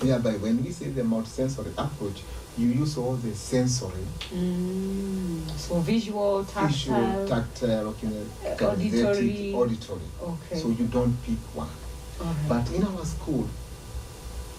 Whereby 0.00 0.32
when 0.38 0.62
we 0.64 0.70
say 0.72 0.90
the 0.90 1.02
multisensory 1.02 1.72
approach, 1.78 2.22
you 2.58 2.68
use 2.68 2.96
all 2.98 3.16
the 3.16 3.34
sensory, 3.34 4.06
Mm. 4.34 5.40
So 5.58 5.80
visual, 5.80 6.44
tactile. 6.44 6.68
visual, 6.68 7.28
tactile, 7.28 7.92
kine- 8.00 8.30
Uh, 8.44 8.64
auditory. 8.72 9.54
auditory. 9.54 10.08
Okay. 10.22 10.60
So 10.62 10.68
you 10.68 10.86
don't 10.86 11.14
pick 11.22 11.38
one. 11.54 11.68
Alright. 12.20 12.48
But 12.48 12.74
in 12.74 12.82
our 12.84 13.04
school, 13.04 13.46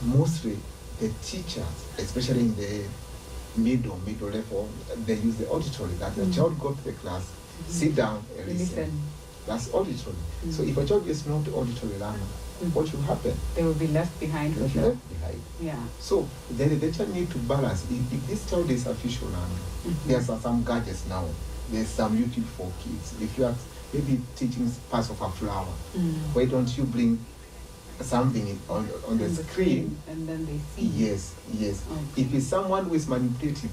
mostly 0.02 0.58
the 1.00 1.10
teachers, 1.24 1.78
especially 1.98 2.42
in 2.42 2.56
the 2.56 2.84
middle, 3.58 4.00
middle 4.06 4.30
level, 4.30 4.70
they 5.06 5.16
use 5.16 5.36
the 5.38 5.48
auditory. 5.50 5.94
That 6.00 6.16
the 6.16 6.24
Mm. 6.26 6.34
child 6.36 6.60
go 6.60 6.72
to 6.74 6.84
the 6.84 6.94
class, 6.94 7.24
Mhm. 7.24 7.72
sit 7.72 7.96
down 7.96 8.24
and 8.38 8.48
listen. 8.48 8.68
listen. 8.78 8.92
That's 9.48 9.74
auditory. 9.74 10.16
So 10.52 10.64
Mm. 10.64 10.70
if 10.70 10.78
a 10.78 10.86
child 10.86 11.08
is 11.08 11.26
not 11.26 11.48
auditory 11.48 11.94
learner, 11.98 12.28
Mm. 12.62 12.74
what 12.74 12.92
will 12.94 13.02
happen? 13.04 13.34
They 13.56 13.64
will 13.64 13.74
be 13.76 13.88
left 13.88 14.20
behind 14.20 14.56
They 14.56 14.62
will 14.62 14.68
for 14.70 14.74
be 14.76 14.80
sure. 14.82 14.90
left 14.90 15.10
behind. 15.10 15.42
Yeah. 15.62 15.80
So 16.00 16.28
then 16.52 16.80
the 16.80 16.92
child 16.92 17.14
need 17.14 17.30
to 17.32 17.38
balance. 17.40 17.84
If, 17.90 18.14
if 18.14 18.28
this 18.28 18.50
child 18.50 18.70
is 18.70 18.86
a 18.88 18.94
visual 18.94 19.32
learner, 19.32 19.62
Mhm. 19.88 19.96
there's 20.08 20.30
are 20.30 20.40
some 20.42 20.64
gadgets 20.64 21.04
now. 21.10 21.26
There's 21.72 21.88
some 21.90 22.18
YouTube 22.18 22.46
for 22.58 22.72
kids. 22.84 23.14
If 23.22 23.38
you 23.38 23.46
are 23.46 23.56
maybe 23.94 24.22
teaching 24.36 24.72
parts 24.90 25.10
of 25.10 25.22
a 25.22 25.30
flower, 25.32 25.74
Mm. 25.96 26.14
why 26.34 26.46
don't 26.46 26.78
you 26.78 26.84
bring 26.86 27.20
something 28.02 28.60
on, 28.70 28.88
on 29.08 29.18
the 29.18 29.26
On 29.26 29.36
screen? 29.36 29.98
and 30.10 30.28
then 30.28 30.46
they 30.46 30.60
see. 30.76 30.88
Yes, 30.88 31.32
yes. 31.54 31.82
Okay. 31.92 32.22
If 32.24 32.34
it's 32.34 32.48
someone 32.48 32.86
who 32.86 32.96
is 32.96 33.08
manipulative, 33.08 33.72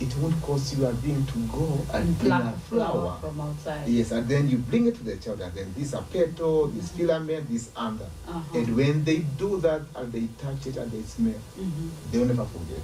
it 0.00 0.16
won't 0.16 0.40
cost 0.42 0.76
you 0.76 0.86
a 0.86 0.92
thing 0.94 1.24
to 1.26 1.38
go 1.52 1.78
and 1.92 2.18
bring 2.18 2.32
a 2.32 2.52
flower 2.68 3.18
from 3.20 3.40
outside. 3.40 3.86
Yes, 3.86 4.12
and 4.12 4.26
then 4.26 4.48
you 4.48 4.56
bring 4.58 4.86
it 4.86 4.96
to 4.96 5.04
the 5.04 5.16
child, 5.16 5.40
and 5.42 5.52
then 5.54 5.74
this 5.76 5.92
a 5.92 6.00
petal, 6.02 6.68
this 6.68 6.90
filament, 6.90 7.48
this 7.50 7.70
under. 7.76 8.06
Uh-huh. 8.26 8.58
And 8.58 8.74
when 8.76 9.04
they 9.04 9.18
do 9.18 9.60
that 9.60 9.82
and 9.94 10.10
they 10.12 10.26
touch 10.38 10.66
it 10.66 10.76
and 10.78 10.90
they 10.90 11.02
smell, 11.02 11.34
Mhm. 11.58 11.90
they 12.10 12.18
will 12.18 12.26
never 12.26 12.46
forget. 12.46 12.82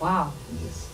Wow. 0.00 0.32
Yes. 0.64 0.88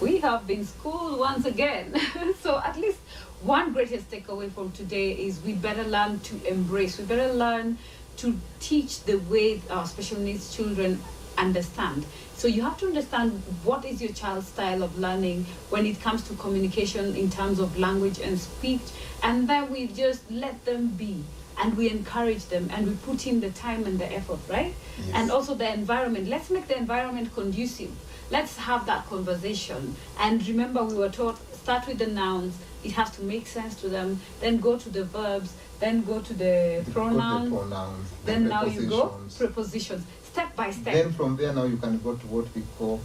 We 0.00 0.18
have 0.18 0.46
been 0.46 0.66
schooled 0.66 1.18
once 1.18 1.46
again. 1.46 1.94
so 2.42 2.58
at 2.58 2.76
least 2.76 2.98
one 3.42 3.72
greatest 3.72 4.10
takeaway 4.10 4.52
from 4.52 4.70
today 4.72 5.12
is 5.12 5.40
we 5.42 5.54
better 5.54 5.84
learn 5.84 6.20
to 6.20 6.46
embrace. 6.46 6.98
We 6.98 7.04
better 7.04 7.32
learn 7.32 7.78
to 8.18 8.38
teach 8.60 9.04
the 9.04 9.16
way 9.16 9.62
our 9.70 9.86
special 9.86 10.18
needs 10.20 10.54
children 10.54 11.00
understand. 11.38 12.04
So 12.36 12.48
you 12.48 12.62
have 12.62 12.78
to 12.78 12.86
understand 12.86 13.42
what 13.64 13.84
is 13.84 14.00
your 14.02 14.12
child's 14.12 14.48
style 14.48 14.82
of 14.82 14.98
learning 14.98 15.46
when 15.70 15.86
it 15.86 16.00
comes 16.00 16.22
to 16.28 16.34
communication 16.34 17.16
in 17.16 17.30
terms 17.30 17.58
of 17.58 17.78
language 17.78 18.18
and 18.18 18.38
speech, 18.38 18.82
and 19.22 19.48
then 19.48 19.70
we 19.70 19.86
just 19.88 20.30
let 20.30 20.64
them 20.64 20.88
be 20.88 21.22
and 21.58 21.74
we 21.76 21.88
encourage 21.90 22.44
them 22.46 22.68
and 22.74 22.86
we 22.86 22.94
put 22.96 23.26
in 23.26 23.40
the 23.40 23.50
time 23.50 23.84
and 23.84 23.98
the 23.98 24.12
effort, 24.12 24.38
right? 24.48 24.74
Yes. 24.98 25.08
And 25.14 25.30
also 25.30 25.54
the 25.54 25.72
environment. 25.72 26.28
Let's 26.28 26.50
make 26.50 26.68
the 26.68 26.76
environment 26.76 27.34
conducive. 27.34 27.90
Let's 28.30 28.56
have 28.58 28.84
that 28.86 29.06
conversation. 29.06 29.96
And 30.20 30.46
remember, 30.46 30.84
we 30.84 30.94
were 30.94 31.08
taught 31.08 31.38
start 31.54 31.86
with 31.86 31.98
the 31.98 32.06
nouns. 32.08 32.58
It 32.84 32.92
has 32.92 33.10
to 33.16 33.22
make 33.22 33.46
sense 33.46 33.74
to 33.80 33.88
them. 33.88 34.20
Then 34.40 34.58
go 34.58 34.76
to 34.76 34.88
the 34.90 35.04
verbs. 35.04 35.54
Then 35.80 36.02
go 36.04 36.20
to 36.20 36.32
the 36.34 36.82
The- 36.84 36.90
pronouns. 36.92 37.50
The 37.50 37.56
pronouns. 37.56 38.10
the 38.24 38.32
Then 38.32 38.48
now 38.48 38.64
you 38.64 38.86
go 38.86 39.18
prepositions. 39.38 40.04
Step 40.36 40.54
by 40.54 40.70
step. 40.70 40.92
Then 40.92 41.12
from 41.12 41.36
there 41.36 41.52
now 41.54 41.64
you 41.64 41.78
can 41.78 41.98
go 42.00 42.14
to 42.14 42.26
what 42.26 42.46
we 42.54 42.62
call 42.78 43.00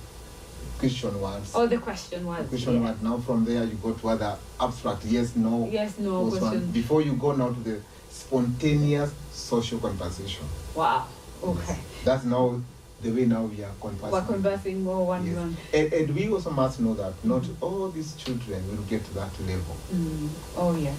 question 0.79 1.21
words. 1.21 1.55
or 1.55 1.67
the 1.67 1.77
question 1.77 2.25
was 2.25 2.45
question 2.49 2.75
yeah. 2.75 2.89
word. 2.89 3.01
Now 3.01 3.17
from 3.19 3.45
there 3.45 3.63
you 3.63 3.75
go 3.75 3.93
to 3.93 4.09
other 4.09 4.37
abstract 4.59 5.05
yes, 5.05 5.35
no. 5.35 5.69
Yes, 5.71 5.97
no 5.97 6.29
question. 6.29 6.71
Before 6.71 7.01
you 7.01 7.13
go 7.13 7.31
now 7.33 7.49
to 7.53 7.59
the 7.61 7.79
spontaneous 8.09 9.13
social 9.31 9.79
conversation. 9.79 10.45
Wow. 10.75 11.07
Okay. 11.41 11.63
Yes. 11.67 11.79
That's 12.03 12.25
now 12.25 12.61
the 13.01 13.11
way 13.11 13.25
now 13.25 13.43
we 13.43 13.63
are 13.63 13.71
conversing. 13.79 14.11
We're 14.11 14.25
conversing 14.25 14.83
more 14.83 15.07
one 15.07 15.25
Yes. 15.25 15.35
one. 15.37 15.57
And, 15.73 15.93
and 15.93 16.15
we 16.15 16.29
also 16.29 16.51
must 16.51 16.79
know 16.81 16.93
that 16.95 17.13
not 17.23 17.43
all 17.61 17.89
these 17.89 18.13
children 18.15 18.59
will 18.69 18.83
get 18.83 19.05
to 19.05 19.13
that 19.13 19.31
level. 19.47 19.75
Mm. 19.93 20.29
Oh 20.57 20.75
yes. 20.75 20.97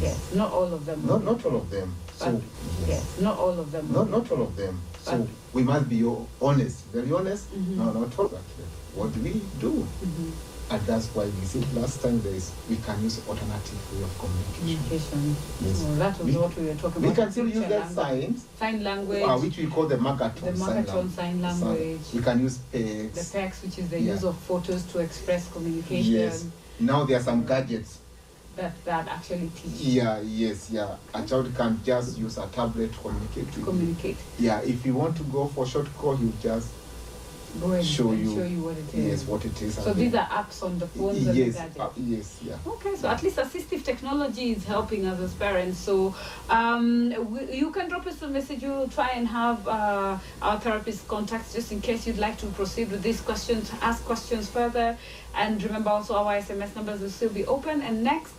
yes. 0.00 0.32
Not 0.34 0.52
all 0.52 0.72
of 0.72 0.86
them. 0.86 1.06
Not, 1.06 1.22
not 1.22 1.44
all 1.44 1.56
of 1.56 1.68
them. 1.70 1.94
So, 2.16 2.32
But- 2.32 2.88
Yes. 2.88 3.20
Not 3.20 3.38
all 3.38 3.60
of 3.60 3.70
them. 3.70 3.92
Not, 3.92 4.08
not 4.10 4.30
all 4.32 4.42
of 4.42 4.56
them. 4.56 4.80
So 5.06 5.18
But- 5.18 5.28
we 5.52 5.62
must 5.62 5.88
be 5.88 6.02
honest, 6.42 6.78
very 6.92 7.12
honest. 7.12 7.44
Mhm. 7.54 7.76
No, 7.76 7.84
not 7.92 8.10
that. 8.10 8.40
What 8.96 9.14
do 9.14 9.20
we 9.20 9.40
do? 9.60 9.86
Mhm. 10.04 10.32
And 10.68 10.82
that's 10.84 11.06
why 11.14 11.26
we 11.26 11.46
said 11.46 11.62
last 11.76 12.02
time 12.02 12.20
there 12.22 12.34
is 12.34 12.50
we 12.68 12.74
can 12.74 13.00
use 13.00 13.20
alternative 13.28 13.78
way 13.94 14.02
of 14.02 14.10
communication. 14.18 14.58
Communication. 14.58 15.36
Yes. 15.64 15.84
Oh, 15.86 15.94
that 15.94 16.18
was 16.18 16.26
We- 16.26 16.40
what 16.40 16.56
we 16.58 16.66
were 16.66 16.74
talking 16.74 17.02
We 17.02 17.08
about. 17.08 17.16
can 17.22 17.30
still 17.30 17.46
use 17.46 17.68
that 17.68 17.70
language. 17.70 17.94
signs, 17.94 18.40
Sign 18.58 18.82
language. 18.82 19.22
uh, 19.22 19.38
which 19.38 19.56
we 19.58 19.66
call 19.68 19.86
the 19.86 19.96
Makaton 19.96 20.40
The 20.40 20.56
sign, 20.56 20.84
Makaton 20.84 20.94
lang- 20.96 21.12
sign 21.12 21.40
language. 21.42 22.00
We 22.12 22.20
can 22.20 22.40
use 22.40 22.58
the 22.72 22.78
PECS. 23.14 23.30
text, 23.30 23.62
which 23.62 23.78
is 23.78 23.88
the 23.90 24.00
Yeah. 24.00 24.14
use 24.14 24.24
of 24.24 24.36
photos 24.38 24.82
to 24.92 24.98
express 24.98 25.46
communication. 25.52 26.12
Yes. 26.14 26.44
Now 26.80 27.04
there 27.04 27.20
are 27.20 27.22
some 27.22 27.46
gadgets. 27.46 27.98
That 28.56 28.82
that 28.84 29.08
actually 29.08 29.50
teach 29.50 29.72
Yeah, 29.72 30.20
yes, 30.22 30.70
yeah. 30.70 30.96
A 31.12 31.22
child 31.26 31.54
can 31.54 31.82
just 31.82 32.16
use 32.18 32.38
a 32.38 32.46
tablet 32.48 32.92
to 32.92 32.98
communicate 32.98 33.34
to 33.34 33.44
with 33.46 33.56
you. 33.58 33.64
communicate. 33.64 34.18
Yeah, 34.38 34.60
if 34.62 34.86
you 34.86 34.94
want 34.94 35.16
to 35.18 35.24
go 35.24 35.46
for 35.46 35.66
short 35.66 35.94
call, 35.94 36.18
you 36.18 36.32
just 36.32 36.75
Go 37.60 37.72
ahead 37.72 37.84
show 37.84 38.10
and 38.10 38.20
you, 38.20 38.34
show 38.34 38.44
you 38.44 38.62
what 38.62 38.76
it 38.76 38.94
is. 38.94 39.04
yes 39.06 39.26
what 39.26 39.44
it 39.44 39.62
is. 39.62 39.74
So 39.74 39.90
and 39.90 40.00
these 40.00 40.14
are 40.14 40.26
apps 40.26 40.62
on 40.62 40.78
the 40.78 40.86
phones 40.86 41.26
and 41.26 41.36
yes, 41.36 41.56
uh, 41.56 41.90
yes, 41.96 42.38
yeah. 42.42 42.56
Okay, 42.66 42.94
so 42.96 43.08
at 43.08 43.22
least 43.22 43.36
assistive 43.36 43.84
technology 43.84 44.52
is 44.52 44.64
helping 44.64 45.06
us 45.06 45.18
as 45.20 45.32
parents. 45.34 45.78
So 45.78 46.14
um, 46.50 47.14
we, 47.30 47.56
you 47.56 47.70
can 47.70 47.88
drop 47.88 48.06
us 48.06 48.20
a 48.22 48.28
message. 48.28 48.62
We'll 48.62 48.88
try 48.88 49.10
and 49.10 49.26
have 49.26 49.66
uh, 49.66 50.18
our 50.42 50.60
therapist 50.60 51.08
contacts 51.08 51.54
just 51.54 51.72
in 51.72 51.80
case 51.80 52.06
you'd 52.06 52.18
like 52.18 52.38
to 52.38 52.46
proceed 52.46 52.90
with 52.90 53.02
these 53.02 53.20
questions, 53.20 53.70
ask 53.80 54.04
questions 54.04 54.48
further. 54.48 54.96
And 55.34 55.62
remember 55.62 55.90
also 55.90 56.14
our 56.14 56.34
SMS 56.34 56.74
numbers 56.76 57.00
will 57.00 57.10
still 57.10 57.30
be 57.30 57.44
open. 57.46 57.82
And 57.82 58.02
next. 58.04 58.34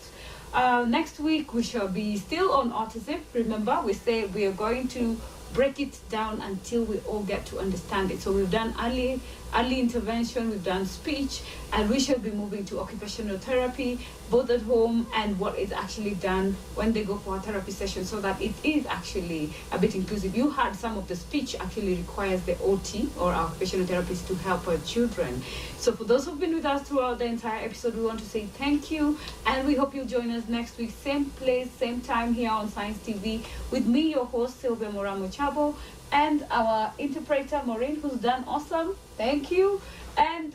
Uh, 0.53 0.85
next 0.87 1.19
week 1.19 1.53
we 1.53 1.61
shall 1.61 1.89
be 1.89 2.17
still 2.17 2.53
on 2.53 2.71
autism. 2.71 3.19
Remember, 3.33 3.81
we 3.83 3.91
say 3.91 4.25
we 4.27 4.45
are 4.45 4.53
going 4.53 4.87
to 4.87 5.19
break 5.53 5.79
it 5.79 5.97
down 6.09 6.41
until 6.41 6.83
we 6.83 6.99
all 6.99 7.23
get 7.23 7.45
to 7.47 7.59
understand 7.59 8.11
it. 8.11 8.21
So 8.21 8.31
we've 8.31 8.51
done 8.51 8.73
early 8.79 9.19
early 9.55 9.79
intervention, 9.79 10.49
we've 10.49 10.63
done 10.63 10.85
speech, 10.85 11.41
and 11.73 11.89
we 11.89 11.99
shall 11.99 12.19
be 12.19 12.31
moving 12.31 12.65
to 12.65 12.79
occupational 12.79 13.37
therapy, 13.37 13.99
both 14.29 14.49
at 14.49 14.61
home 14.61 15.07
and 15.13 15.39
what 15.39 15.57
is 15.57 15.71
actually 15.71 16.15
done 16.15 16.55
when 16.75 16.93
they 16.93 17.03
go 17.03 17.15
for 17.17 17.37
a 17.37 17.39
therapy 17.39 17.71
session, 17.71 18.05
so 18.05 18.19
that 18.21 18.41
it 18.41 18.53
is 18.63 18.85
actually 18.85 19.53
a 19.71 19.77
bit 19.77 19.95
inclusive. 19.95 20.35
You 20.35 20.49
heard 20.49 20.75
some 20.75 20.97
of 20.97 21.07
the 21.07 21.15
speech 21.15 21.55
actually 21.59 21.95
requires 21.95 22.41
the 22.43 22.57
OT 22.59 23.09
or 23.19 23.33
occupational 23.33 23.85
therapist 23.85 24.27
to 24.27 24.35
help 24.35 24.67
our 24.67 24.77
children. 24.79 25.41
So 25.77 25.91
for 25.91 26.03
those 26.03 26.25
who've 26.25 26.39
been 26.39 26.55
with 26.55 26.65
us 26.65 26.87
throughout 26.87 27.19
the 27.19 27.25
entire 27.25 27.63
episode, 27.63 27.95
we 27.95 28.03
want 28.03 28.19
to 28.19 28.25
say 28.25 28.45
thank 28.45 28.91
you, 28.91 29.17
and 29.45 29.67
we 29.67 29.75
hope 29.75 29.95
you'll 29.95 30.05
join 30.05 30.31
us 30.31 30.47
next 30.47 30.77
week, 30.77 30.93
same 31.03 31.25
place, 31.31 31.69
same 31.71 32.01
time 32.01 32.33
here 32.33 32.51
on 32.51 32.69
Signs 32.69 32.97
TV, 32.97 33.43
with 33.71 33.85
me, 33.85 34.11
your 34.11 34.25
host 34.25 34.59
Sylvia 34.59 34.89
Moraa 34.89 35.17
Mochabo, 35.17 35.75
and 36.11 36.45
our 36.51 36.93
interpreter 36.97 37.61
Maureen, 37.65 37.99
who's 37.99 38.19
done 38.19 38.43
awesome. 38.47 38.95
Thank 39.17 39.51
you. 39.51 39.81
And 40.17 40.53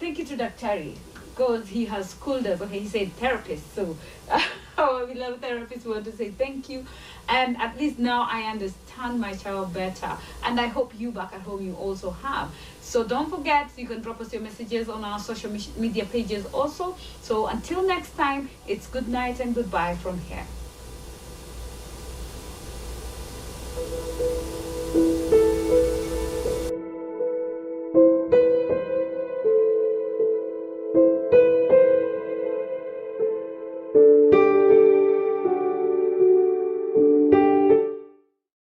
thank 0.00 0.18
you 0.18 0.24
to 0.26 0.36
Dr. 0.36 0.52
Terry, 0.58 0.94
because 1.30 1.68
he 1.68 1.84
has 1.86 2.10
schooled 2.10 2.46
us. 2.46 2.60
Okay, 2.60 2.80
he 2.80 2.88
said 2.88 3.12
therapist. 3.14 3.74
So 3.74 3.96
uh, 4.30 4.42
our 4.78 5.06
beloved 5.06 5.40
therapist 5.40 5.86
we 5.86 5.92
want 5.92 6.04
to 6.06 6.12
say 6.12 6.30
thank 6.30 6.68
you. 6.68 6.86
And 7.28 7.56
at 7.58 7.76
least 7.78 7.98
now 7.98 8.28
I 8.30 8.42
understand 8.42 9.20
my 9.20 9.34
child 9.34 9.74
better. 9.74 10.12
And 10.44 10.60
I 10.60 10.66
hope 10.66 10.92
you 10.98 11.10
back 11.10 11.32
at 11.34 11.40
home 11.42 11.64
you 11.64 11.74
also 11.74 12.10
have. 12.10 12.50
So 12.80 13.02
don't 13.02 13.28
forget, 13.28 13.68
you 13.76 13.86
can 13.86 14.00
drop 14.00 14.20
us 14.20 14.32
your 14.32 14.42
messages 14.42 14.88
on 14.88 15.04
our 15.04 15.18
social 15.18 15.50
media 15.76 16.04
pages 16.04 16.46
also. 16.46 16.96
So 17.20 17.48
until 17.48 17.86
next 17.86 18.16
time, 18.16 18.48
it's 18.68 18.86
good 18.86 19.08
night 19.08 19.40
and 19.40 19.54
goodbye 19.54 19.96
from 19.96 20.20
here. 20.20 20.46